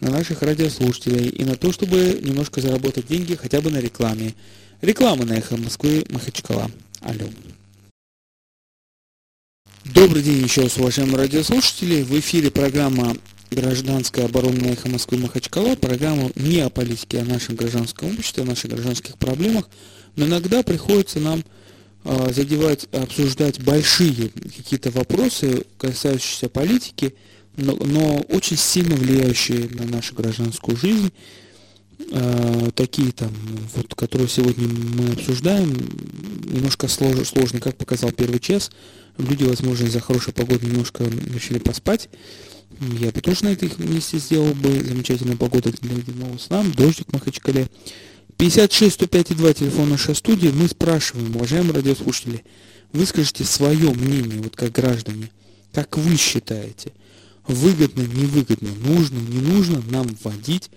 на 0.00 0.10
наших 0.10 0.42
радиослушателей 0.42 1.28
и 1.28 1.44
на 1.44 1.56
то, 1.56 1.72
чтобы 1.72 2.20
немножко 2.22 2.60
заработать 2.60 3.08
деньги 3.08 3.34
хотя 3.34 3.60
бы 3.60 3.70
на 3.70 3.78
рекламе. 3.78 4.34
Реклама 4.82 5.24
на 5.24 5.32
Эхо 5.32 5.56
Москвы, 5.56 6.04
Махачкала. 6.10 6.70
Алло. 7.00 7.26
Добрый 9.86 10.22
день 10.22 10.44
еще 10.44 10.62
раз, 10.62 10.76
уважаемые 10.76 11.16
радиослушатели. 11.16 12.02
В 12.02 12.18
эфире 12.20 12.50
программа 12.50 13.16
«Гражданская 13.50 14.26
оборона 14.26 14.60
на 14.60 14.66
Эхо 14.68 14.88
Москвы, 14.88 15.18
Махачкала». 15.18 15.74
Программа 15.76 16.30
не 16.36 16.60
о 16.60 16.70
политике, 16.70 17.18
а 17.18 17.22
о 17.22 17.24
нашем 17.24 17.56
гражданском 17.56 18.10
обществе, 18.10 18.42
о 18.42 18.46
наших 18.46 18.70
гражданских 18.70 19.18
проблемах. 19.18 19.68
Но 20.16 20.26
иногда 20.26 20.62
приходится 20.62 21.20
нам 21.20 21.44
э, 22.04 22.32
задевать, 22.32 22.86
обсуждать 22.92 23.60
большие 23.62 24.30
какие-то 24.30 24.90
вопросы, 24.90 25.64
касающиеся 25.78 26.48
политики, 26.48 27.14
но, 27.56 27.74
но 27.74 28.18
очень 28.28 28.56
сильно 28.56 28.94
влияющие 28.96 29.68
на 29.70 29.84
нашу 29.84 30.14
гражданскую 30.14 30.76
жизнь 30.76 31.12
э, 32.10 32.70
такие 32.74 33.12
там, 33.12 33.32
вот, 33.74 33.94
которые 33.94 34.28
сегодня 34.28 34.68
мы 34.68 35.12
обсуждаем, 35.12 35.76
немножко 36.44 36.88
сложно, 36.88 37.24
сложно, 37.24 37.60
как 37.60 37.76
показал 37.76 38.12
первый 38.12 38.40
час. 38.40 38.70
Люди, 39.18 39.44
возможно, 39.44 39.86
из-за 39.86 40.00
хорошей 40.00 40.32
погоды 40.32 40.66
немножко 40.66 41.04
решили 41.04 41.58
поспать. 41.58 42.08
Я 42.80 43.10
бы 43.10 43.20
тоже 43.20 43.44
на 43.44 43.48
этой 43.48 43.70
месте 43.78 44.18
сделал 44.18 44.52
бы 44.54 44.70
замечательную 44.70 45.36
погоду 45.36 45.72
для 45.80 45.96
дневного 45.96 46.38
сна, 46.38 46.64
дождик 46.76 47.08
в 47.08 47.12
Махачкале. 47.12 47.68
56 48.36 48.94
105 48.94 49.36
2 49.36 49.52
телефон 49.52 49.90
нашей 49.90 50.14
студии. 50.14 50.48
Мы 50.48 50.68
спрашиваем, 50.68 51.34
уважаемые 51.34 51.74
радиослушатели, 51.74 52.44
выскажите 52.92 53.44
свое 53.44 53.90
мнение, 53.92 54.40
вот 54.40 54.54
как 54.54 54.70
граждане, 54.72 55.30
как 55.72 55.96
вы 55.96 56.16
считаете, 56.16 56.92
выгодно, 57.48 58.02
невыгодно, 58.02 58.70
нужно, 58.86 59.18
не 59.18 59.40
нужно 59.40 59.82
нам 59.90 60.06
вводить 60.22 60.70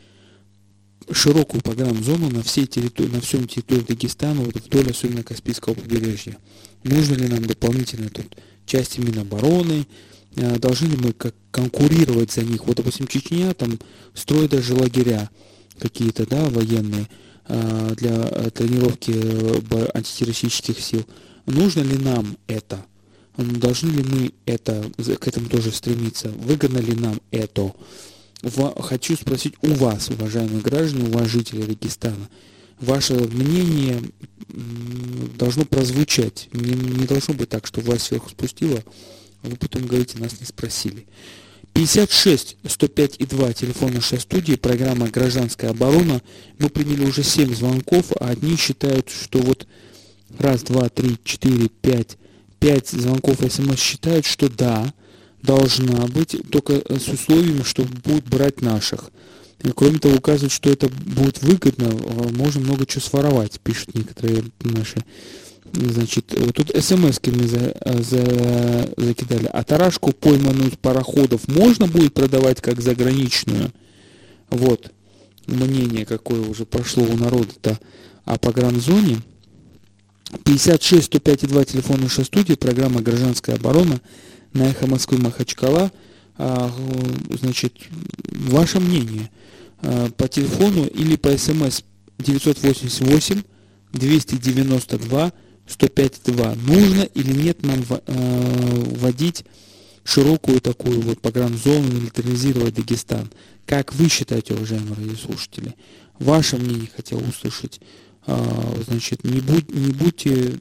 широкую 1.11 1.61
погранзону 1.61 2.29
на 2.29 2.41
всей 2.41 2.65
территории, 2.65 3.09
на 3.09 3.21
всем 3.21 3.47
территории 3.47 3.81
Дагестана, 3.81 4.41
вот 4.41 4.55
вдоль 4.55 4.89
особенно 4.89 5.23
Каспийского 5.23 5.73
побережья. 5.73 6.37
Нужно 6.83 7.15
ли 7.15 7.27
нам 7.27 7.45
дополнительно 7.45 8.09
тут 8.09 8.35
части 8.65 8.99
Минобороны, 8.99 9.85
должны 10.35 10.87
ли 10.87 10.97
мы 10.97 11.13
как 11.13 11.35
конкурировать 11.51 12.31
за 12.31 12.43
них? 12.43 12.65
Вот, 12.65 12.77
допустим, 12.77 13.07
Чечня 13.07 13.53
там 13.53 13.79
строит 14.13 14.51
даже 14.51 14.73
лагеря 14.73 15.29
какие-то, 15.79 16.25
да, 16.25 16.49
военные 16.49 17.07
э, 17.47 17.93
для 17.97 18.29
э, 18.29 18.49
тренировки 18.51 19.11
антитеррористических 19.95 20.79
сил. 20.79 21.05
Нужно 21.45 21.81
ли 21.81 21.97
нам 21.97 22.37
это? 22.47 22.85
Должны 23.37 23.89
ли 23.89 24.03
мы 24.03 24.31
это, 24.45 24.85
к 25.19 25.27
этому 25.27 25.49
тоже 25.49 25.71
стремиться? 25.71 26.29
Выгодно 26.29 26.77
ли 26.77 26.93
нам 26.93 27.19
это? 27.31 27.73
хочу 28.79 29.15
спросить 29.15 29.53
у 29.61 29.67
вас, 29.73 30.09
уважаемые 30.09 30.61
граждане, 30.61 31.09
уважители 31.09 31.61
Дагестана, 31.61 32.27
ваше 32.79 33.13
мнение 33.13 34.01
должно 35.37 35.65
прозвучать. 35.65 36.49
Не, 36.51 36.73
не 36.73 37.05
должно 37.05 37.33
быть 37.33 37.49
так, 37.49 37.67
что 37.67 37.81
власть 37.81 38.05
сверху 38.05 38.29
спустила, 38.29 38.83
вы 39.43 39.55
потом 39.55 39.85
говорите, 39.85 40.17
нас 40.19 40.39
не 40.39 40.45
спросили. 40.45 41.05
56 41.73 42.57
105 42.67 43.15
и 43.19 43.25
2 43.25 43.53
телефон 43.53 43.93
нашей 43.93 44.19
студии, 44.19 44.55
программа 44.55 45.07
«Гражданская 45.07 45.71
оборона». 45.71 46.21
Мы 46.59 46.69
приняли 46.69 47.05
уже 47.05 47.23
7 47.23 47.55
звонков, 47.55 48.11
а 48.19 48.29
одни 48.29 48.57
считают, 48.57 49.09
что 49.09 49.39
вот 49.39 49.67
раз, 50.37 50.63
два, 50.63 50.89
три, 50.89 51.17
четыре, 51.23 51.69
пять, 51.69 52.17
пять 52.59 52.89
звонков 52.89 53.39
СМС 53.39 53.79
считают, 53.79 54.25
что 54.25 54.49
да, 54.49 54.93
должна 55.41 56.07
быть, 56.07 56.35
только 56.51 56.81
с 56.89 57.07
условием, 57.07 57.63
что 57.63 57.83
будут 57.83 58.27
брать 58.27 58.61
наших. 58.61 59.09
И, 59.63 59.69
кроме 59.71 59.99
того, 59.99 60.15
указывают, 60.15 60.51
что 60.51 60.69
это 60.69 60.89
будет 60.89 61.41
выгодно, 61.41 61.89
а 61.89 62.29
можно 62.31 62.61
много 62.61 62.85
чего 62.85 63.01
своровать, 63.01 63.59
пишут 63.59 63.95
некоторые 63.95 64.43
наши. 64.61 65.03
Значит, 65.73 66.27
тут 66.53 66.71
смс 66.83 67.19
мы 67.25 67.47
за, 67.47 67.75
за, 68.01 68.93
закидали. 68.97 69.49
А 69.51 69.63
таражку 69.63 70.11
пойманную 70.11 70.71
с 70.71 70.75
пароходов 70.75 71.47
можно 71.47 71.87
будет 71.87 72.13
продавать 72.13 72.61
как 72.61 72.81
заграничную? 72.81 73.71
Вот 74.49 74.91
мнение 75.47 76.05
какое 76.05 76.41
уже 76.41 76.65
прошло 76.65 77.03
у 77.03 77.15
народа-то 77.15 77.79
о 78.25 78.37
погранзоне. 78.37 79.21
56 80.43 81.05
105 81.05 81.47
2 81.47 81.65
телефон 81.65 82.01
нашей 82.01 82.23
студии, 82.23 82.53
программа 82.53 83.01
«Гражданская 83.01 83.55
оборона» 83.55 83.99
на 84.53 84.69
эхо 84.69 84.87
Москвы 84.87 85.17
Махачкала. 85.17 85.91
А, 86.37 86.71
значит, 87.39 87.73
ваше 88.31 88.79
мнение 88.79 89.29
а, 89.81 90.09
по 90.11 90.27
телефону 90.27 90.85
или 90.85 91.17
по 91.17 91.37
смс 91.37 91.81
988 92.19 93.41
292 93.93 95.33
105.2. 95.77 96.55
Нужно 96.67 97.03
или 97.03 97.31
нет 97.33 97.63
нам 97.63 97.83
а, 97.89 98.01
вводить 98.07 99.45
широкую 100.03 100.61
такую 100.61 101.01
вот 101.01 101.21
погранзону, 101.21 101.91
милитаризировать 101.91 102.75
Дагестан? 102.75 103.29
Как 103.65 103.93
вы 103.93 104.09
считаете, 104.09 104.53
уважаемые 104.53 104.95
радиослушатели? 104.95 105.75
Ваше 106.19 106.57
мнение 106.57 106.89
хотел 106.95 107.19
услышать. 107.19 107.79
Значит, 108.87 109.23
не, 109.23 109.39
будь, 109.39 109.73
не 109.73 109.91
будьте, 109.91 110.59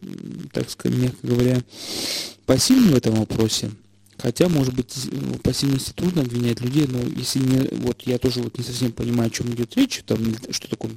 так 0.53 0.70
сказать, 0.70 0.99
мягко 0.99 1.27
говоря, 1.27 1.62
пассивны 2.46 2.92
в 2.92 2.96
этом 2.96 3.16
вопросе. 3.16 3.70
Хотя, 4.16 4.49
может 4.49 4.75
быть, 4.75 4.94
в 4.94 5.38
пассивности 5.38 5.92
трудно 5.92 6.23
обвинять 6.23 6.61
людей, 6.61 6.87
но 6.87 7.01
если 7.01 7.38
не, 7.40 7.68
вот 7.83 8.03
я 8.03 8.18
тоже 8.18 8.40
вот 8.40 8.57
не 8.59 8.64
совсем 8.64 8.92
понимаю, 8.92 9.29
о 9.29 9.31
чем 9.31 9.53
идет 9.53 9.77
речь, 9.77 10.03
там, 10.07 10.18
что 10.51 10.68
такое 10.68 10.92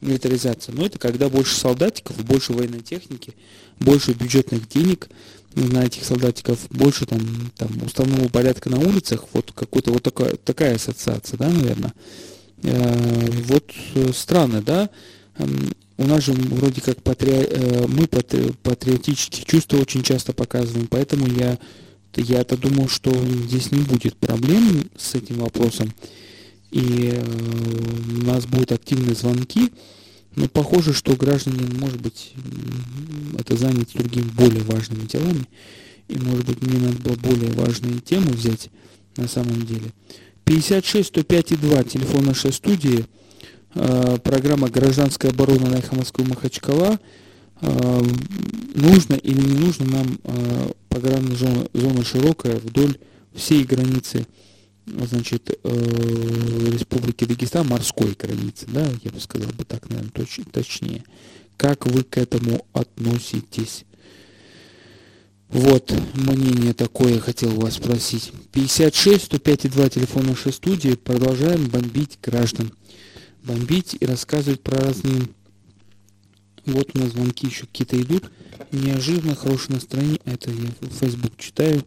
милитаризация, 0.00 0.74
но 0.74 0.86
это 0.86 0.98
когда 0.98 1.28
больше 1.28 1.56
солдатиков, 1.56 2.16
больше 2.24 2.52
военной 2.52 2.80
техники, 2.80 3.34
больше 3.78 4.12
бюджетных 4.12 4.68
денег 4.68 5.08
на 5.54 5.84
этих 5.84 6.04
солдатиков, 6.04 6.58
больше 6.70 7.06
там, 7.06 7.20
там 7.56 7.70
уставного 7.84 8.28
порядка 8.28 8.70
на 8.70 8.78
улицах, 8.78 9.24
вот 9.32 9.52
какой-то 9.52 9.92
вот 9.92 10.02
такая, 10.02 10.36
такая 10.36 10.76
ассоциация, 10.76 11.36
да, 11.36 11.48
наверное. 11.48 11.92
Э, 12.62 13.30
вот 13.48 13.70
э, 13.94 14.12
странно, 14.14 14.62
да, 14.62 14.90
у 15.96 16.06
нас 16.06 16.24
же 16.24 16.32
вроде 16.32 16.80
как 16.80 17.02
патри... 17.02 17.32
Э, 17.32 17.86
мы 17.86 18.06
патри... 18.06 18.52
патриотические 18.62 19.44
чувства 19.44 19.78
очень 19.78 20.02
часто 20.02 20.32
показываем, 20.32 20.86
поэтому 20.86 21.26
я 21.26 21.58
я-то 22.16 22.56
думал, 22.56 22.88
что 22.88 23.12
здесь 23.46 23.70
не 23.70 23.82
будет 23.82 24.16
проблем 24.16 24.90
с 24.96 25.14
этим 25.14 25.36
вопросом. 25.36 25.92
И 26.70 27.10
э, 27.12 28.20
у 28.20 28.24
нас 28.24 28.46
будут 28.46 28.72
активные 28.72 29.14
звонки, 29.14 29.72
но 30.36 30.48
похоже, 30.48 30.92
что 30.92 31.16
граждане, 31.16 31.66
может 31.78 32.00
быть, 32.00 32.32
это 33.38 33.56
заняты 33.56 33.98
другими 33.98 34.28
более 34.30 34.62
важными 34.62 35.06
делами, 35.06 35.48
и, 36.08 36.18
может 36.18 36.46
быть, 36.46 36.62
мне 36.62 36.78
надо 36.78 36.98
было 36.98 37.16
более 37.16 37.50
важные 37.52 38.00
темы 38.00 38.30
взять 38.32 38.70
на 39.16 39.28
самом 39.28 39.66
деле. 39.66 39.92
56 40.44 41.08
105 41.08 41.60
2, 41.60 41.84
телефон 41.84 42.24
нашей 42.26 42.52
студии, 42.52 43.04
э, 43.74 44.18
программа 44.22 44.68
«Гражданская 44.68 45.32
оборона» 45.32 45.70
на 45.70 45.76
эхо 45.76 45.96
Москвы 45.96 46.24
Махачкала. 46.24 47.00
Э, 47.62 48.02
нужно 48.74 49.14
или 49.14 49.40
не 49.40 49.58
нужно 49.58 49.86
нам 49.86 50.18
погранная 50.88 51.36
зона, 51.36 51.68
зона 51.72 52.04
широкая 52.04 52.56
вдоль 52.56 52.96
всей 53.34 53.64
границы 53.64 54.26
значит, 55.06 55.50
э, 55.50 55.68
Республики 56.72 57.24
Дагестан, 57.24 57.66
морской 57.66 58.16
границы, 58.18 58.66
да, 58.68 58.86
я 59.02 59.10
бы 59.10 59.20
сказал 59.20 59.50
бы 59.50 59.64
так, 59.64 59.88
наверное, 59.88 60.10
точ, 60.10 60.40
точнее. 60.52 61.04
Как 61.56 61.86
вы 61.86 62.04
к 62.04 62.18
этому 62.18 62.66
относитесь? 62.72 63.84
Вот, 65.50 65.92
мнение 66.14 66.74
такое 66.74 67.18
хотел 67.18 67.50
вас 67.50 67.74
спросить. 67.74 68.32
56 68.52 69.24
105 69.24 69.70
2 69.70 69.88
телефон 69.88 70.26
нашей 70.26 70.52
студии. 70.52 70.94
Продолжаем 70.94 71.68
бомбить 71.68 72.18
граждан. 72.22 72.72
Бомбить 73.42 73.96
и 73.98 74.06
рассказывать 74.06 74.62
про 74.62 74.78
разные... 74.78 75.22
Вот 76.66 76.90
у 76.94 76.98
нас 76.98 77.10
звонки 77.10 77.48
еще 77.48 77.66
какие-то 77.66 78.00
идут. 78.00 78.30
Неожиданно 78.70 79.34
хорошее 79.34 79.74
настроение. 79.74 80.20
Это 80.24 80.50
я 80.52 80.68
в 80.80 80.94
Facebook 80.94 81.36
читаю 81.36 81.84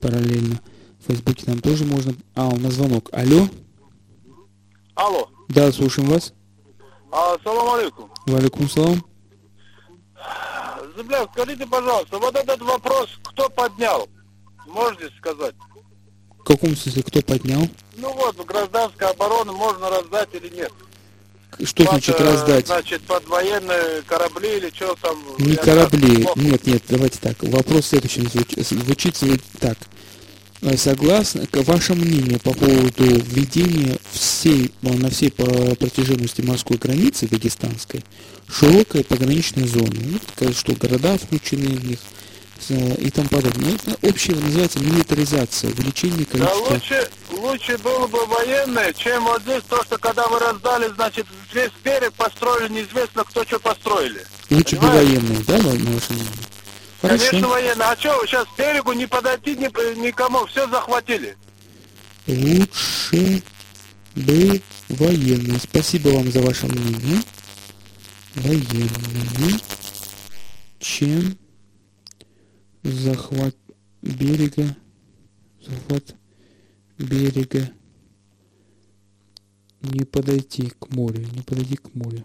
параллельно. 0.00 0.60
В 1.00 1.06
Фейсбуке 1.06 1.44
нам 1.46 1.60
тоже 1.60 1.84
можно... 1.84 2.14
А, 2.34 2.48
у 2.48 2.56
нас 2.56 2.74
звонок. 2.74 3.08
Алло? 3.12 3.48
Алло. 4.94 5.28
Да, 5.48 5.70
слушаем 5.72 6.08
вас. 6.10 6.32
А, 7.10 7.36
салам 7.42 7.74
алейкум. 7.74 8.10
Валикум 8.26 8.68
салам. 8.68 9.04
Земля, 10.96 11.26
скажите, 11.32 11.66
пожалуйста, 11.66 12.18
вот 12.18 12.34
этот 12.34 12.60
вопрос 12.60 13.08
кто 13.22 13.48
поднял? 13.48 14.08
Можете 14.66 15.10
сказать? 15.18 15.54
В 16.40 16.42
каком 16.44 16.74
смысле, 16.76 17.02
кто 17.02 17.22
поднял? 17.22 17.68
Ну 17.96 18.12
вот, 18.14 18.36
гражданская 18.44 19.10
оборона 19.10 19.52
можно 19.52 19.88
раздать 19.90 20.28
или 20.34 20.48
нет? 20.48 20.72
Что 21.64 21.84
Под, 21.84 21.92
значит 21.92 22.20
э, 22.20 22.24
раздать? 22.24 22.66
Значит, 22.66 23.02
под 23.02 23.26
военные 23.28 24.02
корабли 24.02 24.58
или 24.58 24.70
что 24.70 24.94
там? 25.00 25.16
Не 25.38 25.56
корабли. 25.56 26.26
Нет, 26.36 26.66
нет, 26.66 26.82
давайте 26.88 27.18
так. 27.20 27.42
Вопрос 27.42 27.86
следующий 27.86 28.22
звуч- 28.22 28.62
звучит 28.62 29.16
звучит 29.16 29.42
так. 29.58 29.78
Э, 30.60 30.76
Согласно, 30.76 31.46
к- 31.46 31.56
ваше 31.64 31.94
мнение 31.94 32.38
по 32.40 32.52
поводу 32.52 33.04
введения 33.04 33.96
всей, 34.12 34.72
э, 34.82 34.92
на 34.92 35.10
всей 35.10 35.30
протяженности 35.30 36.40
морской 36.42 36.76
границы 36.78 37.28
дагестанской 37.28 38.04
широкой 38.52 39.04
пограничной 39.04 39.68
зоны, 39.68 40.20
ну, 40.40 40.52
что 40.52 40.72
города 40.74 41.16
включены 41.18 41.68
в 41.76 41.84
них 41.84 41.98
э, 42.70 42.94
и 42.96 43.10
тому 43.10 43.28
подобное. 43.28 43.74
Это 43.74 43.96
общее 44.08 44.36
называется 44.36 44.80
милитаризация, 44.80 45.70
увеличение 45.70 46.26
Да 46.32 46.38
количества... 46.38 46.72
лучше, 46.74 47.10
лучше 47.30 47.78
было 47.78 48.06
бы 48.08 48.26
военные, 48.26 48.92
чем 48.94 49.24
вот 49.24 49.42
здесь 49.42 49.62
то, 49.68 49.82
что 49.84 49.96
когда 49.98 50.26
вы 50.26 50.40
раздали, 50.40 50.88
значит, 50.94 51.26
весь 51.52 51.70
берег 51.84 52.12
построили, 52.14 52.72
неизвестно 52.72 53.22
кто 53.24 53.44
что 53.44 53.60
построили. 53.60 54.26
Лучше 54.50 54.74
бы 54.76 54.80
понимаете? 54.88 55.18
военные, 55.20 55.44
да, 55.46 55.56
на 55.58 55.74
на 55.74 55.90
ваше 55.92 56.12
мнение? 56.12 56.28
Хорошо. 57.00 57.26
Конечно, 57.30 57.48
военные. 57.48 57.88
А 57.88 57.96
что, 57.96 58.26
сейчас 58.26 58.46
к 58.48 58.58
берегу 58.58 58.92
не 58.92 59.06
подойти 59.06 59.56
ни- 59.56 60.04
никому, 60.04 60.46
все 60.46 60.68
захватили. 60.68 61.36
Лучше 62.26 63.42
бы 64.16 64.60
военные. 64.88 65.58
Спасибо 65.60 66.08
вам 66.08 66.30
за 66.30 66.42
ваше 66.42 66.66
мнение. 66.66 67.22
Военные, 68.34 69.60
чем 70.80 71.38
захват 72.82 73.56
берега, 74.02 74.76
захват 75.60 76.14
берега, 76.98 77.70
не 79.82 80.04
подойти 80.04 80.70
к 80.78 80.90
морю, 80.90 81.20
не 81.32 81.42
подойти 81.42 81.76
к 81.76 81.94
морю. 81.94 82.24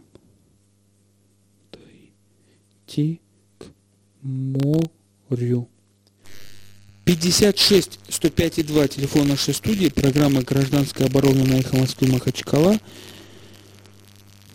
Подойти 1.71 3.21
морю. 4.23 5.67
56 7.05 7.99
105 8.07 8.59
и 8.59 8.63
2 8.63 8.87
телефон 8.87 9.27
нашей 9.27 9.53
студии, 9.53 9.89
программа 9.89 10.41
«Гражданская 10.41 11.07
оборона» 11.07 11.43
на 11.43 11.55
эхо 11.55 11.75
Москвы 11.75 12.07
Махачкала. 12.07 12.79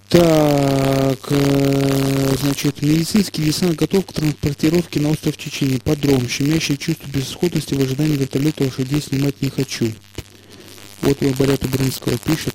Так, 0.09 1.18
э, 1.28 2.35
значит, 2.40 2.81
медицинский 2.81 3.42
десант 3.42 3.76
готов 3.76 4.07
к 4.07 4.14
транспортировке 4.14 5.00
на 5.00 5.11
остров 5.11 5.37
Чечени. 5.37 5.76
Подром, 5.76 6.26
щемящее 6.26 6.78
чувство 6.78 7.07
безысходности 7.09 7.74
в 7.74 7.81
ожидании 7.81 8.16
вертолета 8.16 8.64
лошадей 8.64 9.02
снимать 9.02 9.42
не 9.42 9.50
хочу. 9.50 9.92
Вот 11.02 11.20
вы 11.20 11.35
Борят 11.35 11.62
Убринского 11.62 12.16
пишет. 12.16 12.54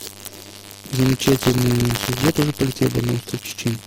Замечательно. 0.94 1.94
Я 2.24 2.32
тоже 2.32 2.52
полетел 2.54 2.90
бы 2.90 3.04
на 3.04 3.14
остров 3.14 3.44
Чечень. 3.44 3.78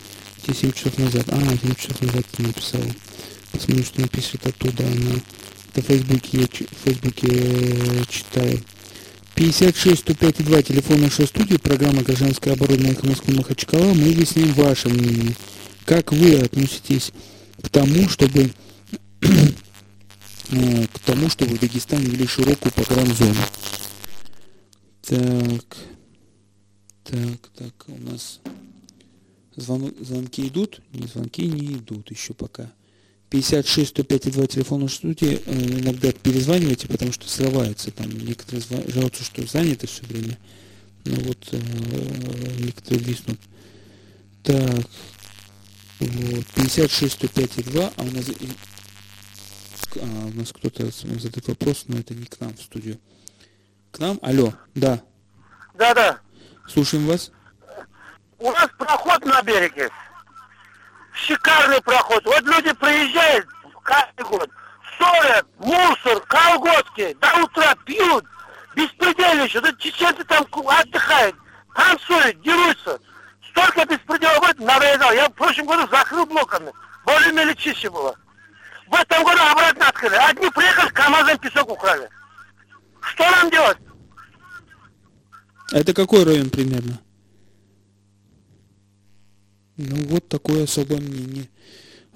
Те 0.46 0.54
7 0.54 0.72
часов 0.72 0.96
назад. 0.98 1.24
А, 1.30 1.40
7 1.40 1.74
часов 1.74 2.00
назад 2.02 2.24
ты 2.36 2.42
написал. 2.44 2.82
Посмотрю, 3.56 3.84
что 3.84 4.00
напишет 4.02 4.46
оттуда 4.46 4.84
она. 4.86 5.20
Это 5.72 5.80
в 5.82 5.86
Фейсбуке, 5.86 6.46
ч- 6.48 6.66
Фейсбуке 6.84 7.26
э, 7.30 8.02
читаю. 8.10 8.60
56 9.34 10.00
105 10.00 10.44
2, 10.44 10.62
телефон 10.62 11.00
нашей 11.00 11.26
студии, 11.26 11.56
программа 11.56 12.02
«Гражданская 12.02 12.52
оборона» 12.54 12.88
эхо 12.88 13.06
Москвы 13.06 13.34
Махачкала. 13.34 13.94
Мы 13.94 14.12
выясним 14.12 14.52
ваше 14.52 14.88
мнение. 14.90 15.34
Как 15.86 16.12
вы 16.12 16.34
относитесь 16.38 17.12
к 17.62 17.68
тому, 17.70 18.08
чтобы 18.10 18.52
э, 20.50 20.86
к 20.92 20.98
тому, 21.00 21.30
чтобы 21.30 21.54
в 21.56 21.60
Дагестане 21.60 22.04
ввели 22.06 22.26
широкую 22.26 22.72
погранзону? 22.72 23.34
Так, 25.02 25.76
так, 27.04 27.50
так, 27.56 27.84
у 27.88 27.98
нас 27.98 28.40
звон- 29.56 29.94
звонки 30.04 30.46
идут? 30.46 30.80
Нет, 30.92 31.10
звонки 31.10 31.46
не 31.46 31.76
идут 31.76 32.10
еще 32.10 32.34
пока. 32.34 32.70
56 33.30 33.88
105 33.90 34.30
2 34.32 34.46
телефон 34.46 34.88
студии 34.88 35.42
э, 35.44 35.80
иногда 35.80 36.12
перезванивайте, 36.12 36.86
потому 36.86 37.12
что 37.12 37.28
срывается 37.28 37.90
там. 37.90 38.08
Некоторые 38.10 38.62
жалуются, 38.88 39.24
что 39.24 39.46
заняты 39.46 39.86
все 39.86 40.04
время. 40.06 40.38
Ну 41.04 41.16
вот 41.22 41.48
э, 41.52 41.58
некоторые 42.58 43.00
виснут. 43.02 43.40
Так. 44.42 44.86
Вот. 45.98 46.46
56 46.54 47.12
105 47.14 47.64
2, 47.64 47.92
а 47.96 48.02
у 48.02 48.10
нас, 48.10 48.28
и- 48.28 48.48
а, 50.00 50.26
у 50.26 50.30
нас 50.38 50.52
кто-то 50.52 50.84
задает 50.90 51.48
вопрос, 51.48 51.84
но 51.88 51.98
это 51.98 52.14
не 52.14 52.26
к 52.26 52.38
нам 52.40 52.54
в 52.54 52.62
студию. 52.62 52.98
К 53.92 53.98
нам? 53.98 54.18
Алло, 54.22 54.52
да. 54.74 55.02
Да-да. 55.78 56.20
Слушаем 56.68 57.06
вас. 57.06 57.32
У 58.38 58.50
нас 58.50 58.68
проход 58.78 59.24
на 59.24 59.42
берег 59.42 59.76
есть. 59.76 59.92
Шикарный 61.16 61.80
проход. 61.80 62.24
Вот 62.26 62.42
люди 62.42 62.72
приезжают 62.72 63.46
каждый 63.82 64.24
год, 64.26 64.50
ссорят, 64.96 65.46
мусор, 65.58 66.20
колготки, 66.26 67.16
до 67.20 67.42
утра 67.42 67.74
пьют, 67.86 68.24
беспредельничают. 68.74 69.66
Вот 69.66 69.78
чеченцы 69.78 70.22
там 70.24 70.46
отдыхают, 70.52 71.34
танцуют, 71.74 72.40
дерутся. 72.42 73.00
Столько 73.50 73.86
беспредела 73.86 74.38
будет, 74.40 74.58
надоедал. 74.58 75.12
Я 75.12 75.28
в 75.28 75.32
прошлом 75.32 75.66
году 75.66 75.88
закрыл 75.90 76.26
блоками. 76.26 76.70
Более-менее 77.06 77.56
чище 77.56 77.88
было. 77.88 78.14
В 78.88 78.94
этом 78.94 79.24
году 79.24 79.40
обратно 79.50 79.88
открыли. 79.88 80.16
Одни 80.16 80.50
приехали, 80.50 80.88
КамАЗом 80.90 81.38
песок 81.38 81.70
украли. 81.70 82.08
Что 83.00 83.30
нам 83.30 83.50
делать? 83.50 83.78
Это 85.72 85.94
какой 85.94 86.24
район 86.24 86.50
примерно? 86.50 87.00
Ну, 89.76 89.96
вот 90.06 90.28
такое 90.28 90.64
особое 90.64 91.00
мнение. 91.00 91.48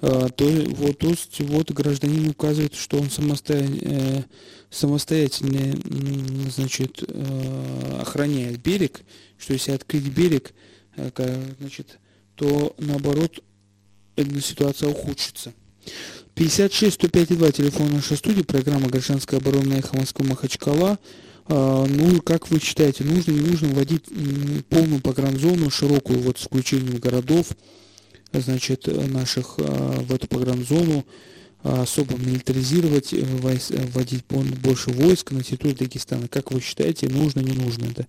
А, 0.01 0.29
то, 0.29 0.45
вот, 0.45 0.97
то 0.97 1.09
есть, 1.09 1.39
вот 1.41 1.71
гражданин 1.71 2.29
указывает, 2.29 2.73
что 2.73 2.99
он 2.99 3.09
самостоятельно, 3.09 4.25
самостоятельно 4.71 5.75
м, 5.75 6.49
значит, 6.49 7.03
э, 7.07 7.97
охраняет 8.01 8.61
берег, 8.61 9.01
что 9.37 9.53
если 9.53 9.73
открыть 9.73 10.07
берег, 10.07 10.53
э, 10.95 11.53
значит, 11.59 11.99
то 12.35 12.75
наоборот 12.79 13.43
ситуация 14.41 14.89
ухудшится. 14.89 15.53
56 16.35 16.95
105 16.95 17.37
2 17.37 17.51
телефон 17.51 17.91
нашей 17.91 18.17
студии, 18.17 18.41
программа 18.41 18.87
«Гражданская 18.87 19.39
оборона» 19.39 19.73
эхо 19.73 19.95
Москвы 19.95 20.25
Махачкала. 20.25 20.97
А, 21.53 21.85
ну, 21.85 22.21
как 22.21 22.49
вы 22.49 22.61
считаете, 22.61 23.03
нужно, 23.03 23.31
не 23.31 23.41
нужно 23.41 23.67
вводить 23.67 24.05
полную 24.69 25.01
погранзону, 25.01 25.69
широкую, 25.69 26.19
вот 26.19 26.37
с 26.37 26.43
включением 26.43 26.97
городов, 26.97 27.47
значит, 28.31 28.87
наших 28.87 29.55
а, 29.57 29.99
в 30.01 30.13
эту 30.13 30.27
погранзону, 30.27 31.05
а, 31.63 31.81
особо 31.81 32.17
милитаризировать, 32.17 33.11
э, 33.11 33.17
э, 33.17 33.85
вводить 33.87 34.23
больше 34.63 34.91
войск 34.91 35.31
на 35.31 35.43
территорию 35.43 35.77
Дагестана. 35.79 36.29
Как 36.29 36.53
вы 36.53 36.61
считаете, 36.61 37.09
нужно, 37.09 37.41
не 37.41 37.51
нужно 37.51 37.87
это? 37.87 38.07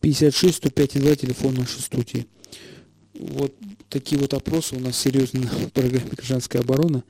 56 0.00 0.58
105 0.58 1.00
2 1.00 1.16
телефон 1.16 1.54
нашей 1.54 1.80
студии. 1.80 2.28
Вот 3.18 3.52
такие 3.88 4.20
вот 4.20 4.32
опросы 4.32 4.76
у 4.76 4.80
нас 4.80 4.96
серьезно 4.96 5.40
в 5.48 5.72
программе 5.72 6.10
«Гражданская 6.12 6.62
оборона». 6.62 7.02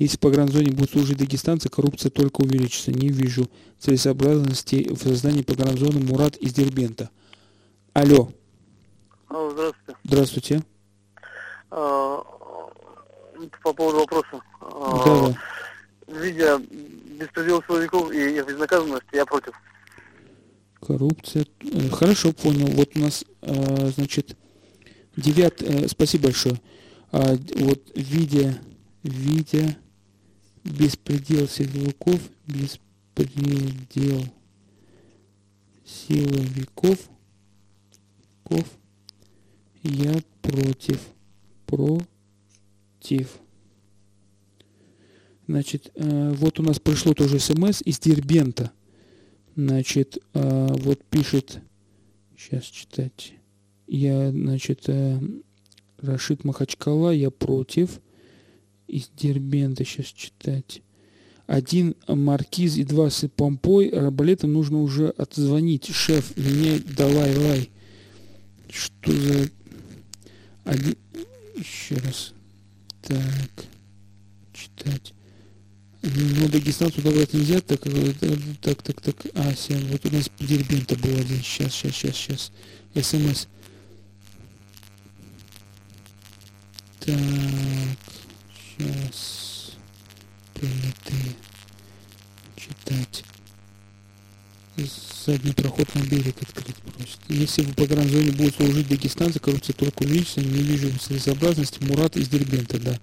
Если 0.00 0.16
по 0.16 0.30
гранзоне 0.30 0.70
будут 0.72 0.92
служить 0.92 1.18
дагестанцы, 1.18 1.68
коррупция 1.68 2.08
только 2.08 2.40
увеличится. 2.40 2.90
Не 2.90 3.08
вижу 3.08 3.50
целесообразности 3.78 4.88
в 4.90 4.96
создании 4.96 5.42
погранзоны 5.42 6.00
Мурат 6.00 6.36
из 6.38 6.54
Дербента. 6.54 7.10
Алло. 7.92 8.32
Алло, 9.28 9.50
здравствуйте. 9.50 9.98
Здравствуйте. 10.04 10.62
А, 11.70 12.22
по 13.62 13.74
поводу 13.74 13.98
вопроса. 13.98 14.40
А, 14.62 15.04
Да, 15.04 15.28
да. 15.28 16.18
Видя 16.18 16.58
беспредел 16.58 17.62
силовиков 17.64 18.10
и 18.10 18.38
их 18.38 18.46
безнаказанность, 18.46 19.04
я 19.12 19.26
против. 19.26 19.52
Коррупция. 20.80 21.44
Э, 21.60 21.90
Хорошо, 21.90 22.32
понял. 22.32 22.68
Вот 22.68 22.88
у 22.96 23.00
нас, 23.00 23.26
э, 23.42 23.90
значит, 23.90 24.34
девят... 25.14 25.60
э, 25.60 25.88
Спасибо 25.88 26.24
большое. 26.28 26.58
А, 27.12 27.36
Вот 27.56 27.82
видя, 27.94 28.58
видя 29.02 29.76
беспредел 30.64 31.48
силовиков, 31.48 32.20
беспредел 32.46 34.24
силовиков, 35.84 36.98
ков, 38.42 38.64
я 39.82 40.14
против. 40.42 41.00
Против. 41.66 43.38
Значит, 45.46 45.90
э, 45.94 46.32
вот 46.34 46.60
у 46.60 46.62
нас 46.62 46.78
пришло 46.78 47.12
тоже 47.12 47.38
смс 47.38 47.82
из 47.82 47.98
Дербента. 47.98 48.72
Значит, 49.56 50.18
э, 50.34 50.66
вот 50.70 51.04
пишет, 51.04 51.60
сейчас 52.36 52.64
читать. 52.64 53.34
Я, 53.86 54.30
значит, 54.30 54.88
э, 54.88 55.20
Рашид 55.98 56.44
Махачкала, 56.44 57.10
я 57.10 57.30
против. 57.30 58.00
Из 58.90 59.08
Дербента 59.16 59.84
сейчас 59.84 60.06
читать. 60.06 60.82
Один 61.46 61.94
маркиз 62.08 62.76
и 62.76 62.82
два 62.82 63.08
с 63.08 63.28
помпой. 63.28 63.88
Арбалетом 63.88 64.52
нужно 64.52 64.82
уже 64.82 65.10
отзвонить. 65.10 65.94
Шеф, 65.94 66.36
мне 66.36 66.80
давай, 66.96 67.36
лай. 67.36 67.70
Что 68.68 69.12
за... 69.12 69.48
Один... 70.64 70.96
Еще 71.56 71.94
раз. 71.96 72.32
Так. 73.02 73.64
Читать. 74.52 75.14
Ну, 76.02 76.48
дагестанцу 76.48 77.00
добавить 77.00 77.32
нельзя, 77.32 77.60
так, 77.60 77.86
э, 77.86 78.12
так, 78.60 78.82
так, 78.82 79.00
так, 79.02 79.26
Ася, 79.34 79.78
вот 79.90 80.04
у 80.06 80.10
нас 80.10 80.30
Дербента 80.40 80.96
был 80.96 81.14
один, 81.14 81.42
сейчас, 81.42 81.74
сейчас, 81.74 81.94
сейчас, 81.94 82.16
сейчас, 82.16 82.52
СМС. 83.06 83.46
Так, 87.00 87.16
сейчас, 88.80 89.72
принятые, 90.54 91.34
читать. 92.56 93.24
Задний 95.26 95.52
проход 95.52 95.94
на 95.94 96.00
берег 96.00 96.36
открыть 96.40 96.76
просит. 96.76 97.18
Если 97.28 97.62
в 97.62 97.74
погранзоне 97.74 98.32
будут 98.32 98.56
служить 98.56 98.88
дагестанцы, 98.88 99.38
коррупция 99.38 99.74
только 99.74 100.02
увеличится, 100.02 100.40
не 100.40 100.62
вижу 100.62 100.90
целесообразности. 100.98 101.82
Мурат 101.84 102.16
из 102.16 102.28
Дербента, 102.28 102.78
да. 102.80 102.98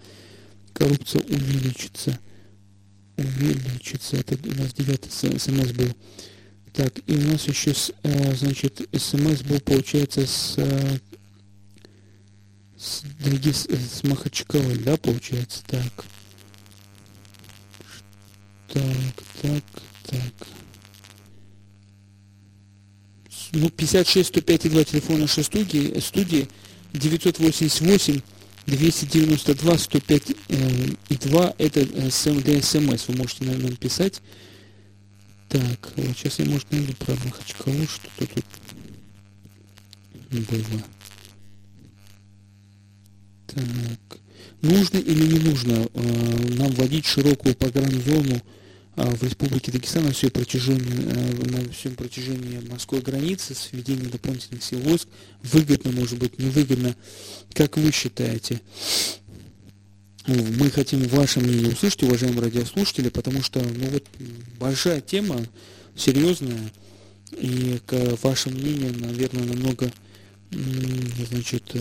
Коррупция 0.73 1.21
увеличится 1.21 2.19
увеличится. 3.17 4.17
Это 4.17 4.37
у 4.47 4.61
нас 4.61 4.73
девятый 4.73 5.11
смс 5.11 5.71
был. 5.71 5.89
Так, 6.73 6.93
и 7.07 7.13
у 7.13 7.21
нас 7.31 7.47
еще, 7.47 7.73
э, 8.03 8.35
значит, 8.35 8.87
смс 8.95 9.41
был, 9.41 9.59
получается, 9.61 10.27
с, 10.27 10.53
э, 10.57 10.99
с, 12.77 13.03
Дагес- 13.19 13.67
э, 13.69 13.75
с 13.77 14.03
Махачкалой, 14.03 14.77
да, 14.77 14.97
получается? 14.97 15.63
Так. 15.65 16.05
Так, 18.73 18.83
так, 19.41 19.63
так. 20.05 20.47
С- 23.29 23.49
Ну, 23.53 23.69
56 23.69 24.27
105 24.29 24.65
и 24.65 24.69
2 24.69 24.83
телефон 24.83 25.21
нашей 25.21 25.43
студии, 25.43 25.99
студии 25.99 26.47
988 26.93 28.21
292 28.67 29.77
105 29.77 30.31
э, 30.49 30.87
и 31.09 31.15
2 31.15 31.53
это 31.57 31.79
э, 31.79 32.09
СМС. 32.11 33.07
Вы 33.07 33.15
можете 33.15 33.45
на- 33.45 33.57
нам 33.57 33.75
писать. 33.77 34.21
Так, 35.49 35.93
вот 35.95 36.17
сейчас 36.17 36.39
я, 36.39 36.45
может, 36.45 36.69
найду 36.71 36.93
про 36.93 37.15
Махачкалу, 37.23 37.87
что-то 37.87 38.27
тут 38.27 38.45
было. 40.29 40.83
Так. 43.57 44.19
Нужно 44.61 44.97
или 44.97 45.33
не 45.33 45.39
нужно 45.39 45.87
э, 45.93 46.53
нам 46.57 46.71
вводить 46.71 47.05
широкую 47.05 47.55
погранзону 47.55 48.41
а, 48.95 49.05
в 49.15 49.23
Республике 49.23 49.71
Дагестан 49.71 50.05
на 50.05 50.11
всем 50.11 50.31
протяжении, 50.31 50.81
э, 50.83 51.49
на 51.49 51.71
всем 51.71 51.95
протяжении 51.95 52.59
морской 52.69 53.01
границы 53.01 53.53
с 53.55 53.69
введением 53.71 54.09
дополнительных 54.09 54.63
сил 54.63 54.79
войск? 54.79 55.07
Выгодно, 55.43 55.91
может 55.91 56.17
быть, 56.17 56.39
невыгодно? 56.39 56.95
Как 57.53 57.77
вы 57.77 57.91
считаете? 57.91 58.61
Ну, 60.27 60.35
Мы 60.59 60.69
хотим 60.71 61.03
ваше 61.07 61.39
мнение 61.39 61.71
услышать, 61.71 62.03
уважаемые 62.03 62.41
радиослушатели, 62.41 63.09
потому 63.09 63.41
что, 63.41 63.59
ну 63.61 63.87
вот, 63.87 64.03
большая 64.59 65.01
тема, 65.01 65.39
серьезная, 65.95 66.71
и 67.31 67.79
к- 67.85 68.17
ваше 68.21 68.49
мнение, 68.49 68.91
наверное, 68.91 69.45
намного 69.45 69.91
значит, 70.51 71.71
э, 71.73 71.79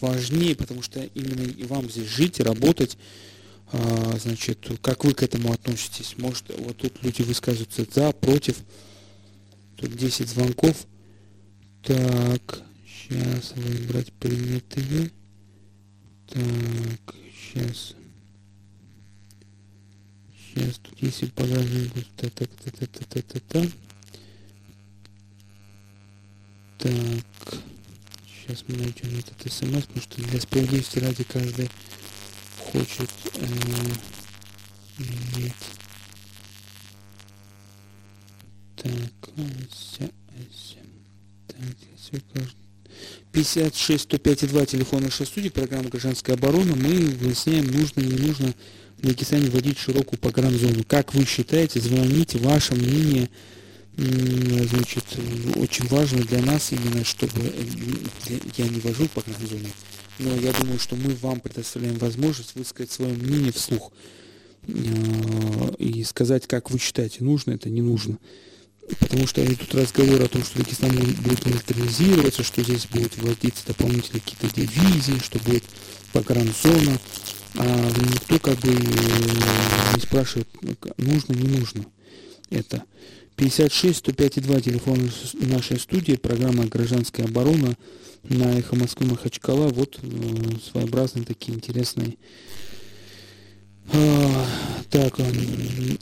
важнее, 0.00 0.54
потому 0.56 0.82
что 0.82 1.02
именно 1.14 1.66
вам 1.66 1.90
здесь 1.90 2.08
жить 2.08 2.40
и 2.40 2.42
работать, 2.42 2.96
а, 3.72 4.16
значит, 4.18 4.68
как 4.80 5.04
вы 5.04 5.12
к 5.12 5.22
этому 5.22 5.52
относитесь? 5.52 6.14
Может, 6.18 6.44
вот 6.58 6.76
тут 6.76 7.02
люди 7.02 7.22
высказываются 7.22 7.84
за, 7.90 8.12
против. 8.12 8.56
Тут 9.76 9.96
10 9.96 10.28
звонков. 10.28 10.86
Так, 11.82 12.62
сейчас 12.86 13.52
выбрать 13.56 14.12
принятые. 14.14 15.10
Так, 16.28 17.14
сейчас. 17.34 17.94
Сейчас 20.54 20.78
тут 20.78 21.02
если 21.02 21.26
погружение 21.26 21.90
будет. 21.90 22.08
Так, 22.16 22.32
так. 26.78 27.58
Сейчас 28.26 28.64
мы 28.68 28.76
найдем 28.76 29.18
этот 29.18 29.52
смс, 29.52 29.86
потому 29.86 30.02
что 30.02 30.22
для 30.22 30.40
справедливости 30.40 30.98
ради 30.98 31.24
каждый 31.24 31.70
хочет 32.58 33.10
э, 33.34 33.46
иметь. 34.98 35.52
Так, 38.76 39.30
ася, 39.36 40.10
ася. 40.28 40.78
Так, 41.48 41.76
все 41.96 42.20
каждый. 42.32 42.66
56 43.32 44.04
105 44.04 44.42
и 44.44 44.46
2 44.46 44.66
телефон 44.66 45.02
нашей 45.02 45.26
студии, 45.26 45.48
программа 45.48 45.90
«Гражданская 45.90 46.36
оборона». 46.36 46.74
Мы 46.74 47.10
выясняем, 47.20 47.66
нужно 47.66 48.00
или 48.00 48.14
не 48.14 48.26
нужно 48.28 48.54
в 48.96 49.02
Дагестане 49.02 49.50
вводить 49.50 49.78
широкую 49.78 50.18
погранзону. 50.18 50.84
Как 50.84 51.12
вы 51.14 51.26
считаете, 51.26 51.80
звоните, 51.80 52.38
ваше 52.38 52.74
мнение, 52.74 53.28
значит, 53.96 55.04
очень 55.56 55.86
важно 55.88 56.22
для 56.24 56.42
нас 56.42 56.72
именно, 56.72 57.04
чтобы 57.04 57.40
э, 57.40 58.38
я 58.56 58.68
не 58.68 58.80
вожу 58.80 59.08
погранзону, 59.08 59.68
но 60.18 60.34
я 60.36 60.52
думаю, 60.52 60.78
что 60.78 60.96
мы 60.96 61.14
вам 61.14 61.40
предоставляем 61.40 61.96
возможность 61.96 62.54
высказать 62.54 62.92
свое 62.92 63.14
мнение 63.14 63.52
вслух 63.52 63.92
э, 64.68 64.72
и 65.78 66.04
сказать, 66.04 66.46
как 66.46 66.70
вы 66.70 66.78
считаете, 66.78 67.24
нужно 67.24 67.52
это, 67.52 67.70
не 67.70 67.82
нужно. 67.82 68.18
Потому 69.00 69.26
что 69.26 69.44
идут 69.44 69.74
разговоры 69.74 70.24
о 70.24 70.28
том, 70.28 70.44
что 70.44 70.58
Дагестан 70.58 70.90
будет 70.90 71.44
милитаризироваться, 71.44 72.44
что 72.44 72.62
здесь 72.62 72.86
будут 72.86 73.16
вводиться 73.16 73.66
дополнительные 73.66 74.20
какие-то 74.20 74.48
дивизии, 74.48 75.18
что 75.24 75.40
будет 75.40 75.64
погранзона. 76.12 77.00
А 77.56 77.90
никто 78.12 78.38
как 78.38 78.58
бы 78.60 78.68
э, 78.68 79.94
не 79.94 80.00
спрашивает, 80.00 80.48
ну, 80.60 80.76
нужно, 80.98 81.32
не 81.32 81.58
нужно 81.58 81.86
это. 82.50 82.84
56 83.36 83.98
105 83.98 84.38
и 84.38 84.40
2 84.40 84.60
телефон 84.60 85.10
нашей 85.34 85.78
студии, 85.78 86.14
программа 86.14 86.64
«Гражданская 86.66 87.26
оборона» 87.26 87.76
на 88.24 88.58
«Эхо 88.58 88.76
Москвы» 88.76 89.06
Махачкала. 89.06 89.68
Вот 89.68 89.98
э, 90.02 90.08
своеобразные 90.72 91.24
такие 91.26 91.56
интересные 91.56 92.16
а, 93.92 94.46
так, 94.90 95.20
м, 95.20 95.26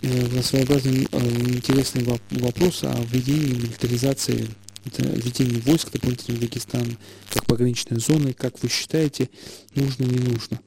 э, 0.01 0.43
своеобразный 0.43 1.09
э, 1.11 1.19
интересный 1.51 2.03
воп- 2.03 2.21
вопрос 2.31 2.85
о 2.85 2.95
введении 3.11 3.55
милитаризации, 3.55 4.49
введении 4.85 5.61
войск 5.61 5.91
дополнительно 5.91 6.37
в 6.39 6.41
Дагестан, 6.41 6.97
как 7.31 7.45
пограничной 7.47 7.99
зоны, 7.99 8.33
как 8.33 8.63
вы 8.63 8.69
считаете, 8.69 9.29
нужно, 9.75 10.05
не 10.05 10.19
нужно? 10.19 10.61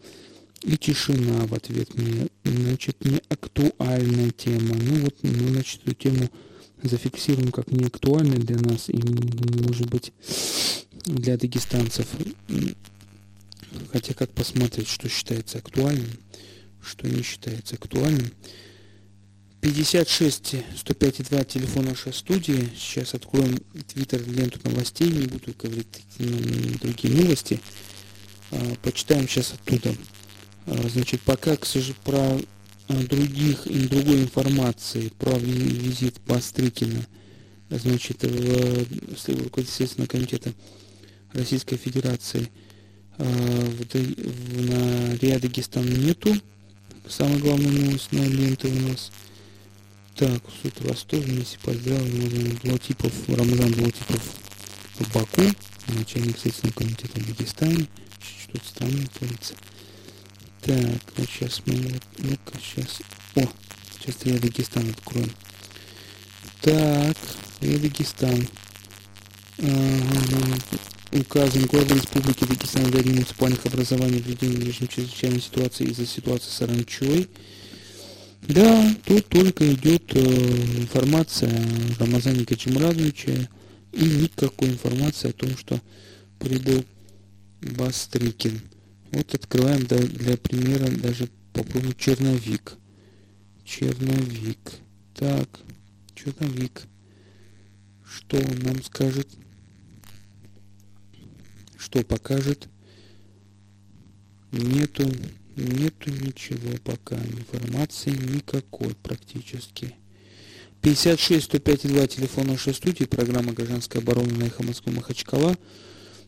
И 0.63 0.75
тишина 0.77 1.47
в 1.47 1.53
ответ 1.53 1.95
мне, 1.97 2.27
значит, 2.43 3.03
не 3.05 3.21
актуальная 3.29 4.31
тема. 4.31 4.75
Ну 4.75 5.05
вот, 5.05 5.15
мы, 5.23 5.49
значит, 5.49 5.81
эту 5.85 5.93
тему 5.93 6.29
зафиксируем 6.83 7.51
как 7.51 7.71
неактуальный 7.71 8.37
для 8.37 8.57
нас 8.57 8.89
и, 8.89 8.97
может 9.63 9.87
быть, 9.89 10.11
для 11.05 11.37
дагестанцев. 11.37 12.07
Хотя 13.91 14.13
как 14.13 14.31
посмотреть, 14.31 14.87
что 14.87 15.09
считается 15.09 15.57
актуальным, 15.59 16.07
что 16.81 17.07
не 17.07 17.21
считается 17.21 17.75
актуальным. 17.75 18.31
56 19.61 20.53
105,2 20.53 21.45
телефон 21.45 21.85
нашей 21.85 22.13
студии. 22.13 22.69
Сейчас 22.77 23.13
откроем 23.13 23.57
твиттер 23.87 24.21
ленту 24.27 24.59
новостей, 24.63 25.09
не 25.09 25.25
буду 25.25 25.53
говорить 25.57 25.87
другие 26.81 27.21
новости. 27.21 27.59
А, 28.51 28.75
почитаем 28.81 29.27
сейчас 29.27 29.53
оттуда. 29.53 29.95
А, 30.67 30.89
значит, 30.89 31.21
пока, 31.21 31.57
к 31.57 31.65
сожалению, 31.65 31.97
про 32.03 32.39
других 32.87 33.63
другой 33.89 34.23
информации 34.23 35.11
про 35.19 35.37
визит 35.37 36.19
Бастрыкина, 36.25 37.05
значит, 37.69 38.23
в, 38.23 38.85
в 39.15 39.43
руководитель 39.43 40.07
комитета 40.07 40.53
Российской 41.33 41.77
Федерации 41.77 42.49
в, 43.17 43.23
в, 43.23 44.69
на 44.69 45.15
Риа 45.17 45.39
Дагестан 45.39 45.85
нету. 45.85 46.35
Самая 47.07 47.39
главная 47.39 47.71
новость 47.71 48.11
на 48.11 48.25
ленте 48.25 48.67
у 48.67 48.89
нас– 48.89 49.11
так, 50.17 50.41
суд 50.63 50.73
Ростов 50.81 51.23
вместе 51.23 51.59
поздравил 51.61 52.57
Блатипов, 52.63 53.13
Рамзан 53.29 53.71
Блатипов 53.73 54.23
в 54.95 55.13
Баку, 55.13 55.43
начальник 55.89 56.39
Следственного 56.39 56.73
комитета 56.73 57.19
в 57.19 57.27
Дагестане. 57.27 57.87
Что-то 58.19 58.67
странное 58.67 59.05
творится. 59.19 59.53
Так, 60.67 61.01
вот 61.15 61.29
сейчас 61.29 61.61
мы, 61.65 61.75
ну-ка, 62.17 62.59
сейчас, 62.59 62.99
о, 63.35 63.47
сейчас 64.01 64.17
я 64.25 64.37
Дагестан 64.37 64.89
откроем. 64.89 65.31
Так, 66.59 67.15
я 67.61 67.77
Дагестан. 67.77 68.45
Ага, 69.59 70.57
указан 71.13 71.63
главы 71.67 71.95
Республики 71.95 72.43
Дагестан 72.43 72.83
в 72.83 73.05
муниципальных 73.05 73.65
образований 73.65 74.19
в 74.19 74.27
режим 74.27 74.89
чрезвычайной 74.89 75.39
ситуации 75.39 75.85
из-за 75.85 76.05
ситуации 76.05 76.49
с 76.49 76.61
Аранчой. 76.61 77.29
Да, 78.41 78.93
тут 79.05 79.25
только 79.29 79.73
идет 79.73 80.13
э, 80.15 80.19
информация 80.19 81.49
о 81.49 82.03
Рамазане 82.03 82.45
Качемрадовиче 82.45 83.47
и 83.93 84.03
никакой 84.03 84.67
информации 84.67 85.29
о 85.29 85.33
том, 85.33 85.57
что 85.57 85.79
прибыл 86.39 86.83
Бастрыкин. 87.61 88.59
Вот 89.11 89.33
открываем 89.33 89.85
для 89.85 90.37
примера 90.37 90.89
даже 90.97 91.29
попробуем 91.53 91.95
черновик. 91.95 92.73
Черновик. 93.63 94.59
Так, 95.15 95.49
черновик. 96.15 96.83
Что 98.05 98.37
он 98.37 98.59
нам 98.59 98.83
скажет? 98.83 99.27
Что 101.77 102.03
покажет? 102.03 102.67
Нету 104.51 105.03
Нету 105.57 106.11
ничего 106.11 106.77
пока, 106.83 107.15
информации 107.15 108.11
никакой 108.11 108.93
практически. 109.01 109.95
56 110.83 111.45
105 111.45 111.87
2 111.87 112.05
телефон 112.05 112.47
нашей 112.49 112.75
студии, 112.75 113.05
программа 113.05 113.53
«Гражданская 113.53 113.99
оборона» 113.99 114.31
на 114.35 114.43
эхо 114.43 114.61
Москвы 114.61 114.93
Махачкала. 114.93 115.57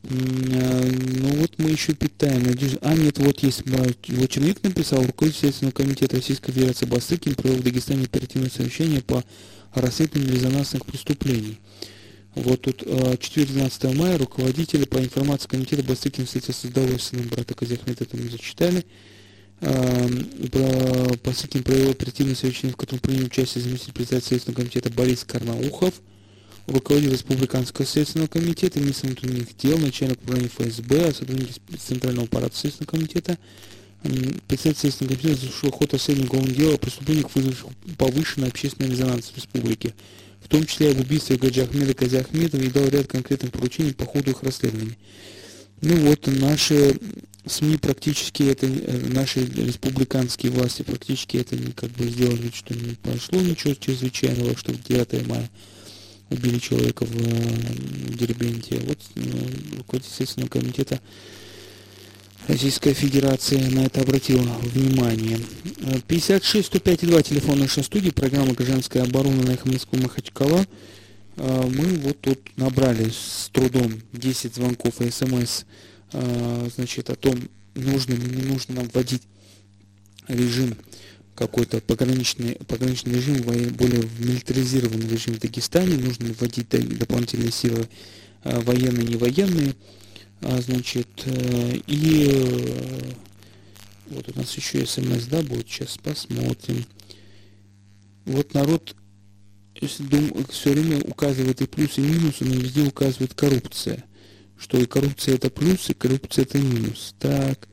А, 0.03 0.07
ну 0.07 1.29
вот 1.35 1.53
мы 1.57 1.71
еще 1.71 1.93
питаем 1.93 2.43
надежду. 2.43 2.79
А, 2.81 2.93
нет, 2.95 3.17
вот 3.17 3.39
есть, 3.43 3.63
вот 3.65 4.29
человек 4.29 4.63
написал, 4.63 5.05
руководитель 5.05 5.41
Следственного 5.41 5.73
комитета 5.73 6.15
Российской 6.15 6.51
Федерации 6.51 6.85
Бастыкин 6.85 7.35
провел 7.35 7.57
в 7.57 7.63
Дагестане 7.63 8.05
оперативное 8.05 8.49
совещание 8.49 9.01
по 9.01 9.23
расследованию 9.73 10.33
резонансных 10.33 10.85
преступлений. 10.85 11.59
Вот 12.35 12.61
тут 12.61 12.83
14 13.19 13.85
а, 13.85 13.89
мая 13.93 14.17
руководители 14.17 14.85
по 14.85 14.97
информации 14.97 15.47
комитета 15.47 15.83
Бастыкин 15.83 16.25
встретился 16.25 16.61
с 16.61 16.69
удовольствием 16.69 17.27
брата 17.27 17.53
Казахмета, 17.53 18.05
это 18.05 18.15
мы 18.17 18.29
зачитали. 18.29 18.85
Посылкин 21.23 21.63
провел 21.63 21.89
оперативное 21.89 22.35
совещание, 22.35 22.73
в 22.73 22.77
котором 22.77 23.01
принял 23.01 23.25
участие 23.25 23.61
заместитель 23.61 23.93
председателя 23.93 24.27
Следственного 24.29 24.61
комитета 24.61 24.89
Борис 24.89 25.25
Карнаухов, 25.25 25.95
руководитель 26.71 27.13
Республиканского 27.13 27.85
следственного 27.85 28.27
комитета, 28.27 28.79
министр 28.79 29.07
внутренних 29.07 29.57
дел, 29.57 29.77
начальник 29.77 30.21
управления 30.21 30.49
ФСБ, 30.49 31.13
сотрудники 31.13 31.53
Центрального 31.77 32.25
аппарата 32.25 32.55
Следственного 32.55 32.91
комитета, 32.91 33.37
председатель 34.47 34.79
Следственного 34.79 35.15
комитета 35.15 35.41
завершил 35.41 35.71
ход 35.71 35.93
расследования 35.93 36.27
уголовного 36.29 36.57
дела 36.57 36.75
о 36.75 36.77
преступлениях, 36.77 37.35
вызвавших 37.35 37.67
повышенный 37.97 38.47
общественный 38.47 38.89
резонанс 38.89 39.27
в 39.29 39.35
республике, 39.35 39.93
в 40.41 40.47
том 40.47 40.65
числе 40.65 40.91
об 40.91 40.99
убийстве 40.99 41.37
Гаджи 41.37 41.61
Ахмеда 41.61 41.93
Кази 41.93 42.17
Ахмедова 42.17 42.61
и 42.61 42.69
дал 42.69 42.87
ряд 42.87 43.07
конкретных 43.07 43.51
поручений 43.51 43.93
по 43.93 44.05
ходу 44.05 44.31
их 44.31 44.43
расследования. 44.43 44.97
Ну 45.81 45.95
вот, 46.07 46.27
наши 46.27 46.97
СМИ 47.45 47.77
практически 47.77 48.43
это, 48.43 48.67
э, 48.67 49.07
наши 49.11 49.45
республиканские 49.45 50.51
власти 50.51 50.81
практически 50.81 51.37
это 51.37 51.57
как 51.75 51.89
бы 51.91 52.05
сделали, 52.05 52.51
что 52.53 52.73
не 52.73 52.95
прошло 52.95 53.39
ничего 53.39 53.73
чрезвычайного, 53.73 54.57
что 54.57 54.73
в 54.73 54.83
9 54.83 55.27
мая 55.27 55.49
убили 56.29 56.59
человека 56.59 57.05
в, 57.05 57.11
в 57.11 58.17
Дербенте. 58.17 58.79
Вот 58.85 58.97
ну, 59.15 59.77
руководитель 59.77 60.13
Следственного 60.13 60.49
комитета 60.49 60.99
Российская 62.47 62.93
Федерация 62.93 63.69
на 63.69 63.85
это 63.85 64.01
обратила 64.01 64.41
внимание. 64.41 65.39
56 66.07 66.67
105 66.67 67.07
2 67.07 67.21
телефон 67.21 67.59
нашей 67.59 67.83
студии, 67.83 68.09
программа 68.09 68.53
«Гражданская 68.53 69.03
оборона» 69.03 69.43
на 69.43 69.57
Москвы 69.71 69.99
Махачкала. 70.01 70.65
Э, 71.35 71.69
мы 71.69 71.85
вот 71.99 72.19
тут 72.21 72.39
набрали 72.57 73.09
с 73.09 73.49
трудом 73.53 73.93
10 74.13 74.55
звонков 74.55 74.99
и 75.01 75.11
смс 75.11 75.63
а, 76.11 76.67
значит, 76.75 77.09
о 77.11 77.15
том, 77.15 77.35
нужно 77.75 78.13
или 78.13 78.35
не 78.35 78.41
нужно 78.41 78.75
нам 78.75 78.89
вводить 78.93 79.21
режим 80.27 80.75
какой-то 81.39 81.79
пограничный, 81.79 82.55
пограничный 82.67 83.13
режим, 83.13 83.41
более 83.41 84.03
милитаризированный 84.19 85.07
режим 85.07 85.35
в 85.35 85.39
Дагестане, 85.39 85.95
нужно 85.95 86.33
вводить 86.33 86.67
дополнительные 86.67 87.51
силы 87.51 87.87
а, 88.43 88.59
военные, 88.59 89.07
не 89.07 89.15
военные, 89.15 89.73
а, 90.41 90.59
значит, 90.61 91.07
э, 91.23 91.77
и 91.87 92.27
э, 92.29 93.11
вот 94.07 94.29
у 94.35 94.37
нас 94.37 94.53
еще 94.57 94.85
смс, 94.85 95.27
да, 95.27 95.41
будет, 95.41 95.69
сейчас 95.69 95.97
посмотрим. 95.97 96.83
Вот 98.25 98.53
народ 98.53 98.93
все 99.81 100.71
время 100.73 100.99
указывает 100.99 101.61
и 101.61 101.67
плюсы, 101.67 102.01
и 102.01 102.03
минусы, 102.03 102.43
но 102.43 102.55
везде 102.55 102.83
указывает 102.83 103.33
коррупция. 103.33 104.03
Что 104.57 104.77
и 104.77 104.85
коррупция 104.85 105.35
это 105.35 105.49
плюс, 105.49 105.89
и 105.89 105.93
коррупция 105.93 106.43
это 106.43 106.57
минус. 106.57 107.15
Так, 107.17 107.68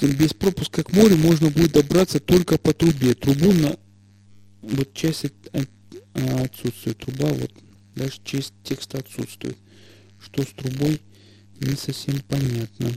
без 0.00 0.32
пропуска 0.34 0.82
к 0.82 0.92
морю 0.92 1.16
можно 1.16 1.50
будет 1.50 1.72
добраться 1.72 2.20
только 2.20 2.58
по 2.58 2.72
трубе. 2.72 3.14
Трубу 3.14 3.52
на... 3.52 3.76
Вот 4.62 4.92
часть 4.94 5.26
а, 5.52 6.44
отсутствует. 6.44 6.98
Труба, 6.98 7.28
вот, 7.28 7.52
даже 7.94 8.14
часть 8.24 8.52
текста 8.64 8.98
отсутствует. 8.98 9.56
Что 10.20 10.42
с 10.42 10.48
трубой, 10.48 11.00
не 11.60 11.76
совсем 11.76 12.20
понятно. 12.28 12.92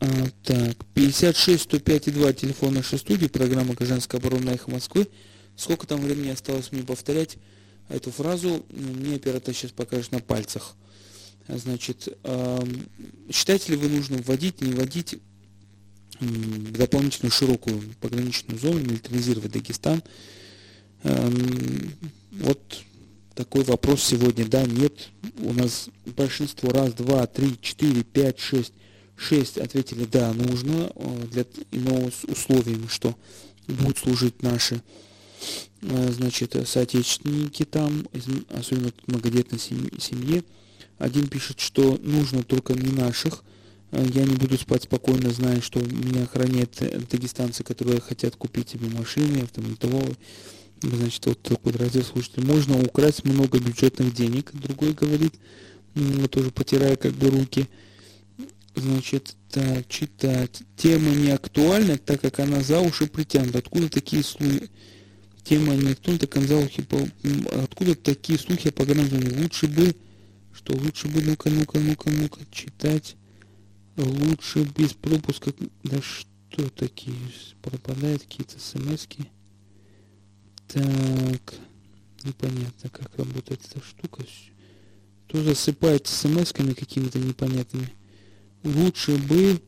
А, 0.00 0.28
так, 0.44 0.76
56 0.94 1.62
105 1.62 2.12
2 2.12 2.32
телефон 2.32 2.74
нашей 2.74 2.98
студии, 2.98 3.26
программа 3.26 3.74
«Гражданская 3.74 4.20
оборона 4.20 4.50
Эхо 4.50 4.70
Москвы». 4.70 5.08
Сколько 5.56 5.86
там 5.86 6.00
времени 6.00 6.28
осталось 6.28 6.70
мне 6.70 6.82
повторять? 6.82 7.38
эту 7.88 8.10
фразу 8.10 8.64
мне 8.70 9.16
оператор 9.16 9.54
сейчас 9.54 9.70
покажет 9.70 10.12
на 10.12 10.20
пальцах. 10.20 10.74
Значит, 11.48 12.08
считаете 13.30 13.72
ли 13.72 13.78
вы 13.78 13.88
нужно 13.88 14.18
вводить, 14.18 14.60
не 14.60 14.72
вводить 14.72 15.18
дополнительную 16.20 17.30
широкую 17.30 17.82
пограничную 18.00 18.58
зону, 18.58 18.80
милитаризировать 18.80 19.52
Дагестан? 19.52 20.02
Вот 21.04 22.82
такой 23.34 23.64
вопрос 23.64 24.02
сегодня, 24.02 24.46
да, 24.46 24.64
нет. 24.64 25.08
У 25.38 25.52
нас 25.52 25.88
большинство 26.04 26.70
раз, 26.70 26.94
два, 26.94 27.26
три, 27.26 27.56
четыре, 27.60 28.02
пять, 28.02 28.40
шесть, 28.40 28.72
шесть 29.16 29.58
ответили, 29.58 30.04
да, 30.04 30.32
нужно, 30.32 30.90
для, 31.30 31.44
но 31.70 32.10
с 32.10 32.24
условием, 32.24 32.88
что 32.88 33.16
будут 33.68 33.98
служить 33.98 34.42
наши 34.42 34.82
Э, 35.82 36.12
значит, 36.12 36.56
соотечественники 36.66 37.64
там, 37.64 38.06
особенно 38.50 38.92
многодетной 39.06 39.58
семье. 39.58 40.42
Один 40.98 41.28
пишет, 41.28 41.60
что 41.60 41.98
нужно 42.02 42.42
только 42.42 42.74
не 42.74 42.90
наших. 42.90 43.44
Э, 43.90 44.06
я 44.14 44.24
не 44.24 44.34
буду 44.36 44.56
спать 44.58 44.84
спокойно, 44.84 45.30
зная, 45.30 45.60
что 45.60 45.80
меня 45.80 46.24
охраняют 46.24 46.74
э, 46.80 47.00
дагестанцы, 47.10 47.64
которые 47.64 48.00
хотят 48.00 48.36
купить 48.36 48.70
себе 48.70 48.88
машины, 48.88 49.42
автомобилевые. 49.42 50.16
Значит, 50.82 51.26
вот 51.26 51.42
такой 51.42 51.72
радиослушатель. 51.72 52.44
Можно 52.44 52.80
украсть 52.82 53.24
много 53.24 53.58
бюджетных 53.58 54.14
денег, 54.14 54.50
другой 54.52 54.92
говорит, 54.92 55.34
вот 55.94 56.30
тоже 56.30 56.50
потирая 56.50 56.96
как 56.96 57.12
бы 57.12 57.30
руки. 57.30 57.66
Значит, 58.74 59.36
так, 59.50 59.88
читать. 59.88 60.62
Тема 60.76 61.08
не 61.14 61.30
актуальна, 61.30 61.96
так 61.96 62.20
как 62.20 62.40
она 62.40 62.62
за 62.62 62.80
уши 62.80 63.06
притянута. 63.06 63.58
Откуда 63.58 63.88
такие 63.88 64.22
случаи? 64.22 64.68
Тема 65.44 65.72
анекдота 65.72 66.26
Конзалухи. 66.26 66.84
Откуда 67.62 67.94
такие 67.94 68.38
слухи 68.38 68.68
о 68.68 68.72
погранзоне? 68.72 69.40
Лучше 69.40 69.66
бы, 69.68 69.94
что 70.56 70.74
лучше 70.74 71.08
бы, 71.08 71.20
ну-ка, 71.20 71.50
ну-ка, 71.50 71.78
ну-ка, 71.78 72.10
ну-ка, 72.10 72.40
читать. 72.50 73.16
Лучше 73.96 74.64
без 74.76 74.94
пропуска. 74.94 75.52
Да 75.84 76.00
что 76.00 76.68
такие? 76.70 77.16
Пропадают 77.62 78.22
какие-то 78.22 78.58
смс 78.58 79.06
-ки. 79.06 79.26
Так, 80.68 81.54
непонятно, 82.24 82.88
как 82.90 83.16
работает 83.16 83.60
эта 83.70 83.84
штука. 83.84 84.24
То 85.28 85.42
засыпает 85.42 86.06
смс-ками 86.06 86.74
какими-то 86.74 87.18
непонятными. 87.18 87.92
Лучше 88.64 89.16
бы 89.16 89.60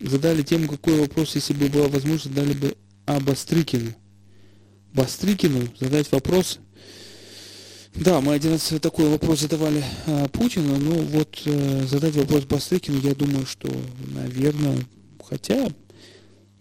задали 0.00 0.42
тему, 0.42 0.68
какой 0.68 1.00
вопрос, 1.00 1.34
если 1.34 1.54
бы 1.54 1.68
была 1.68 1.88
возможность, 1.88 2.34
задали 2.34 2.52
бы 2.52 2.76
об 3.06 3.24
Бастрыкину. 3.24 3.94
Бастрыкину 4.92 5.68
задать 5.78 6.12
вопрос. 6.12 6.58
Да, 7.94 8.20
мы 8.20 8.34
один 8.34 8.52
раз 8.52 8.72
такой 8.80 9.08
вопрос 9.08 9.40
задавали 9.40 9.84
а, 10.06 10.28
Путину, 10.28 10.78
но 10.78 10.94
вот 10.94 11.42
а, 11.46 11.86
задать 11.86 12.14
вопрос 12.14 12.44
Бастрыкину, 12.44 13.00
я 13.00 13.14
думаю, 13.14 13.46
что, 13.46 13.68
наверное, 14.14 14.78
хотя 15.22 15.70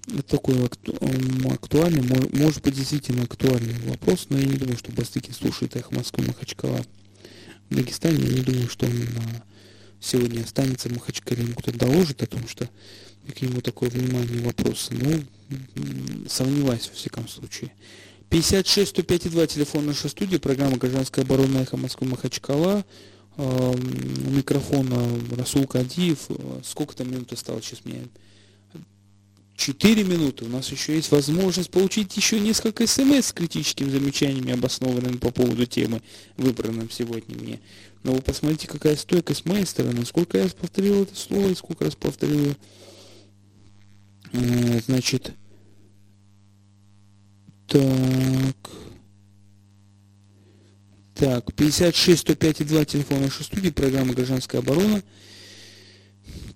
это 0.07 0.23
такой 0.23 0.65
акту, 0.65 0.97
актуальный, 1.51 2.03
может 2.33 2.63
быть, 2.63 2.75
действительно 2.75 3.23
актуальный 3.23 3.75
вопрос, 3.85 4.27
но 4.29 4.39
я 4.39 4.45
не 4.45 4.57
думаю, 4.57 4.77
что 4.77 4.91
Бастрыкин 4.91 5.33
слушает 5.33 5.75
их 5.75 5.91
Москвы 5.91 6.25
Махачкала 6.25 6.81
в 7.69 7.75
Дагестане. 7.75 8.25
Я 8.25 8.33
не 8.33 8.41
думаю, 8.41 8.67
что 8.67 8.87
он 8.87 8.93
а, 8.93 9.43
сегодня 10.01 10.41
останется 10.41 10.89
в 10.89 10.93
Махачкале, 10.93 11.43
ему 11.43 11.53
кто-то 11.53 11.77
доложит 11.77 12.23
о 12.23 12.27
том, 12.27 12.47
что 12.47 12.67
к 13.33 13.41
нему 13.41 13.61
такое 13.61 13.89
внимание 13.91 14.41
вопросы. 14.43 14.95
Ну, 14.95 15.23
сомневаюсь, 16.27 16.89
во 16.89 16.95
всяком 16.95 17.27
случае. 17.27 17.71
56 18.29 18.89
105 18.89 19.31
2 19.31 19.47
телефон 19.47 19.85
нашей 19.87 20.09
студии, 20.09 20.37
программа 20.37 20.77
«Гражданская 20.77 21.25
оборона» 21.25 21.59
эхо 21.59 21.77
Москвы 21.77 22.07
Махачкала. 22.07 22.85
Э, 23.37 23.73
у 23.75 24.29
микрофона 24.29 25.07
Расул 25.35 25.65
Кадиев. 25.65 26.27
Сколько 26.63 26.95
там 26.95 27.11
минут 27.11 27.33
осталось 27.33 27.65
сейчас 27.65 27.85
мне? 27.85 28.07
Четыре 29.55 30.03
минуты. 30.03 30.45
У 30.45 30.47
нас 30.47 30.71
еще 30.71 30.95
есть 30.95 31.11
возможность 31.11 31.71
получить 31.71 32.15
еще 32.15 32.39
несколько 32.39 32.85
смс 32.87 33.25
с 33.25 33.33
критическими 33.33 33.89
замечаниями, 33.89 34.53
обоснованными 34.53 35.17
по 35.17 35.31
поводу 35.31 35.65
темы, 35.65 36.01
выбранным 36.37 36.89
сегодня 36.89 37.35
мне. 37.35 37.59
Но 38.03 38.13
вы 38.13 38.21
посмотрите, 38.21 38.67
какая 38.67 38.95
стойкость 38.95 39.45
моей 39.45 39.65
стороны. 39.65 40.05
Сколько 40.05 40.37
я 40.37 40.47
повторил 40.47 41.03
это 41.03 41.15
слово 41.15 41.49
и 41.49 41.55
сколько 41.55 41.83
раз 41.83 41.95
повторил 41.95 42.55
Э, 44.31 44.79
значит, 44.85 45.31
так. 47.69 48.71
Так, 51.15 51.53
56 51.53 52.21
105 52.21 52.65
2 52.65 52.85
телефон 52.85 53.21
нашей 53.21 53.43
студии, 53.43 53.69
программа 53.69 54.13
«Гражданская 54.13 54.61
оборона». 54.61 55.03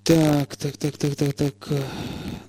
Так, 0.04 0.56
так, 0.56 0.78
так, 0.78 0.98
так, 0.98 1.16
так, 1.16 1.34
так. 1.34 1.70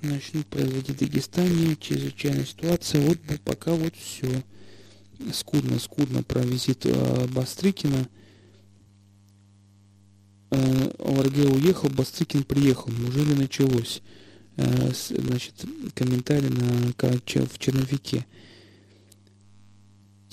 Начнут 0.01 0.45
производить 0.47 0.97
Дагестане. 0.97 1.75
Чрезвычайная 1.77 2.45
ситуация. 2.45 3.01
Вот 3.01 3.17
пока 3.43 3.71
вот 3.73 3.93
все. 3.95 4.43
Скудно, 5.33 5.79
скудно 5.79 6.23
про 6.23 6.41
визит 6.41 6.85
э, 6.85 7.27
Бастрыкина. 7.27 8.07
Э, 10.51 10.89
ОРГ 10.99 11.53
уехал, 11.53 11.89
Бастрыкин 11.89 12.43
приехал. 12.43 12.91
Неужели 12.91 13.33
началось? 13.33 14.01
Э, 14.57 14.91
значит, 14.93 15.65
комментарий 15.93 16.49
на 16.49 16.93
в 16.93 17.59
черновике. 17.59 18.25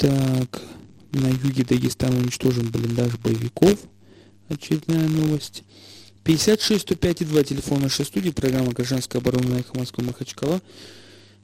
Так, 0.03 0.61
на 1.13 1.29
юге 1.29 1.63
Дагестана 1.63 2.19
уничтожен 2.19 2.69
блиндаж 2.73 3.17
боевиков. 3.19 3.79
Очередная 4.49 5.07
новость. 5.07 5.63
56 6.25 6.83
105 6.83 7.29
2 7.29 7.45
телефон 7.45 7.83
нашей 7.83 8.05
студии, 8.05 8.31
программа 8.31 8.73
«Гражданская 8.73 9.23
оборона» 9.23 9.61
Эхо 9.61 9.79
Москвы 9.79 10.03
Махачкала. 10.03 10.61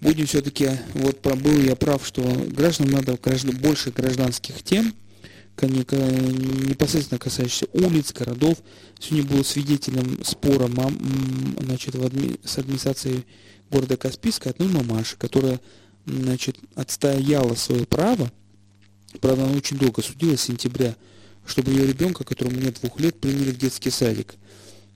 Будем 0.01 0.27
все-таки, 0.27 0.71
вот 0.95 1.21
был 1.23 1.57
я 1.61 1.77
прав, 1.77 2.05
что 2.05 2.21
гражданам 2.49 2.95
надо 2.95 3.17
больше 3.61 3.93
гражданских 3.93 4.65
тем, 4.65 4.93
непосредственно 5.63 7.21
касающихся 7.21 7.69
улиц, 7.73 8.13
городов. 8.13 8.59
Сегодня 8.99 9.37
был 9.37 9.45
свидетелем 9.45 10.25
спора 10.25 10.67
мам, 10.67 10.99
значит, 11.61 11.95
в 11.95 12.05
адми, 12.05 12.41
с 12.45 12.59
администрацией 12.59 13.25
города 13.71 13.97
Каспийска 13.97 14.51
одной 14.51 14.67
мамаши, 14.67 15.17
которая 15.17 15.61
значит, 16.07 16.57
отстояла 16.75 17.55
свое 17.55 17.87
право, 17.87 18.33
правда, 19.21 19.45
она 19.45 19.57
очень 19.57 19.79
долго 19.79 20.03
судилась, 20.03 20.41
с 20.41 20.45
сентября, 20.45 20.95
чтобы 21.47 21.73
ее 21.73 21.87
ребенка, 21.87 22.25
которому 22.25 22.59
нет 22.59 22.79
двух 22.81 23.01
лет, 23.01 23.21
приняли 23.21 23.51
в 23.51 23.59
детский 23.59 23.91
садик. 23.91 24.35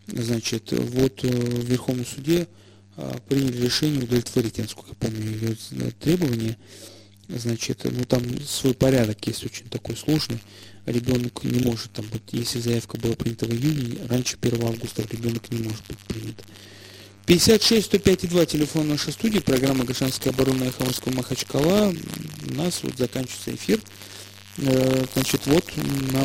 Значит, 0.07 0.73
вот 0.73 1.25
э, 1.25 1.29
в 1.29 1.65
Верховном 1.65 2.05
суде 2.05 2.49
а, 2.97 3.19
приняли 3.29 3.65
решение 3.65 4.03
удовлетворить, 4.03 4.59
насколько 4.59 4.91
я 4.91 4.95
помню, 4.97 5.31
ее 5.31 5.91
требования 5.93 6.59
значит, 7.29 7.81
ну 7.85 8.05
там 8.05 8.23
свой 8.43 8.75
порядок 8.75 9.27
есть 9.27 9.45
очень 9.45 9.69
такой 9.69 9.97
сложный. 9.97 10.39
Ребенок 10.87 11.45
не 11.45 11.61
может 11.61 11.93
там 11.93 12.05
быть, 12.07 12.23
если 12.33 12.59
заявка 12.59 12.99
была 12.99 13.15
принята 13.15 13.47
в 13.47 13.53
июне, 13.53 13.99
раньше 14.09 14.37
1 14.41 14.65
августа 14.65 15.03
ребенок 15.11 15.51
не 15.51 15.63
может 15.63 15.83
быть 15.89 15.99
принят. 15.99 16.45
56 17.27 17.87
105 17.87 18.29
2 18.29 18.47
телефон 18.47 18.89
нашей 18.89 19.13
студии, 19.13 19.39
программа 19.39 19.85
«Гражданская 19.85 20.33
оборона» 20.33 20.65
Эхо 20.65 20.85
Махачкала. 21.13 21.95
У 22.51 22.55
нас 22.55 22.83
вот 22.83 22.99
заканчивается 22.99 23.55
эфир. 23.55 23.81
Э, 24.59 25.05
значит, 25.15 25.47
вот 25.47 25.65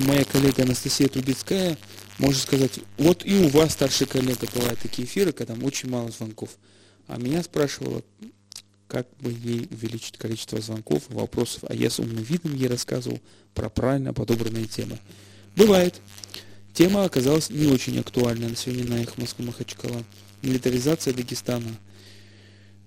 моя 0.07 0.25
коллега 0.25 0.63
Анастасия 0.63 1.07
Трубецкая 1.07 1.77
может 2.17 2.41
сказать, 2.41 2.79
вот 2.97 3.23
и 3.25 3.35
у 3.35 3.49
вас, 3.49 3.73
старший 3.73 4.07
коллега, 4.07 4.47
бывают 4.55 4.79
такие 4.79 5.07
эфиры, 5.07 5.33
когда 5.33 5.53
там 5.53 5.63
очень 5.63 5.89
мало 5.89 6.09
звонков. 6.09 6.49
А 7.07 7.17
меня 7.17 7.43
спрашивала, 7.43 8.01
как 8.87 9.07
бы 9.19 9.31
ей 9.31 9.67
увеличить 9.69 10.17
количество 10.17 10.59
звонков 10.59 11.03
и 11.09 11.13
вопросов, 11.13 11.63
а 11.69 11.75
я 11.75 11.91
с 11.91 11.99
умным 11.99 12.23
видом 12.23 12.55
ей 12.55 12.67
рассказывал 12.67 13.19
про 13.53 13.69
правильно 13.69 14.13
подобранные 14.13 14.65
темы. 14.65 14.97
Бывает. 15.55 16.01
Тема 16.73 17.05
оказалась 17.05 17.49
не 17.49 17.67
очень 17.67 17.99
актуальна 17.99 18.49
на 18.49 18.55
сегодня 18.55 18.85
на 18.85 19.01
их 19.01 19.17
Москвы 19.17 19.45
Махачкала. 19.45 20.03
Милитаризация 20.47 21.13
Дагестана. 21.13 21.69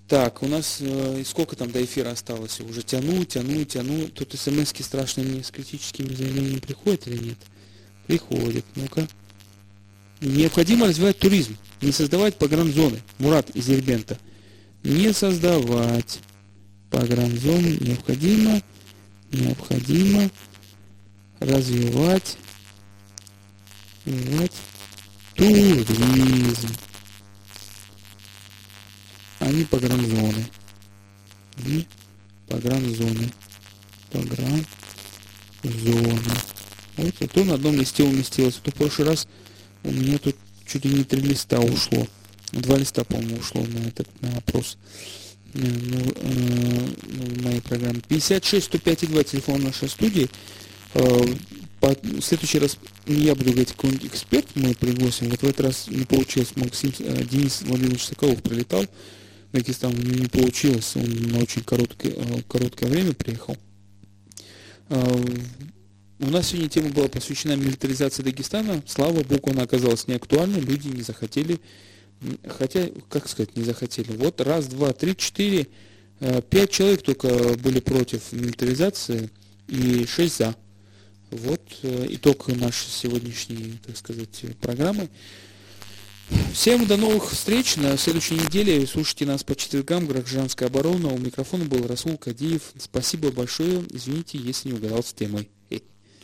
Так, 0.08 0.42
у 0.42 0.48
нас 0.48 0.78
э, 0.80 1.22
сколько 1.24 1.54
там 1.54 1.70
до 1.70 1.84
эфира 1.84 2.10
осталось? 2.10 2.60
Уже 2.60 2.82
тяну, 2.82 3.24
тяну, 3.24 3.64
тяну. 3.64 4.08
Тут 4.08 4.32
смс 4.36 4.72
страшные 4.80 5.26
мне 5.26 5.44
с 5.44 5.50
критическими 5.50 6.12
заявлениями 6.12 6.58
приходят 6.58 7.06
или 7.06 7.18
нет? 7.28 7.38
Приходит. 8.06 8.64
Ну-ка. 8.74 9.06
Необходимо 10.20 10.88
развивать 10.88 11.18
туризм, 11.18 11.56
не 11.80 11.92
создавать 11.92 12.36
погранзоны. 12.36 13.00
Мурат 13.18 13.50
из 13.50 13.68
Ербента– 13.68 14.18
не 14.82 15.12
создавать 15.12 16.20
погранзоны 16.90 17.76
необходимо, 17.80 18.62
необходимо 19.30 20.30
развивать, 21.38 22.36
развивать 24.06 24.56
туризм, 25.34 26.68
не 29.46 29.64
погранзоны. 29.64 30.44
Не 31.58 31.86
погранзоны. 32.48 33.30
Погранзоны. 34.12 34.64
Вот, 36.96 37.14
а 37.20 37.28
то 37.28 37.44
на 37.44 37.54
одном 37.54 37.76
листе 37.76 38.04
уместилось. 38.04 38.56
То 38.56 38.70
в 38.70 38.74
прошлый 38.74 39.08
раз 39.08 39.26
у 39.84 39.90
меня 39.90 40.18
тут 40.18 40.36
чуть 40.66 40.84
ли 40.84 40.92
не 40.92 41.04
три 41.04 41.20
листа 41.22 41.60
ушло. 41.60 42.06
Два 42.52 42.76
листа, 42.76 43.04
по-моему, 43.04 43.38
ушло 43.38 43.64
на 43.64 43.88
этот 43.88 44.08
на 44.22 44.36
опрос 44.36 44.76
э, 45.54 45.60
ну, 45.60 45.98
э, 46.16 46.88
в 47.02 47.42
моей 47.42 47.60
программе. 47.60 48.00
56 48.08 48.66
105 48.66 49.10
2 49.10 49.24
телефон 49.24 49.62
нашей 49.62 49.88
студии. 49.88 50.28
Э, 50.94 51.34
по, 51.80 51.88
в 52.02 52.20
следующий 52.20 52.58
раз 52.58 52.76
я 53.06 53.34
буду 53.34 53.50
говорить, 53.50 53.70
какой-нибудь 53.70 54.06
эксперт 54.06 54.46
мы 54.54 54.74
пригласим. 54.74 55.30
Вот 55.30 55.40
в 55.40 55.44
этот 55.44 55.60
раз 55.60 55.86
не 55.88 56.04
получилось. 56.04 56.52
Максим, 56.56 56.92
э, 56.98 57.24
Денис 57.24 57.62
Владимирович 57.62 58.04
Соколов 58.04 58.42
прилетал. 58.42 58.84
Дагестан 59.52 59.92
у 59.92 59.98
него 59.98 60.20
не 60.22 60.28
получилось. 60.28 60.96
Он 60.96 61.04
на 61.04 61.38
очень 61.38 61.62
короткое, 61.62 62.12
э, 62.12 62.42
короткое 62.48 62.88
время 62.90 63.12
приехал. 63.12 63.56
Э, 64.88 65.24
у 66.20 66.30
нас 66.30 66.48
сегодня 66.48 66.68
тема 66.68 66.90
была 66.90 67.08
посвящена 67.08 67.56
милитаризации 67.56 68.22
Дагестана. 68.22 68.82
Слава 68.86 69.22
богу, 69.24 69.50
она 69.50 69.62
оказалась 69.62 70.06
неактуальной. 70.06 70.60
Люди 70.60 70.88
не 70.88 71.02
захотели 71.02 71.58
хотя, 72.46 72.88
как 73.08 73.28
сказать, 73.28 73.56
не 73.56 73.64
захотели. 73.64 74.12
Вот 74.12 74.40
раз, 74.40 74.66
два, 74.66 74.92
три, 74.92 75.16
четыре, 75.16 75.68
э, 76.20 76.42
пять 76.42 76.70
человек 76.70 77.02
только 77.02 77.28
были 77.58 77.80
против 77.80 78.32
милитаризации 78.32 79.30
и 79.68 80.06
шесть 80.06 80.38
за. 80.38 80.54
Вот 81.30 81.60
э, 81.82 82.06
итог 82.10 82.48
нашей 82.48 82.88
сегодняшней, 82.88 83.78
так 83.84 83.96
сказать, 83.96 84.44
программы. 84.60 85.08
Всем 86.52 86.86
до 86.86 86.96
новых 86.96 87.30
встреч 87.30 87.76
на 87.76 87.96
следующей 87.96 88.34
неделе. 88.34 88.86
Слушайте 88.86 89.26
нас 89.26 89.44
по 89.44 89.54
четвергам. 89.54 90.06
Гражданская 90.06 90.68
оборона. 90.68 91.08
У 91.08 91.18
микрофона 91.18 91.64
был 91.64 91.86
Расул 91.86 92.18
Кадиев. 92.18 92.72
Спасибо 92.78 93.30
большое. 93.30 93.84
Извините, 93.90 94.38
если 94.38 94.68
не 94.68 94.74
угадал 94.74 95.02
с 95.02 95.12
темой. 95.12 95.48